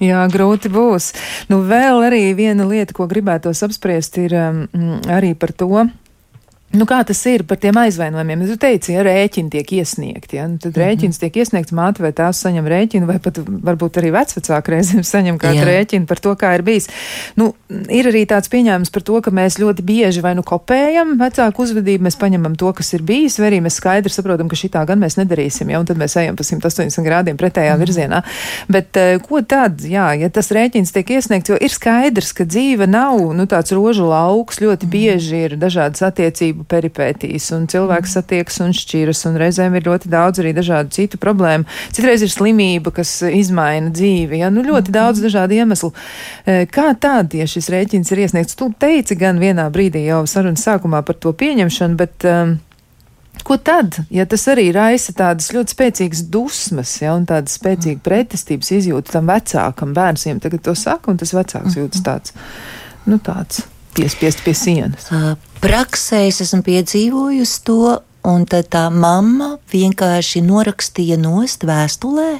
Jā, 0.00 0.24
grūti 0.32 0.72
būs. 0.72 1.12
Nu, 1.52 1.60
vēl 1.68 2.06
arī 2.08 2.22
viena 2.38 2.66
lieta, 2.68 2.96
ko 2.96 3.08
gribētos 3.10 3.60
apspriest, 3.66 4.16
ir 4.22 4.36
um, 4.38 4.62
arī 5.10 5.34
par 5.38 5.52
to, 5.52 5.84
Nu, 6.70 6.84
kā 6.86 7.00
tas 7.02 7.18
ir 7.26 7.42
par 7.50 7.58
tiem 7.58 7.74
aizvainojumiem? 7.80 8.44
Jūs 8.46 8.58
teicāt, 8.62 8.92
ja 8.92 9.02
rēķini 9.02 9.50
tiek 9.50 9.72
iesniegti, 9.80 10.36
ja? 10.38 10.44
nu, 10.46 10.54
tad 10.62 10.70
mm 10.70 10.76
-hmm. 10.76 10.84
rēķins 10.86 11.18
tiek 11.18 11.38
iesniegts, 11.42 11.74
māte 11.74 11.98
vai 11.98 12.12
tās 12.14 12.38
saņem 12.44 12.68
rēķinu, 12.70 13.08
vai 13.10 13.18
pat 13.18 13.40
varbūt 13.42 13.98
arī 13.98 14.12
vecvecāki 14.14 14.70
reizēm 14.70 15.02
saņem 15.02 15.38
kādu 15.42 15.64
rēķinu 15.66 16.06
par 16.06 16.20
to, 16.22 16.34
kā 16.38 16.54
ir 16.54 16.62
bijis. 16.62 16.86
Nu, 17.34 17.54
ir 17.90 18.06
arī 18.06 18.22
tāds 18.22 18.46
pieņēmums 18.52 18.90
par 18.94 19.02
to, 19.02 19.18
ka 19.20 19.30
mēs 19.30 19.58
ļoti 19.58 19.82
bieži 19.82 20.22
vai 20.22 20.34
nu 20.38 20.42
kopējam 20.46 21.18
vecāku 21.18 21.62
uzvedību, 21.62 22.04
mēs 22.06 22.16
paņemam 22.16 22.54
to, 22.54 22.72
kas 22.72 22.92
ir 22.94 23.02
bijis, 23.02 23.38
vai 23.38 23.50
arī 23.50 23.60
mēs 23.66 23.80
skaidri 23.82 24.12
saprotam, 24.12 24.48
ka 24.48 24.54
šitā 24.54 24.86
gan 24.86 25.02
mēs 25.02 25.18
nedarīsim, 25.18 25.70
ja? 25.70 25.80
un 25.80 25.86
tad 25.86 25.98
mēs 25.98 26.14
ejam 26.22 26.36
pa 26.36 26.46
180 26.46 27.02
grādiem 27.02 27.36
pretējā 27.36 27.74
mm 27.74 27.82
-hmm. 27.82 27.86
virzienā. 27.86 28.22
Bet 28.68 28.96
uh, 28.96 29.18
ko 29.26 29.42
tad, 29.42 29.82
jā, 29.82 30.14
ja 30.20 30.30
tas 30.30 30.50
rēķins 30.50 30.92
tiek 30.92 31.10
iesniegts, 31.10 31.50
jo 31.50 31.58
ir 31.60 31.70
skaidrs, 31.70 32.32
ka 32.32 32.44
dzīve 32.44 32.86
nav 32.86 33.34
nu, 33.34 33.46
tāds 33.46 33.74
rožu 33.74 34.06
lauks, 34.06 34.60
ļoti 34.60 34.86
mhm. 34.86 34.90
bieži 34.90 35.36
ir 35.36 35.56
dažādas 35.56 36.02
attiecības 36.02 36.59
peripētīs, 36.68 37.50
un 37.56 37.66
cilvēks 37.70 38.16
satiekas 38.16 38.61
un 38.64 38.74
šķiras, 38.76 39.24
un 39.30 39.38
reizēm 39.40 39.76
ir 39.78 39.86
ļoti 39.88 40.11
daudz 40.12 40.42
arī 40.42 40.52
dažādu 40.56 40.94
citu 40.96 41.20
problēmu. 41.22 41.68
Citreiz 41.94 42.24
ir 42.24 42.32
slimība, 42.32 42.92
kas 42.94 43.16
izmaina 43.26 43.92
dzīvi, 43.94 44.40
ja 44.42 44.50
nu 44.52 44.64
ļoti 44.66 44.94
daudz 44.94 45.22
dažādu 45.24 45.58
iemeslu. 45.61 45.92
E, 46.44 46.64
kā 46.70 46.90
tad, 47.00 47.36
ja 47.36 47.46
šis 47.50 47.70
rēķins 47.72 48.12
ir 48.12 48.24
iesniegts? 48.26 48.58
Tu 48.58 48.70
teici 48.80 49.18
gan 49.20 49.40
vienā 49.42 49.68
brīdī 49.72 50.04
jau 50.06 50.24
sarunas 50.30 50.66
sākumā 50.66 51.04
par 51.06 51.20
to 51.20 51.34
pieņemšanu, 51.36 52.00
bet. 52.00 52.26
Um, 52.26 52.58
Ko 53.40 53.56
tad, 53.56 53.96
ja 54.12 54.26
tas 54.28 54.42
arī 54.52 54.66
raisa 54.74 55.14
tādas 55.16 55.46
ļoti 55.54 55.72
spēcīgas 55.72 56.20
dusmas, 56.28 56.92
ja, 57.00 57.14
un 57.16 57.24
tādas 57.24 57.56
spēcīgas 57.56 58.04
pretestības 58.04 58.72
izjūta 58.76 59.16
tam 59.16 59.32
vecākam 59.32 59.96
bērnam, 59.96 60.42
tagad 60.44 60.66
to 60.66 60.76
saka, 60.76 61.08
un 61.08 61.20
tas 61.22 61.32
vecāks 61.32 61.78
jūtas 61.80 62.04
tāds, 62.04 62.36
nu 63.08 63.16
tāds 63.16 63.64
piespiest 63.97 64.45
pie 64.45 64.55
sienas? 64.57 65.09
Praksē 65.61 66.24
es 66.28 66.41
esmu 66.45 66.62
piedzīvojusi 66.66 67.59
to, 67.68 67.97
un 68.28 68.47
tā 68.47 68.84
mamma 68.93 69.55
vienkārši 69.72 70.43
norakstīja 70.45 71.18
nost 71.20 71.64
vēstulē 71.68 72.30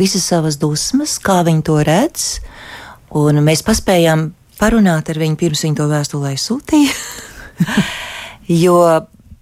visas 0.00 0.24
savas 0.30 0.58
dusmas, 0.60 1.18
kā 1.20 1.40
viņa 1.46 1.64
to 1.66 1.78
redz, 1.86 2.26
un 3.16 3.42
mēs 3.44 3.64
paspējām 3.66 4.30
parunāt 4.60 5.10
ar 5.10 5.20
viņu 5.20 5.38
pirms 5.40 5.64
viņa 5.66 5.80
to 5.80 5.88
vēstulē 5.90 6.34
sūtīja. 6.40 6.94
jo, 8.64 8.76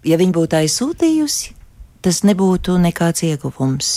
ja 0.09 0.21
viņa 0.21 0.37
būtu 0.37 0.61
aizsūtījusi, 0.63 1.55
tas 2.05 2.23
nebūtu 2.27 2.79
nekāds 2.83 3.27
ieguvums. 3.29 3.93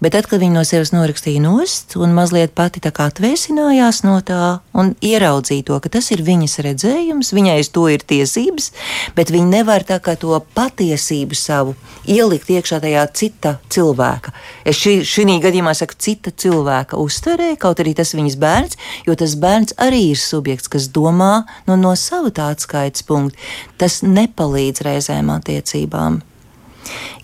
Bet 0.00 0.12
tad, 0.12 0.26
kad 0.28 0.40
viņa 0.42 0.58
no 0.58 0.62
sevis 0.66 0.92
norakstīja 0.92 1.40
nost 1.44 1.96
un 1.96 2.12
mazliet 2.16 2.52
pati 2.56 2.82
tā 2.84 2.92
kā 2.94 3.08
atvēsinājās 3.10 4.02
no 4.04 4.18
tā 4.24 4.58
un 4.76 4.92
ieraudzīja 5.04 5.66
to, 5.70 5.78
ka 5.80 5.92
tas 5.96 6.10
ir 6.14 6.22
viņas 6.26 6.58
redzējums, 6.66 7.32
viņai 7.36 7.56
uz 7.62 7.70
to 7.72 7.86
ir 7.92 8.04
tiesības, 8.04 8.70
bet 9.16 9.32
viņa 9.32 9.48
nevar 9.58 9.86
tā 9.88 9.98
kā 10.04 10.16
to 10.20 10.36
patiesību 10.56 11.38
savu 11.38 11.74
ielikt 12.04 12.52
iekšā 12.52 12.80
tajā 12.84 13.06
cita 13.16 13.56
cilvēka. 13.72 14.34
Es 14.68 14.80
šī, 14.80 14.98
šī 15.06 15.38
gadījumā 15.44 15.74
saku 15.76 15.98
cita 15.98 16.32
cilvēka 16.32 17.00
uztverē, 17.00 17.54
kaut 17.60 17.80
arī 17.82 17.96
tas 17.96 18.14
viņas 18.16 18.38
bērns, 18.40 18.78
jo 19.08 19.16
tas 19.18 19.36
bērns 19.40 19.76
arī 19.82 20.10
ir 20.12 20.20
subjekts, 20.20 20.70
kas 20.72 20.88
domā 20.92 21.46
no, 21.66 21.76
no 21.80 21.96
sava 21.96 22.32
tā 22.32 22.52
atskaites 22.54 23.04
punkta. 23.06 23.40
Tas 23.80 24.02
nepalīdz 24.04 24.84
reizēm 24.86 25.32
attiecībām. 25.34 26.22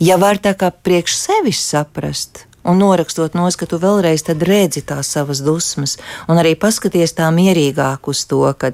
Ja 0.03 0.19
var 0.21 0.41
tā 0.43 0.55
kā 0.59 0.73
priekš 0.73 1.17
sevis 1.19 1.63
saprast, 1.63 2.47
un 2.65 2.79
norakstot 2.79 3.35
nos, 3.35 3.57
ka 3.59 3.67
tu 3.67 3.79
vēlreiz 3.83 4.25
redzi 4.43 4.83
tās 4.87 5.11
savas 5.13 5.43
dusmas, 5.43 5.97
un 6.29 6.39
arī 6.39 6.55
paskaties 6.59 7.15
tā 7.19 7.29
mierīgāk 7.35 8.09
uz 8.09 8.25
to, 8.27 8.43
ka 8.59 8.73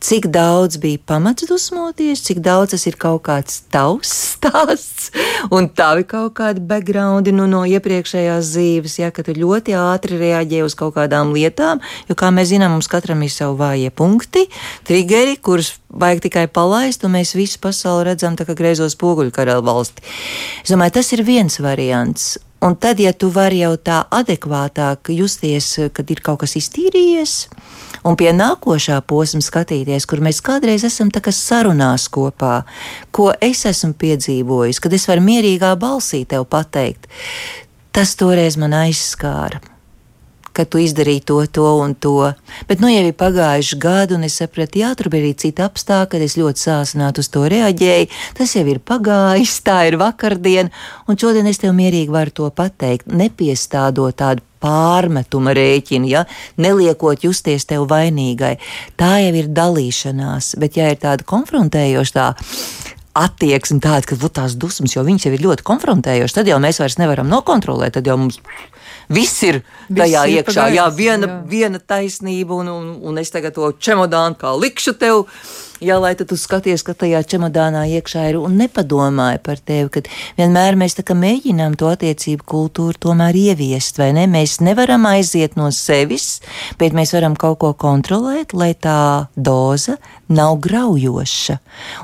cik 0.00 0.28
daudz 0.32 0.76
bija 0.80 0.98
pamats 1.06 1.48
dusmoties, 1.48 2.22
cik 2.26 2.42
daudz 2.44 2.74
tas 2.74 2.86
ir 2.86 2.96
kaut 3.00 3.22
kāds 3.28 3.62
tavs 3.72 4.12
stāsts, 4.34 5.10
un 5.50 5.68
tavi 5.68 6.04
kaut 6.08 6.34
kādi 6.38 6.60
backgroundi 6.60 7.32
nu, 7.32 7.48
no 7.50 7.64
iepriekšējās 7.68 8.52
dzīves, 8.54 8.98
ja, 9.00 9.10
ka 9.14 9.24
tu 9.26 9.34
ļoti 9.36 9.76
ātri 9.78 10.20
reaģē 10.20 10.64
uz 10.66 10.76
kaut 10.78 10.96
kādām 10.98 11.34
lietām, 11.36 11.80
jo, 12.08 12.16
kā 12.18 12.32
mēs 12.34 12.52
zinām, 12.52 12.76
mums 12.76 12.90
katram 12.90 13.24
ir 13.24 13.32
savi 13.32 13.58
vājie 13.60 13.94
punkti, 13.94 14.46
triggeri, 14.88 15.38
kurus 15.40 15.74
vajag 15.90 16.26
tikai 16.28 16.46
palaist, 16.52 17.04
un 17.04 17.16
mēs 17.18 17.34
visu 17.38 17.60
pasauli 17.62 18.10
redzam 18.10 18.36
tā 18.38 18.46
kā 18.48 18.54
greizos 18.58 18.96
poguļu 19.00 19.34
karalu 19.34 19.66
valsti. 19.66 20.04
Es 20.62 20.72
domāju, 20.72 20.98
tas 21.00 21.12
ir 21.16 21.26
viens 21.26 21.60
variants. 21.62 22.36
Un 22.60 22.76
tad, 22.76 23.00
ja 23.00 23.14
tu 23.16 23.30
vari 23.32 23.62
jau 23.62 23.72
tā 23.80 24.02
adekvātāk 24.12 25.08
justies, 25.16 25.68
kad 25.96 26.10
ir 26.12 26.20
kaut 26.20 26.42
kas 26.42 26.58
iztīrījies, 26.60 27.34
un 28.04 28.18
pie 28.20 28.34
nākošā 28.36 28.98
posma 29.08 29.40
skatīties, 29.40 30.04
kur 30.04 30.20
mēs 30.20 30.42
kādreiz 30.44 30.84
esam 30.84 31.08
sarunās 31.08 32.08
kopā, 32.12 32.64
ko 33.10 33.32
es 33.40 33.64
esmu 33.64 33.94
piedzīvojis, 33.96 34.80
kad 34.80 34.92
es 34.92 35.08
varu 35.08 35.24
mierīgā 35.24 35.72
balsī 35.80 36.26
tev 36.28 36.44
pateikt, 36.44 37.08
tas 37.92 38.12
toreiz 38.14 38.60
man 38.60 38.76
aizskāra 38.76 39.69
ka 40.56 40.66
tu 40.68 40.80
izdarīji 40.82 41.24
to, 41.30 41.38
to 41.46 41.66
un 41.80 41.94
to. 41.94 42.32
Bet 42.68 42.82
nu 42.82 42.90
jau 42.90 43.04
ir 43.06 43.16
pagājuši 43.16 43.78
gadi, 43.80 44.16
un 44.16 44.26
es 44.26 44.38
sapratu, 44.40 44.80
jā, 44.82 44.92
tur 44.98 45.10
bija 45.12 45.24
arī 45.24 45.32
citi 45.38 45.64
apstākļi, 45.64 46.10
kad 46.10 46.26
es 46.26 46.36
ļoti 46.40 46.64
sāsināti 46.64 47.22
uz 47.22 47.30
to 47.32 47.46
reaģēju. 47.50 48.10
Tas 48.38 48.54
jau 48.56 48.66
ir 48.68 48.82
pagājis, 48.82 49.56
tā 49.66 49.80
ir 49.90 49.98
vakardiena, 50.00 50.72
un 51.08 51.18
šodien 51.20 51.48
es 51.50 51.62
tev 51.62 51.74
mierīgi 51.78 52.12
varu 52.14 52.34
to 52.34 52.52
pateikt, 52.54 53.10
nepiestādot 53.10 54.18
tādu 54.20 54.44
pārmetuma 54.60 55.54
rēķinu, 55.56 56.08
ja, 56.10 56.26
neliekot 56.60 57.24
justies 57.24 57.64
tev 57.68 57.86
vainīgai. 57.90 58.56
Tā 59.00 59.14
jau 59.24 59.34
ir 59.40 59.48
dalīšanās, 59.56 60.54
bet 60.60 60.76
ja 60.76 60.90
ir 60.92 61.00
tāda 61.00 61.24
konfrontējoša 61.28 62.16
tā 62.16 62.26
attieksme, 63.20 63.80
tāda, 63.82 64.06
ka 64.06 64.16
tās 64.28 64.54
dusmas 64.60 64.94
jau 64.94 65.04
viņas 65.06 65.26
jau 65.26 65.32
ir 65.34 65.46
ļoti 65.46 65.66
konfrontējošas, 65.66 66.36
tad 66.36 66.50
jau 66.50 66.60
mēs 66.62 66.78
vairs 66.82 66.98
nevaram 67.00 67.30
nokontrolēt, 67.30 67.96
tad 67.96 68.06
jau 68.06 68.18
mums 68.20 68.38
viss 69.10 69.42
ir 69.46 69.60
tajā 69.88 70.24
viss 70.26 70.38
iekšā. 70.38 70.68
Ir 70.70 70.78
jā, 70.78 70.86
viena, 70.94 71.28
jā. 71.28 71.40
viena 71.50 71.82
taisnība, 71.82 72.60
un, 72.62 72.70
un, 72.72 72.92
un 73.10 73.20
es 73.22 73.32
tagad 73.34 73.56
to 73.58 73.72
čemodānu 73.78 74.38
kā 74.40 74.54
likšu 74.56 74.96
tev 75.00 75.26
Jā, 75.80 75.94
lai 75.96 76.12
tu 76.12 76.36
skaties, 76.36 76.82
ka 76.84 76.92
tajā 76.92 77.22
čemodānā 77.24 77.86
iekšā 77.88 78.26
ir 78.28 78.36
un 78.36 78.58
nepadomāji 78.60 79.38
par 79.40 79.62
tevi, 79.64 79.88
ka 79.94 80.02
vienmēr 80.36 80.76
mēs 80.76 80.98
tā 80.98 81.04
kā 81.08 81.14
mēģinām 81.16 81.78
to 81.80 81.88
attiecību 81.88 82.44
kultūru 82.52 83.00
tomēr 83.00 83.32
ieviest, 83.32 83.96
vai 83.96 84.10
ne? 84.12 84.26
Mēs 84.28 84.58
nevaram 84.60 85.08
aiziet 85.08 85.56
no 85.56 85.70
sevis, 85.72 86.42
bet 86.76 86.92
mēs 86.92 87.14
varam 87.16 87.32
kaut 87.32 87.62
ko 87.64 87.70
kontrolēt, 87.72 88.52
lai 88.52 88.74
tā 88.76 89.30
doza 89.40 89.96
nav 90.28 90.58
graujoša. 90.66 91.56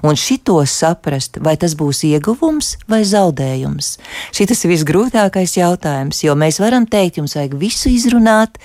Un 0.08 0.16
šito 0.16 0.56
saprast, 0.64 1.36
vai 1.44 1.58
tas 1.60 1.76
būs 1.76 2.00
ieguvums 2.08 2.78
vai 2.88 3.02
zaudējums. 3.04 3.92
Šis 4.32 4.56
ir 4.56 4.72
visgrūtākais 4.72 5.58
jautājums, 5.60 6.22
jo 6.24 6.32
mēs 6.32 6.62
varam 6.64 6.88
teikt, 6.88 7.20
jums 7.20 7.36
vajag 7.36 7.60
visu 7.60 7.92
izrunāt. 7.92 8.56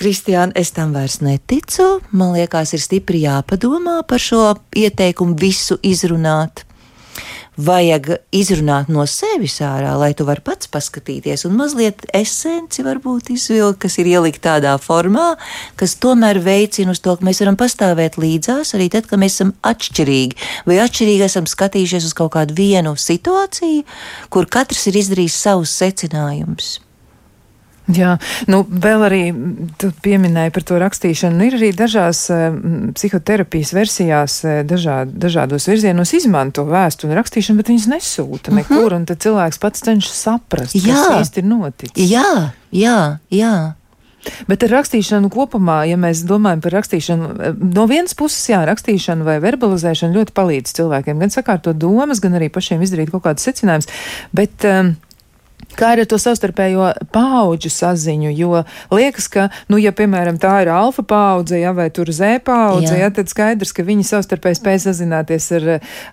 Kristiāna, 0.00 0.56
es 0.56 0.72
tam 0.72 0.96
vairs 0.96 1.20
neticu. 1.20 1.98
Man 2.16 2.32
liekas, 2.38 2.72
ir 2.72 2.82
stipri 2.82 3.26
jāpadomā 3.26 4.00
par 4.08 4.24
šo 4.24 4.37
šo 4.38 4.54
ieteikumu 4.76 5.36
visu 5.38 5.78
izrunāt. 5.82 6.64
Vajag 7.58 8.12
izrunāt 8.30 8.86
no 8.92 9.02
sevis 9.10 9.56
ārā, 9.66 9.96
lai 9.98 10.12
tu 10.14 10.22
vari 10.28 10.44
pats 10.46 10.70
paskatīties, 10.70 11.42
un 11.48 11.56
mazliet 11.58 12.04
esenci 12.14 12.84
varbūt 12.86 13.32
izvilkt, 13.34 13.80
kas 13.82 13.98
ir 13.98 14.12
ielikt 14.12 14.44
tādā 14.46 14.76
formā, 14.78 15.32
kas 15.74 15.96
tomēr 15.98 16.38
veicina 16.44 16.94
uz 16.94 17.02
to, 17.02 17.16
ka 17.18 17.26
mēs 17.26 17.42
varam 17.42 17.58
pastāvēt 17.58 18.20
līdzās 18.22 18.76
arī 18.78 18.86
tad, 18.94 19.10
kad 19.10 19.18
mēs 19.18 19.40
esam 19.40 19.56
atšķirīgi, 19.66 20.38
vai 20.70 20.78
atšķirīgi 20.86 21.26
esam 21.26 21.50
skatījušies 21.50 22.12
uz 22.12 22.18
kaut 22.20 22.36
kādu 22.38 22.54
vienu 22.62 22.94
situāciju, 22.94 23.82
kur 24.30 24.46
katrs 24.46 24.86
ir 24.92 25.02
izdarījis 25.02 25.46
savus 25.48 25.74
secinājumus. 25.82 26.76
Jā, 27.96 28.16
nu, 28.52 28.60
vēl 28.68 29.04
arī 29.06 29.22
tu 29.80 29.88
pieminēji 30.04 30.52
par 30.52 30.66
to 30.68 30.80
rakstīšanu. 30.82 31.46
Ir 31.48 31.56
arī 31.56 31.70
dažās 31.76 32.20
uh, 32.34 32.50
psihoterapijas 32.96 33.72
versijās 33.76 34.38
uh, 34.44 34.60
dažād, 34.68 35.14
dažādos 35.16 35.68
virzienos 35.70 36.12
izmanto 36.18 36.66
vēstu 36.68 37.08
un 37.08 37.16
rakstīšanu, 37.16 37.62
bet 37.62 37.72
viņas 37.72 37.88
nesūta 37.94 38.52
nekur, 38.52 38.76
uh 38.76 38.84
mhm. 38.84 38.92
-huh. 38.92 39.00
un 39.00 39.08
tad 39.08 39.24
cilvēks 39.24 39.62
pats 39.62 39.84
cenšas 39.88 40.22
saprast, 40.28 40.76
jā. 40.76 40.94
kas 40.94 41.28
īsti 41.28 41.44
ir 41.44 41.48
noticis. 41.48 42.10
Jā, 42.10 42.52
jā, 42.72 43.18
jā. 43.32 43.56
Bet 44.48 44.64
ar 44.66 44.72
rakstīšanu 44.78 45.30
kopumā, 45.32 45.82
ja 45.88 45.96
mēs 46.00 46.24
domājam 46.28 46.60
par 46.64 46.74
rakstīšanu, 46.78 47.28
no 47.74 47.86
vienas 47.90 48.16
puses, 48.18 48.42
jā, 48.50 48.60
rakstīšana 48.68 49.24
vai 49.24 49.38
verbalizēšana 49.44 50.16
ļoti 50.16 50.34
palīdz 50.36 50.74
cilvēkiem, 50.78 51.22
gan 51.22 51.32
sakārtot 51.32 51.78
domas, 51.78 52.20
gan 52.20 52.36
arī 52.38 52.50
pašiem 52.52 52.82
izdarīt 52.84 53.12
kaut 53.14 53.24
kādus 53.28 53.48
secinājumus. 53.48 53.88
Bet 54.36 54.66
um, 54.68 54.96
Kā 55.78 55.92
ir 55.94 56.02
ar 56.02 56.08
to 56.10 56.18
savstarpējo 56.18 56.90
paudžu 57.14 57.70
saziņu? 57.70 58.32
Jo 58.34 58.62
liekas, 58.94 59.28
ka, 59.30 59.48
nu, 59.70 59.78
ja, 59.78 59.92
piemēram, 59.94 60.40
tā 60.42 60.56
ir 60.64 60.72
alfa 60.74 61.04
paudze, 61.06 61.60
ja, 61.60 61.72
vai 61.76 61.88
tur 61.94 62.10
z 62.14 62.40
paudze, 62.44 62.96
ja, 62.98 63.10
tad 63.14 63.30
skaidrs, 63.30 63.72
ka 63.76 63.84
viņi 63.86 64.06
savstarpēji 64.08 64.58
spēj 64.58 64.80
sazināties 64.88 65.50
ar, 65.58 65.68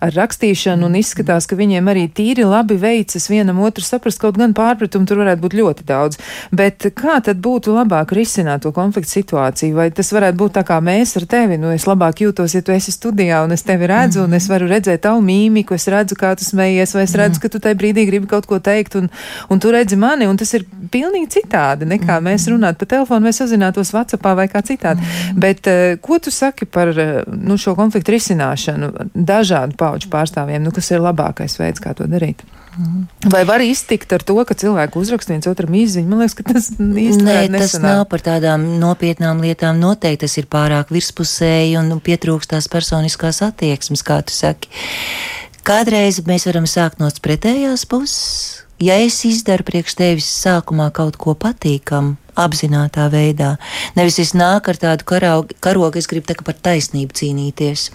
ar 0.05 0.16
rakstīšanu 0.16 0.86
un 0.86 0.99
izskatās, 0.99 1.47
ka 1.49 1.57
viņiem 1.57 1.89
arī 1.91 2.05
tīri 2.13 2.45
labi 2.45 2.78
veicas 2.82 3.26
vienam 3.32 3.61
otru 3.66 3.86
saprast, 3.86 4.22
kaut 4.22 4.38
gan 4.38 4.53
pārpratumu 4.57 5.09
tur 5.09 5.24
varētu 5.24 5.43
būt 5.45 5.57
ļoti 5.59 5.88
daudz. 5.89 6.22
Bet 6.55 6.86
kā 6.97 7.18
tad 7.26 7.41
būtu 7.43 7.74
labāk 7.76 8.13
risināt 8.16 8.63
to 8.66 8.74
konfliktu 8.76 9.16
situāciju? 9.18 9.76
Vai 9.80 9.89
tas 9.95 10.11
varētu 10.13 10.39
būt 10.39 10.55
tā 10.59 10.66
kā 10.68 10.78
mēs 10.84 11.16
ar 11.20 11.28
tevi? 11.32 11.57
Nu, 11.61 11.72
es 11.74 11.88
labāk 11.89 12.22
jūtos, 12.24 12.53
ja 12.55 12.61
tu 12.66 12.76
esi 12.76 12.93
studijā 12.93 13.41
un 13.45 13.55
es 13.55 13.66
tevi 13.66 13.89
redzu, 13.89 14.20
mm 14.20 14.26
-hmm. 14.26 14.28
un 14.28 14.34
es 14.34 14.49
varu 14.49 14.70
redzēt 14.70 15.01
tavu 15.07 15.22
mīmiku, 15.22 15.76
es 15.76 15.88
redzu, 15.88 16.16
kā 16.16 16.36
tu 16.36 16.45
smējies, 16.45 16.93
vai 16.93 17.03
es 17.03 17.16
redzu, 17.16 17.39
ka 17.41 17.49
tu 17.49 17.59
tajā 17.59 17.76
brīdī 17.76 18.05
gribi 18.05 18.28
kaut 18.28 18.45
ko 18.45 18.59
teikt. 18.59 18.95
Un, 18.95 19.09
un 19.49 19.55
tu 19.62 19.72
redzi 19.74 19.97
mani, 19.99 20.28
un 20.30 20.38
tas 20.39 20.51
ir 20.58 20.66
pilnīgi 20.91 21.30
citādi 21.38 21.88
nekā 21.89 22.18
mm. 22.18 22.28
mēs 22.30 22.47
runātu 22.51 22.82
pa 22.82 22.89
telefonu 22.95 23.30
vai 23.30 23.34
sazinātos 23.36 23.93
Whatsappā 23.95 24.36
vai 24.38 24.47
kā 24.51 24.62
citādi. 24.66 25.03
Mm. 25.03 25.39
Bet 25.41 25.70
uh, 25.72 25.95
ko 26.01 26.20
tu 26.24 26.34
saki 26.34 26.68
par 26.70 26.91
uh, 26.93 27.24
nu, 27.32 27.60
šo 27.62 27.76
konfliktu 27.78 28.16
risināšanu 28.16 28.91
dažādu 29.16 29.78
pauģu 29.80 30.12
pārstāvjiem? 30.14 30.64
Nu, 30.66 30.74
kas 30.76 30.91
ir 30.91 31.03
labākais 31.03 31.60
veids, 31.62 31.84
kā 31.84 31.95
to 31.97 32.10
darīt? 32.10 32.43
Mm. 32.76 33.06
Vai 33.32 33.45
var 33.47 33.64
iztikt 33.64 34.12
ar 34.16 34.24
to, 34.26 34.36
ka 34.47 34.58
cilvēku 34.58 34.99
uzrakst 34.99 35.32
viens 35.32 35.47
otram 35.47 35.76
īziņu? 35.80 36.10
Man 36.12 36.24
liekas, 36.24 36.36
ka 36.36 36.47
tas 36.49 36.70
īsti 36.76 37.24
Nē, 37.24 37.38
tas 37.56 37.78
nav 37.80 38.03
par 38.12 38.24
tādām 38.26 38.68
nopietnām 38.82 39.39
lietām. 39.43 39.80
Noteikti 39.80 40.26
tas 40.26 40.36
ir 40.41 40.49
pārāk 40.51 40.91
virspusēji 40.91 41.78
un 41.80 41.93
nu, 41.93 42.01
pietrūkst 42.03 42.51
tās 42.51 42.68
personiskās 42.72 43.41
attieksmes, 43.47 44.03
kā 44.06 44.20
tu 44.28 44.36
saki. 44.36 44.72
Kādreiz 45.66 46.20
mēs 46.28 46.45
varam 46.45 46.68
sākt 46.70 46.99
no 47.01 47.08
pretējās 47.26 47.88
puses, 47.89 48.64
ja 48.82 48.98
es 49.02 49.18
izdaru 49.28 49.66
priekš 49.68 49.96
tevis 50.00 50.30
sākumā 50.44 50.90
kaut 50.96 51.18
ko 51.22 51.36
patīkamu, 51.40 52.16
apzinātajā 52.36 53.08
veidā, 53.14 53.50
nevis 53.96 54.20
es 54.20 54.34
nāku 54.36 54.74
ar 54.74 54.80
tādu 54.80 55.08
karaugu, 55.08 55.56
karogu, 55.64 56.00
es 56.00 56.10
gribu 56.12 56.28
tā 56.28 56.36
par 56.44 56.58
taisnību 56.68 57.16
cīnīties. 57.16 57.88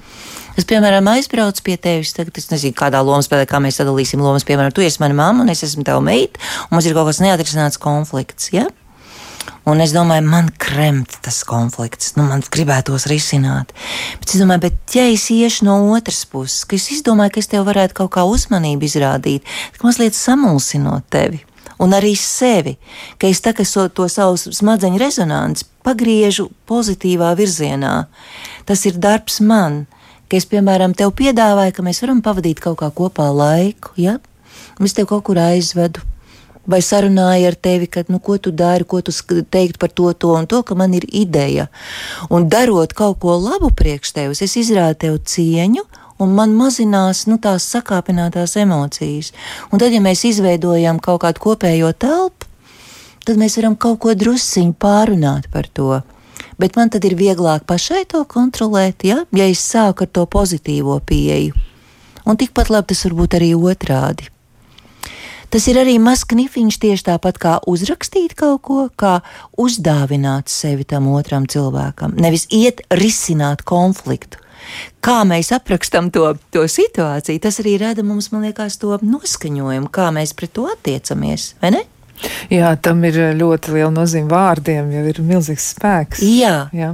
Es, 0.56 0.66
piemēram, 0.68 1.06
aizbraucu 1.12 1.64
pie 1.64 1.76
tevis, 1.80 2.14
tagad 2.16 2.40
es 2.40 2.48
nezinu, 2.50 2.76
kādā 2.76 3.02
lomā 3.04 3.20
spēlē, 3.24 3.46
kā 3.48 3.60
mēs 3.62 3.78
sadalīsim 3.80 4.20
lomas. 4.24 4.44
Piemēram, 4.48 4.74
tu 4.74 4.84
esi 4.84 5.00
mana 5.02 5.16
mamma 5.16 5.44
un 5.44 5.52
es 5.52 5.62
esmu 5.64 5.84
tava 5.86 6.02
meita, 6.04 6.40
un 6.66 6.76
mums 6.76 6.88
ir 6.88 6.96
kaut 6.96 7.08
kas 7.12 7.20
neatrisināts 7.24 7.80
konflikts. 7.80 8.50
Ja? 8.56 8.66
Un 9.68 9.82
es 9.84 9.92
domāju, 9.92 10.24
man 10.24 10.48
kremt 10.60 11.18
tas 11.24 11.42
konflikts, 11.44 12.14
nu, 12.16 12.24
man 12.24 12.40
gribētos 12.40 13.04
risināt. 13.10 13.74
Bet 14.22 14.32
es 14.32 14.40
domāju, 14.40 14.64
bet 14.64 14.96
ja 14.96 15.04
es 15.12 15.26
iešu 15.34 15.66
no 15.68 15.76
otras 15.92 16.22
puses, 16.24 16.64
ka 16.64 16.78
es 16.78 16.88
izdomāju, 16.94 17.34
ka 17.34 17.42
es 17.42 17.50
tev 17.52 17.66
varētu 17.68 17.98
kaut 18.00 18.14
kā 18.16 18.24
uzmanību 18.24 18.88
izrādīt, 18.88 19.44
ka 19.76 19.86
mazliet 19.86 20.16
samulsinot 20.16 21.04
tevi. 21.12 21.42
Un 21.80 21.94
arī 21.96 22.12
sevi, 22.16 22.74
ka 23.20 23.28
es 23.28 23.40
tā, 23.44 23.54
so, 23.64 23.86
to 23.88 24.08
savu 24.12 24.36
smadzeņu 24.40 25.00
rezonanci 25.00 25.68
pagriežu 25.84 26.50
pozitīvā 26.68 27.30
virzienā. 27.38 27.94
Tas 28.68 28.84
ir 28.88 28.98
darbs 29.00 29.40
man, 29.40 29.84
ka 30.28 30.36
es, 30.40 30.48
piemēram, 30.48 30.96
tev 30.96 31.12
piedāvāju, 31.16 31.76
ka 31.76 31.84
mēs 31.84 32.02
varam 32.04 32.20
pavadīt 32.24 32.60
kaut 32.64 32.80
kā 32.82 32.90
kopā 32.92 33.30
laiku, 33.32 33.92
ja? 34.00 34.18
Es 34.80 34.96
tev 34.96 35.08
kaut 35.08 35.24
kur 35.28 35.40
aizvedu, 35.40 36.04
vai 36.66 36.80
sarunāju 36.84 37.48
ar 37.48 37.56
tevi, 37.56 37.88
ka, 37.90 38.04
nu, 38.08 38.20
ko 38.20 38.36
tu 38.38 38.52
dari, 38.52 38.84
ko 38.84 39.00
tu 39.04 39.12
teikt 39.50 39.78
par 39.80 39.90
to, 39.90 40.12
to 40.12 40.34
un 40.36 40.46
to, 40.50 40.62
ka 40.62 40.74
man 40.74 40.94
ir 40.94 41.06
ideja. 41.08 41.68
Un 42.30 42.48
darot 42.48 42.92
kaut 42.96 43.20
ko 43.22 43.36
labu 43.40 43.72
priekš 43.76 44.12
tevis, 44.16 44.42
es 44.44 44.56
izrādu 44.60 45.00
tev 45.06 45.18
cieņu. 45.24 45.86
Un 46.20 46.34
man 46.36 46.52
mazinās 46.52 47.24
nu, 47.30 47.38
tās 47.40 47.64
sakāpinātās 47.72 48.58
emocijas. 48.60 49.30
Un 49.72 49.80
tad, 49.80 49.94
ja 49.94 50.02
mēs 50.04 50.26
izveidojam 50.28 50.98
kaut 51.00 51.22
kādu 51.22 51.40
kopējo 51.40 51.94
telpu, 51.96 52.44
tad 53.24 53.40
mēs 53.40 53.56
varam 53.56 53.76
kaut 53.80 54.02
ko 54.02 54.12
drusciņu 54.12 54.76
pārunāt 54.76 55.48
par 55.52 55.68
to. 55.72 56.02
Bet 56.60 56.76
man 56.76 56.92
tad 56.92 57.06
ir 57.08 57.16
vieglāk 57.16 57.64
pašai 57.64 58.04
to 58.10 58.20
kontrolēt, 58.28 59.06
ja, 59.08 59.22
ja 59.32 59.48
es 59.48 59.64
sāku 59.64 60.04
ar 60.04 60.12
to 60.12 60.26
pozitīvo 60.28 60.98
pieeju. 61.08 61.56
Un 62.28 62.36
tikpat 62.36 62.68
labi 62.68 62.92
tas 62.92 63.00
var 63.06 63.16
būt 63.22 63.38
arī 63.40 63.54
otrādi. 63.56 64.28
Tas 65.50 65.66
ir 65.66 65.80
arī 65.80 65.96
mazs 65.98 66.28
knifiņš 66.30 66.76
tieši 66.78 67.06
tāpat 67.08 67.38
kā 67.42 67.56
uzrakstīt 67.70 68.36
kaut 68.38 68.62
ko, 68.66 68.84
kā 68.94 69.18
uzdāvināt 69.58 70.52
sevi 70.52 70.86
tam 70.86 71.08
otram 71.10 71.48
cilvēkam, 71.50 72.14
nevis 72.22 72.46
iet 72.54 72.84
risināt 72.94 73.64
konfliktu. 73.66 74.38
Kā 75.02 75.22
mēs 75.26 75.50
aprakstām 75.56 76.12
to, 76.14 76.28
to 76.54 76.66
situāciju, 76.70 77.40
tas 77.42 77.58
arī 77.62 77.78
rada 77.80 78.04
mums, 78.06 78.28
man 78.30 78.44
liekas, 78.46 78.76
to 78.78 78.98
noskaņojumu, 79.02 79.90
kā 79.90 80.10
mēs 80.14 80.36
pret 80.38 80.52
to 80.54 80.68
attiecamies, 80.70 81.54
vai 81.62 81.74
ne? 81.74 81.82
Jā, 82.50 82.72
tam 82.82 83.02
ir 83.06 83.16
ļoti 83.38 83.74
liela 83.76 83.90
nozīme 83.94 84.30
vārdiem, 84.30 84.90
jau 84.94 85.04
ir 85.10 85.20
milzīgs 85.24 85.68
spēks. 85.74 86.22
Jā. 86.24 86.54
Jā. 86.74 86.92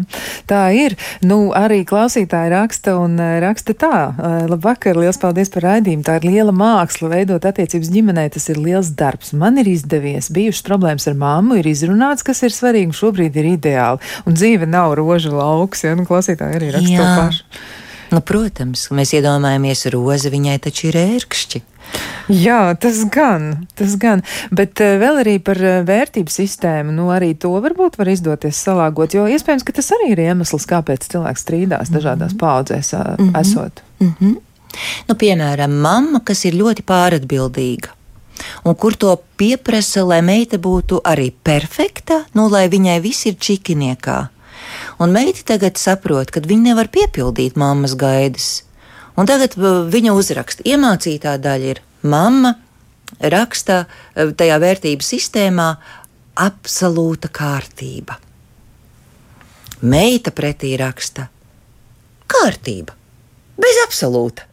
Tā 0.49 0.63
ir. 0.77 0.97
Nu, 1.27 1.51
arī 1.57 1.83
klausītāji 1.89 2.53
raksta 2.53 2.97
un 3.01 3.17
eh, 3.23 3.39
raksta 3.45 3.77
tā. 3.79 4.01
Eh, 4.11 4.37
labvakar, 4.51 4.99
liels 5.01 5.21
paldies 5.23 5.53
par 5.53 5.67
raidījumu. 5.69 6.05
Tā 6.07 6.19
ir 6.21 6.29
liela 6.29 6.55
māksla, 6.57 7.11
veidot 7.15 7.49
attiecības 7.49 7.93
ģimenē. 7.95 8.29
Tas 8.37 8.51
ir 8.53 8.61
liels 8.61 8.93
darbs. 8.99 9.33
Man 9.37 9.61
ir 9.63 9.71
izdevies. 9.71 10.31
Bijušas 10.35 10.67
problēmas 10.67 11.09
ar 11.11 11.19
mammu, 11.19 11.61
ir 11.61 11.71
izrunāts, 11.71 12.27
kas 12.27 12.45
ir 12.47 12.55
svarīgi, 12.55 12.93
un 12.93 13.01
šobrīd 13.01 13.41
ir 13.41 13.51
ideāli. 13.57 14.15
Un 14.29 14.39
dzīve 14.39 14.69
nav 14.71 14.97
roža 15.01 15.33
lauks, 15.35 15.87
ja 15.87 15.97
nu 15.99 16.07
klausītāji 16.09 16.61
arī 16.61 16.73
raksta 16.77 17.03
to 17.03 17.11
pašu. 17.23 17.85
Nu, 18.17 18.23
protams, 18.25 18.87
mēs 18.97 19.11
iedomājamies 19.19 19.83
rozi, 19.93 20.31
viņai 20.33 20.55
taču 20.65 20.87
ir 20.89 20.97
ērkšķi. 20.97 21.61
Jā, 22.33 22.73
tas 22.81 23.03
gan, 23.13 23.67
tas 23.77 23.93
gan. 24.01 24.23
Bet 24.57 24.81
uh, 24.81 24.97
vēl 25.03 25.21
arī 25.21 25.35
par 25.45 25.61
uh, 25.61 25.83
vērtību 25.87 26.33
sistēmu, 26.33 26.95
nu 26.97 27.11
arī 27.13 27.35
to 27.39 27.53
varbūt 27.63 27.99
var 28.01 28.09
izdoties 28.11 28.63
salāgot, 28.65 29.15
jo 29.15 29.27
iespējams, 29.29 29.67
ka 29.67 29.77
tas 29.77 29.93
arī 29.99 30.15
ir 30.15 30.25
iemesls, 30.25 30.65
kāpēc 30.71 31.05
cilvēks 31.13 31.45
strīdās 31.45 31.93
dažādās 31.93 32.33
-hmm. 32.33 32.41
paudzēs 32.41 32.93
mm 32.97 33.29
-hmm. 33.29 33.41
esot. 33.41 33.83
Mm 34.01 34.15
-hmm. 34.21 34.35
Nu, 35.09 35.15
piemēram, 35.15 35.71
mamma, 35.71 36.21
kas 36.25 36.45
ir 36.45 36.55
ļoti 36.55 36.83
pāratbildīga. 36.83 37.93
Un 38.65 38.75
kur 38.75 38.97
to 38.97 39.17
pieprasa, 39.37 40.05
lai 40.05 40.23
meita 40.23 40.59
būtu 40.59 41.01
arī 41.05 41.33
perfekta, 41.45 42.25
nu, 42.35 42.49
lai 42.49 42.69
viņai 42.69 43.01
viss 43.01 43.27
ir 43.27 43.35
čikiniekā. 43.35 44.29
Un 45.03 45.13
meita 45.13 45.43
tagad 45.53 45.77
saprot, 45.77 46.31
ka 46.33 46.41
viņa 46.41 46.71
nevar 46.71 46.89
piepildīt 46.93 47.59
mammas 47.61 47.97
gaidas. 47.99 48.63
Un 49.17 49.29
tagad 49.29 49.57
viņa 49.93 50.15
uzraksta, 50.17 50.65
iemācītā 50.69 51.37
daļa 51.41 51.73
ir 51.75 51.83
mamma 52.05 52.55
raksta 53.21 53.85
eh, 53.85 54.33
tajā 54.37 54.59
vērtību 54.63 55.05
sistēmā 55.05 55.69
absolūta 56.47 57.31
kārtība. 57.33 58.19
Meita 59.87 60.33
pretī 60.33 60.73
raksta 60.81 61.29
kārtība, 62.33 62.97
bez 63.61 63.81
absolūta. 63.85 64.49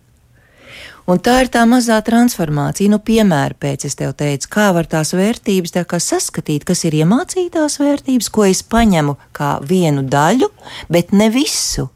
Un 1.03 1.19
tā 1.19 1.41
ir 1.43 1.49
tā 1.51 1.65
mazā 1.67 1.97
transformācija. 2.05 2.87
Nu, 2.91 3.01
piemēram, 3.03 3.59
pēc 3.59 3.87
es 3.89 3.97
tev 3.99 4.13
teicu, 4.19 4.47
kā 4.53 4.69
var 4.75 4.87
tās 4.87 5.11
vērtības 5.15 5.75
tā 5.75 5.83
saskatīt, 5.83 6.63
kas 6.63 6.85
ir 6.87 6.95
iemācītās 7.01 7.75
vērtības, 7.81 8.29
ko 8.31 8.45
es 8.47 8.63
paņemu 8.63 9.17
kā 9.35 9.57
vienu 9.67 10.05
daļu, 10.07 10.47
bet 10.87 11.11
ne 11.11 11.27
visu. 11.33 11.89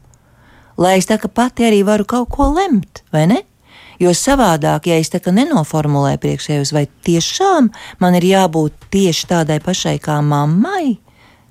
Lai 0.76 0.98
es 0.98 1.08
tā 1.08 1.16
kā 1.18 1.28
pati 1.32 1.64
arī 1.64 1.80
varu 1.88 2.04
kaut 2.04 2.28
ko 2.36 2.52
lemt, 2.52 3.02
vai 3.12 3.24
ne? 3.26 3.42
Jo 3.98 4.12
savādāk, 4.14 4.86
ja 4.86 5.00
es 5.00 5.08
tā 5.10 5.18
kā 5.18 5.32
nenoformulēju 5.34 6.20
priekšējos, 6.22 6.70
vai 6.76 6.84
tiešām 7.08 7.72
man 7.98 8.14
ir 8.14 8.28
jābūt 8.28 8.90
tieši 8.92 9.26
tādai 9.32 9.58
pašai 9.64 9.96
kā 9.98 10.20
mammai, 10.22 10.98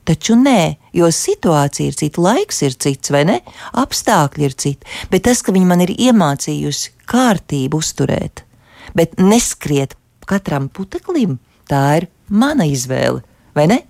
taču 0.07 0.37
nē, 0.39 0.77
jo 0.95 1.09
situācija 1.13 1.91
ir 1.91 1.97
cita, 1.99 2.23
laiks 2.23 2.63
ir 2.65 2.77
cits, 2.79 3.11
vai 3.13 3.25
ne? 3.27 3.41
Apstākļi 3.77 4.47
ir 4.47 4.55
citi, 4.55 4.87
bet 5.11 5.27
tas, 5.27 5.43
ka 5.43 5.55
viņi 5.55 5.69
man 5.69 5.83
ir 5.85 5.93
iemācījusi 5.93 6.95
kārtību 7.09 7.81
uzturēt, 7.83 8.43
bet 8.97 9.19
neskriet 9.19 9.97
katram 10.27 10.71
puteklim, 10.71 11.37
tā 11.69 11.83
ir 12.01 12.09
mana 12.27 12.67
izvēle, 12.67 13.23
vai 13.55 13.69
ne? 13.71 13.83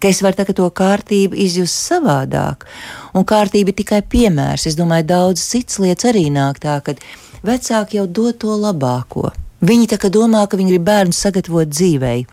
ka 0.00 0.08
es 0.08 0.22
varu 0.24 0.54
to 0.56 0.66
kārtību 0.72 1.36
izjust 1.36 1.76
savādāk. 1.90 2.64
Un 3.12 3.26
kārtība 3.28 3.68
ir 3.72 3.76
tikai 3.82 4.00
piemērs. 4.00 4.66
Es 4.70 4.78
domāju, 4.78 5.04
daudz 5.10 5.44
citas 5.44 5.76
lietas 5.82 6.08
arī 6.08 6.30
nāk 6.32 6.62
tā, 6.62 6.78
ka 6.80 6.96
vecāki 7.44 8.00
jau 8.00 8.06
dod 8.06 8.38
to 8.40 8.56
labāko. 8.56 9.28
Viņi 9.60 9.90
tā 9.92 10.00
kā 10.00 10.08
domā, 10.08 10.46
ka 10.48 10.56
viņi 10.56 10.72
grib 10.72 10.86
bērnu 10.88 11.12
sagatavot 11.12 11.68
dzīvei. 11.68 12.24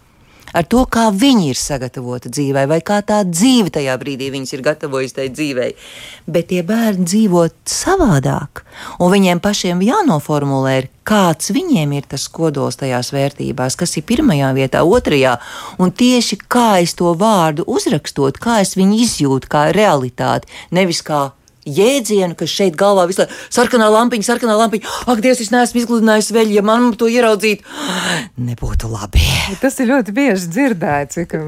Ar 0.58 0.66
to, 0.66 0.84
kā 0.90 1.08
viņi 1.14 1.52
ir 1.52 1.60
sagatavoti 1.60 2.32
dzīvei, 2.34 2.66
vai 2.70 2.80
kā 2.86 2.98
tā 3.06 3.20
dzīve 3.28 3.70
tajā 3.76 3.94
brīdī 4.02 4.32
viņus 4.34 4.56
ir 4.56 4.64
gatavojusi 4.66 5.18
tai 5.20 5.28
dzīvei. 5.30 5.70
Bet 6.26 6.50
tie 6.50 6.64
bērni 6.66 7.06
dzīvo 7.06 7.44
savādāk, 7.70 8.64
un 8.98 9.14
viņiem 9.14 9.42
pašiem 9.44 9.84
jānoformulē, 9.86 10.80
kāds 11.08 11.54
viņiem 11.54 11.94
ir 12.00 12.10
tas 12.10 12.26
kodols 12.34 12.80
tajās 12.82 13.14
vērtībās, 13.14 13.78
kas 13.78 13.94
ir 14.00 14.08
pirmajā 14.10 14.50
vietā, 14.58 14.82
otrajā, 14.82 15.38
un 15.78 15.94
tieši 15.94 16.42
kā 16.50 16.82
es 16.82 16.98
to 16.98 17.14
vārdu 17.14 17.68
uzrakstot, 17.70 18.42
kā 18.42 18.62
es 18.66 18.74
viņu 18.80 18.98
izjūtu, 19.06 19.52
kā 19.52 19.68
realitāti, 19.78 20.50
nevis 20.74 21.06
kā 21.06 21.28
jēdzienu, 21.68 22.36
kas 22.40 22.54
šeit 22.54 22.78
galvā 22.80 23.08
visu 23.10 23.24
laiku- 23.24 23.36
sarkanā 23.58 23.90
lampiņa, 23.92 24.28
sarkanā 24.28 24.56
lampiņa. 24.58 24.96
Ak, 25.08 25.22
Dievs, 25.24 25.42
es 25.42 25.52
neesmu 25.54 25.82
izgludinājis 25.82 26.32
vēl, 26.32 26.52
ja 26.56 26.62
man 26.62 26.94
to 26.94 27.06
ieraudzītu, 27.12 27.64
nebūtu 28.40 28.90
labi. 28.92 29.24
Tas 29.62 29.80
ir 29.80 29.92
ļoti 29.92 30.14
bieži 30.16 30.50
dzirdēts, 30.54 31.22
ka, 31.28 31.42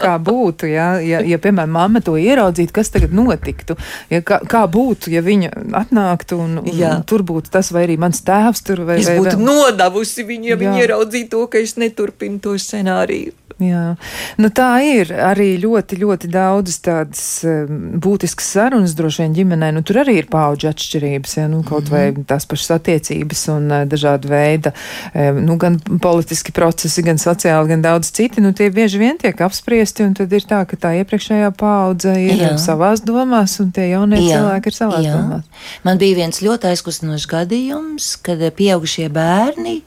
kā 0.00 0.14
būtu, 0.18 0.70
ja, 0.70 0.98
ja, 1.04 1.20
ja, 1.20 1.38
piemēram, 1.38 1.74
mamma 1.76 2.02
to 2.04 2.16
ieraudzītu, 2.20 2.72
kas 2.72 2.90
tagad 2.90 3.12
notiktu. 3.16 3.76
Ja, 4.10 4.22
kā, 4.22 4.40
kā 4.46 4.64
būtu, 4.70 5.12
ja 5.14 5.22
viņa 5.22 5.52
atnāktu 5.82 6.38
un, 6.40 6.58
un, 6.64 6.70
Jā. 6.72 6.96
un 6.96 7.04
tur 7.08 7.24
būtu 7.26 7.52
tas, 7.52 7.70
vai 7.74 7.86
arī 7.86 7.98
mans 8.00 8.22
tēvs 8.26 8.64
tur 8.66 8.84
vai, 8.88 9.00
es 9.02 9.10
vai 9.10 9.18
būtu 9.20 9.36
vēl. 9.36 9.46
nodavusi 9.46 10.26
viņu, 10.26 10.52
ja 10.52 10.56
viņa 10.60 10.76
ieraudzītu 10.84 11.30
to, 11.30 11.46
ka 11.52 11.62
es 11.62 11.76
neturpinu 11.80 12.40
to 12.42 12.56
scenāriju. 12.58 13.36
Jā, 13.60 13.94
nu 14.40 14.48
tā 14.56 14.70
ir 14.88 15.10
arī 15.12 15.50
ļoti, 15.60 15.98
ļoti 16.00 16.30
daudzas 16.32 16.78
tādas 16.80 17.24
um, 17.44 17.98
būtiskas 18.00 18.46
sarunas 18.54 18.94
droši 18.96 19.26
vien 19.26 19.34
ģimenē. 19.36 19.59
Nu, 19.74 19.82
tur 19.86 20.00
arī 20.02 20.16
ir 20.20 20.28
paudžu 20.30 20.70
atšķirības, 20.70 21.36
ja, 21.36 21.46
nu, 21.48 21.62
kaut 21.62 21.90
mm 21.90 21.96
-hmm. 21.96 22.16
vai 22.16 22.24
tās 22.32 22.46
pašas 22.48 22.70
attiecības 22.78 23.42
un 23.54 23.70
uh, 23.70 23.84
dažāda 23.88 24.28
veida, 24.28 24.72
um, 25.14 25.42
nu, 25.44 25.56
gan 25.56 25.80
politiski 26.02 26.52
procesi, 26.52 27.02
gan 27.02 27.18
sociāli, 27.18 27.68
gan 27.68 27.82
daudz 27.82 28.10
citi. 28.10 28.40
Nu, 28.40 28.52
tie 28.52 28.70
bieži 28.70 28.98
vien 28.98 29.18
tiek 29.18 29.40
apspriesti, 29.40 30.04
un 30.04 30.14
tad 30.14 30.32
ir 30.32 30.42
tā, 30.42 30.64
ka 30.64 30.76
tā 30.76 30.94
iepriekšējā 31.02 31.50
paudze 31.50 32.14
ir 32.20 32.40
Jā. 32.40 32.56
savās 32.58 33.04
domās, 33.04 33.60
un 33.60 33.70
tie 33.70 33.90
jaunie 33.90 34.20
Jā. 34.20 34.38
cilvēki 34.38 34.66
ir 34.66 34.74
savās 34.74 35.04
Jā. 35.04 35.12
domās. 35.16 35.44
Man 35.82 35.98
bija 35.98 36.16
viens 36.16 36.42
ļoti 36.42 36.66
aizkustinošs 36.72 37.26
gadījums, 37.26 38.16
kad 38.22 38.38
pieaugušie 38.56 39.08
bērni 39.08 39.82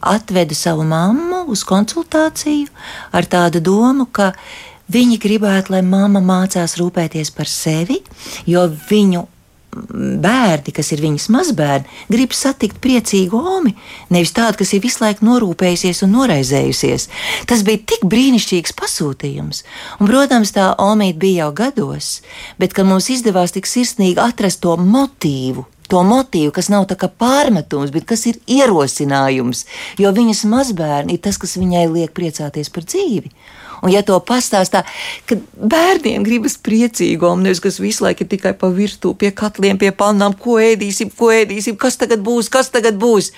atvedu 0.00 0.54
savu 0.54 0.84
mammu 0.84 1.44
uz 1.50 1.64
konsultāciju 1.66 2.68
ar 3.12 3.26
tādu 3.26 3.60
domu, 3.60 4.06
ka 4.06 4.32
viņi 4.92 5.20
gribētu, 5.22 5.74
lai 5.74 5.82
mamma 5.86 6.22
mācās 6.24 6.76
rūpēties 6.80 7.32
par 7.36 7.50
sevi, 7.50 8.02
jo 8.46 8.66
viņu 8.90 9.26
bērni, 10.22 10.72
kas 10.74 10.90
ir 10.94 11.02
viņas 11.04 11.28
mazbērni, 11.32 11.90
grib 12.12 12.34
satikt 12.36 12.78
priecīgu 12.82 13.38
omi, 13.56 13.74
nevis 14.14 14.32
tādu, 14.36 14.60
kas 14.62 14.72
ir 14.72 14.82
visu 14.84 15.02
laiku 15.04 15.26
norūpējusies 15.28 16.02
un 16.06 16.14
noraizējusies. 16.16 17.08
Tas 17.50 17.64
bija 17.66 17.82
tik 17.92 18.06
brīnišķīgs 18.08 18.76
pasūtījums. 18.78 19.62
Un, 20.00 20.08
protams, 20.10 20.54
tā 20.56 20.72
omīte 20.82 21.20
bija 21.22 21.46
jau 21.46 21.52
gados, 21.62 22.12
bet 22.60 22.76
kad 22.76 22.88
mums 22.88 23.10
izdevās 23.12 23.54
tik 23.56 23.68
sirsnīgi 23.68 24.22
atrast 24.22 24.62
to 24.64 24.76
motīvu, 24.80 25.66
to 25.90 26.02
motīvu, 26.06 26.52
kas 26.56 26.70
nav 26.72 26.88
tā 26.90 26.96
kā 27.00 27.08
pārmetums, 27.10 27.92
bet 27.94 28.06
kas 28.08 28.26
ir 28.30 28.40
ierosinājums, 28.50 29.64
jo 30.02 30.12
viņas 30.14 30.44
mazbērni 30.50 31.16
ir 31.16 31.22
tas, 31.24 31.38
kas 31.40 31.56
viņai 31.60 31.86
liek 31.92 32.14
priecāties 32.16 32.72
par 32.72 32.86
dzīvi. 32.88 33.32
Un, 33.82 33.90
ja 33.92 34.00
to 34.06 34.16
pastāstā, 34.24 34.82
kad 35.28 35.42
bērniem 35.56 36.24
gribas 36.24 36.56
priecīgo, 36.56 37.34
nevis 37.40 37.60
kas 37.64 37.80
visu 37.82 38.06
laiku 38.06 38.24
ir 38.24 38.30
tikai 38.32 38.54
pa 38.56 38.70
virtuvi, 38.72 39.18
pie 39.20 39.32
katliem, 39.36 39.76
pie 39.80 39.92
pannām, 39.92 40.36
ko 40.40 40.56
ēdīsim, 40.62 41.12
ko 41.16 41.28
ēdīsim, 41.34 41.76
kas 41.80 42.00
tagad 42.00 42.24
būs, 42.24 42.48
kas 42.52 42.72
tagad 42.72 42.96
būs. 43.00 43.32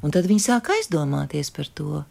Un 0.00 0.14
tad 0.14 0.24
viņi 0.30 0.46
sāk 0.46 0.72
aizdomāties 0.72 1.52
par 1.52 1.68
to 1.76 2.04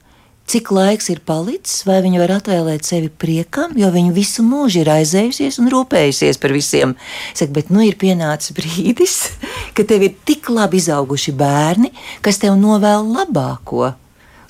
cik 0.49 0.71
laiks 0.73 1.11
ir 1.13 1.21
palicis, 1.25 1.83
vai 1.85 1.99
viņa 2.01 2.21
var 2.23 2.33
atvēlēt 2.39 2.87
sevi 2.87 3.11
priekam, 3.21 3.75
jo 3.77 3.91
viņa 3.93 4.13
visu 4.15 4.43
mūžu 4.45 4.81
ir 4.81 4.89
aizējusies 4.95 5.59
un 5.61 5.69
rūpējusies 5.69 6.41
par 6.41 6.53
visiem. 6.55 6.95
Saka, 7.37 7.53
bet 7.59 7.69
nu 7.73 7.83
ir 7.85 7.99
pienācis 8.01 8.55
brīdis, 8.57 9.15
kad 9.77 9.89
tev 9.91 10.07
ir 10.07 10.17
tik 10.25 10.49
labi 10.53 10.81
izauguši 10.81 11.35
bērni, 11.37 11.93
kas 12.25 12.41
tev 12.41 12.57
novēl 12.57 13.05
labāko. 13.13 13.93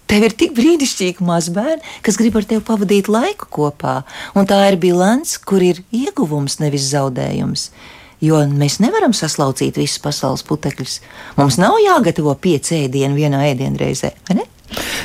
Tev 0.09 0.25
ir 0.25 0.33
tik 0.33 0.55
brīnišķīgi 0.57 1.21
mazbērni, 1.21 1.85
kas 2.05 2.17
grib 2.17 2.39
ar 2.39 2.47
tevi 2.49 2.63
pavadīt 2.65 3.11
laiku 3.11 3.45
kopā, 3.59 3.99
un 4.33 4.47
tā 4.49 4.57
ir 4.71 4.79
bilants, 4.81 5.35
kur 5.37 5.61
ir 5.61 5.83
ieguvums, 5.93 6.57
nevis 6.63 6.87
zaudējums. 6.95 7.69
Jo 8.23 8.41
mēs 8.49 8.79
nevaram 8.83 9.13
saslaucīt 9.15 9.77
visus 9.79 10.01
pasaules 10.03 10.43
putekļus. 10.47 10.97
Mums 11.37 11.59
nav 11.61 11.77
jāgatavo 11.83 12.33
pieci 12.41 12.81
ēdieni 12.81 13.19
vienā 13.19 13.45
ēdienreizē, 13.51 14.15
vai 14.27 14.41
ne? 14.41 14.47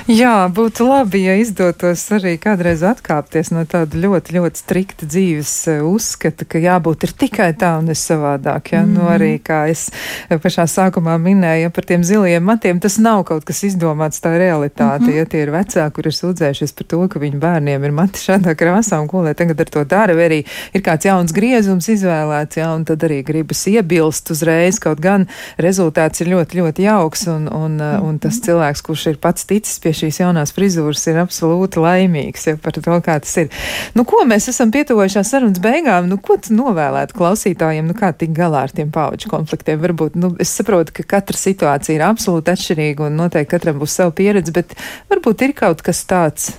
Jā, 0.05 0.49
būtu 0.53 0.85
labi, 0.85 1.23
ja 1.25 1.35
izdotos 1.41 2.03
arī 2.13 2.35
kādreiz 2.39 2.83
atkāpties 2.85 3.51
no 3.55 3.65
tāda 3.65 3.97
ļoti, 3.97 4.35
ļoti 4.37 4.61
strikta 4.61 5.07
dzīves 5.09 5.53
eh, 5.73 5.81
uzskata, 5.81 6.45
ka 6.45 6.61
jābūt 6.61 7.07
ir 7.09 7.15
tikai 7.25 7.51
tā 7.57 7.79
un 7.81 7.89
es 7.95 8.03
savādāk. 8.05 8.75
Ja? 8.75 8.83
Mm. 8.85 8.93
Nu, 8.95 9.07
arī 9.09 9.39
kā 9.41 9.65
es 9.73 9.87
pašā 10.29 10.67
sākumā 10.69 11.17
minēju 11.23 11.65
ja 11.65 11.71
par 11.73 11.87
tiem 11.89 12.05
ziliem 12.05 12.45
matiem, 12.45 12.81
tas 12.81 12.99
nav 13.01 13.25
kaut 13.29 13.47
kas 13.49 13.63
izdomāts, 13.65 14.21
tā 14.21 14.35
realitāte. 14.37 15.05
Mm 15.05 15.09
-hmm. 15.09 15.17
Ja 15.17 15.25
tie 15.25 15.43
ir 15.43 15.51
vecāki, 15.51 15.93
kur 15.95 16.07
ir 16.07 16.13
sūdzējušies 16.13 16.73
par 16.77 16.87
to, 16.87 17.09
ka 17.09 17.19
viņu 17.19 17.39
bērniem 17.39 17.85
ir 17.85 17.93
mati 17.93 18.19
šādā 18.21 18.55
krāsā 18.55 19.01
un 19.01 19.09
ko 19.09 19.23
lai 19.23 19.35
tagad 19.35 19.61
ar 19.61 19.69
to 19.69 19.85
dara, 19.85 20.15
vai 20.15 20.29
arī 20.29 20.45
ir 20.75 20.83
kāds 20.83 21.05
jauns 21.05 21.33
griezums 21.33 21.89
izvēlēts, 21.89 22.57
ja? 22.57 22.75
un 22.75 22.85
tad 22.85 23.03
arī 23.03 23.23
gribas 23.25 23.67
iebilst 23.67 24.31
uzreiz, 24.31 24.79
kaut 24.79 25.01
gan 25.01 25.27
rezultāts 25.59 26.21
ir 26.21 26.29
ļoti, 26.29 26.61
ļoti 26.61 26.83
jauks 26.83 27.27
un, 27.27 27.49
un, 27.49 27.73
mm 27.77 27.81
-hmm. 27.81 28.03
un 28.03 28.19
tas 28.19 28.41
cilvēks, 28.41 28.83
kurš 28.83 29.07
ir 29.07 29.17
pats 29.17 29.45
ticis 29.55 29.79
pie 29.83 29.95
šīs 29.95 30.19
jaunās 30.21 30.53
frizūras 30.55 31.05
ir 31.11 31.21
absolūti 31.23 31.83
laimīgs 31.83 32.49
ja, 32.51 32.57
par 32.61 32.75
to, 32.75 32.83
kā 33.05 33.17
tas 33.23 33.35
ir. 33.41 33.51
Nu, 33.95 34.05
ko 34.09 34.25
mēs 34.29 34.51
esam 34.51 34.73
pietuvojušās 34.75 35.31
sarunas 35.31 35.63
beigām? 35.63 36.09
Nu, 36.11 36.19
ko 36.19 36.37
tu 36.43 36.57
novēlētu 36.57 37.17
klausītājiem? 37.17 37.87
Nu, 37.89 37.97
kā 37.99 38.11
tikt 38.17 38.35
galā 38.37 38.67
ar 38.67 38.75
tiem 38.75 38.91
pauģu 38.95 39.31
konfliktiem? 39.33 39.81
Varbūt, 39.85 40.19
nu, 40.19 40.35
es 40.43 40.53
saprotu, 40.59 40.97
ka 40.99 41.07
katra 41.17 41.39
situācija 41.39 41.97
ir 41.97 42.07
absolūti 42.07 42.55
atšķirīga 42.55 43.09
un 43.09 43.19
noteikti 43.23 43.55
katram 43.55 43.81
būs 43.83 43.97
sava 44.01 44.15
pieredze, 44.17 44.55
bet 44.55 44.75
varbūt 45.13 45.47
ir 45.47 45.57
kaut 45.59 45.85
kas 45.87 46.03
tāds, 46.11 46.53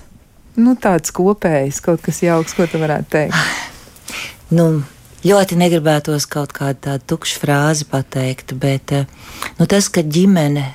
nu, 0.56 0.74
tāds 0.80 1.12
kopējs, 1.14 1.82
kaut 1.84 2.04
kas 2.04 2.24
jauks, 2.24 2.56
ko 2.56 2.68
tu 2.70 2.80
varētu 2.82 3.12
teikt. 3.12 3.74
Nu, 4.56 4.70
ļoti 5.26 5.58
negribētos 5.58 6.28
kaut 6.30 6.52
kādu 6.56 6.78
tādu 6.88 7.04
tukšu 7.12 7.40
frāzi 7.42 7.86
pateikt, 7.90 8.54
bet 8.62 8.92
eh, 8.94 9.06
nu, 9.58 9.66
tas, 9.66 9.88
ka 9.92 10.04
ģimene 10.06 10.68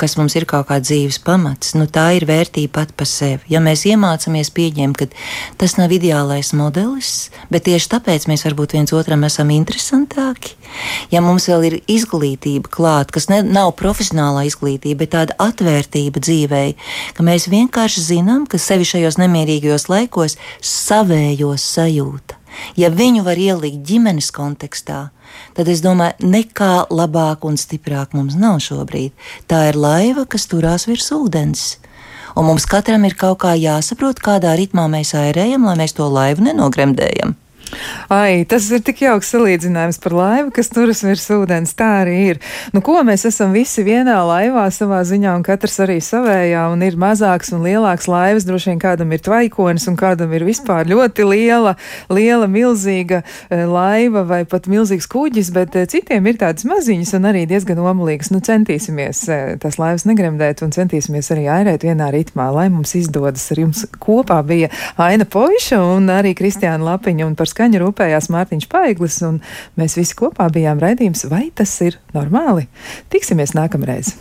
kas 0.00 0.16
mums 0.16 0.34
ir 0.38 0.46
kaut 0.48 0.68
kāds 0.70 0.88
dzīves 0.88 1.20
pamats, 1.24 1.74
nu, 1.76 1.86
tā 1.90 2.10
ir 2.16 2.26
vērtība 2.28 2.72
pat 2.80 2.94
par 2.96 3.08
sevi. 3.08 3.44
Ja 3.52 3.60
mēs 3.64 3.84
iemācāmies 3.88 4.52
pieņemt, 4.56 4.96
ka 4.96 5.08
tas 5.60 5.76
nav 5.76 5.92
ideālais 5.94 6.52
modelis, 6.56 7.28
bet 7.52 7.66
tieši 7.68 7.90
tāpēc 7.94 8.26
mēs 8.30 8.46
varbūt 8.48 8.76
viens 8.78 8.94
otram 8.96 9.26
esam 9.28 9.52
interesantāki, 9.54 10.56
ja 11.12 11.22
mums 11.24 11.48
vēl 11.50 11.68
ir 11.68 11.78
izglītība 11.90 12.72
klāta, 12.72 13.14
kas 13.18 13.28
ne, 13.32 13.42
nav 13.44 13.74
profesionālā 13.80 14.46
izglītība, 14.48 15.02
bet 15.04 15.14
tāda 15.16 15.38
atvērtība 15.50 16.22
dzīvei, 16.24 16.74
ka 17.16 17.26
mēs 17.26 17.50
vienkārši 17.52 18.06
zinām, 18.10 18.46
ka 18.50 18.60
sevi 18.60 18.88
šajos 18.88 19.20
nemierīgajos 19.20 19.88
laikos 19.92 20.38
savējos 20.64 21.64
sajūta. 21.76 22.40
Ja 22.78 22.90
viņu 22.90 23.22
var 23.26 23.38
ielikt 23.38 23.84
ģimenes 23.86 24.32
kontekstā, 24.34 25.10
tad 25.60 25.68
es 25.68 25.82
domāju, 25.84 26.16
nekā 26.24 26.88
labāk 26.88 27.44
un 27.44 27.60
stiprāk 27.60 28.14
mums 28.16 28.38
nav 28.40 28.62
šobrīd. 28.64 29.12
Tā 29.50 29.66
ir 29.68 29.76
laiva, 29.76 30.24
kas 30.24 30.48
turās 30.48 30.88
virs 30.88 31.10
ūdens. 31.12 31.64
Un 32.38 32.46
mums 32.48 32.64
katram 32.70 33.04
ir 33.04 33.16
kaut 33.18 33.42
kā 33.42 33.52
jāsaprot, 33.58 34.22
kādā 34.24 34.54
ritmā 34.56 34.86
mēs 34.88 35.12
airējam, 35.18 35.66
lai 35.68 35.76
mēs 35.82 35.96
to 35.98 36.06
laivu 36.08 36.46
nenogremdējam. 36.46 37.36
Ai, 38.10 38.44
tas 38.48 38.66
ir 38.74 38.82
tik 38.84 39.04
jauks 39.04 39.30
salīdzinājums 39.30 40.00
par 40.02 40.14
laivu, 40.16 40.50
kas 40.54 40.70
turas 40.72 41.02
virs 41.06 41.26
ūdens. 41.30 41.72
Tā 41.78 41.88
arī 42.02 42.16
ir. 42.32 42.40
Nu, 42.74 42.82
ko 42.84 42.98
mēs 43.06 43.26
esam 43.28 43.54
visi 43.54 43.84
vienā 43.86 44.16
laivā 44.26 44.64
savā 44.74 45.00
ziņā, 45.06 45.36
un 45.38 45.44
katrs 45.46 45.78
arī 45.84 46.00
savējā, 46.02 46.64
un 46.72 46.82
ir 46.86 46.98
mazāks 47.00 47.52
un 47.54 47.62
lielāks 47.66 48.08
laivas. 48.10 48.46
Droši 48.48 48.72
vien 48.72 48.82
kādam 48.82 49.14
ir 49.14 49.22
tvaikonis, 49.24 49.86
un 49.90 49.98
kādam 50.00 50.34
ir 50.36 50.44
vispār 50.48 50.90
ļoti 50.90 51.26
liela, 51.28 51.76
liela, 52.10 52.48
milzīga 52.50 53.22
e, 53.22 53.62
laiva 53.70 54.24
vai 54.26 54.42
pat 54.48 54.66
milzīgs 54.70 55.08
kuģis, 55.10 55.52
bet 55.54 55.78
e, 55.78 55.86
citiem 55.90 56.26
ir 56.26 56.40
tādas 56.42 56.66
maziņas 56.68 57.14
un 57.20 57.30
arī 57.30 57.44
diezgan 57.50 57.78
omulīgas. 57.84 58.32
Nu, 58.34 58.42
centīsimies 58.44 59.22
e, 59.30 59.40
tās 59.62 59.78
laivas 59.80 60.06
negremdēt 60.10 60.64
un 60.66 60.74
centīsimies 60.74 61.30
arī 61.34 61.46
airēt 61.60 61.86
vienā 61.86 62.10
ritmā, 62.14 62.50
lai 62.54 62.68
mums 62.72 62.96
izdodas. 62.98 63.46
Ar 63.54 63.62
jums 63.62 63.86
kopā 64.02 64.40
bija 64.46 64.70
Aina 65.00 65.26
Poiša 65.28 65.80
un 65.94 66.10
arī 66.12 66.34
Kristiāna 66.38 66.92
Lapiņa 66.92 67.26
un 67.26 67.38
par 67.38 67.50
skaņu 67.60 67.82
rūpējās 67.82 68.30
Mārtiņš 68.32 68.66
Paiglis, 68.72 69.18
un 69.26 69.42
mēs 69.76 69.98
visi 69.98 70.16
kopā 70.16 70.46
bijām 70.54 70.80
raidījums, 70.80 71.26
vai 71.28 71.50
tas 71.52 71.76
ir 71.84 72.00
normāli? 72.16 72.70
Tiksimies 73.12 73.52
nākamreiz! 73.52 74.14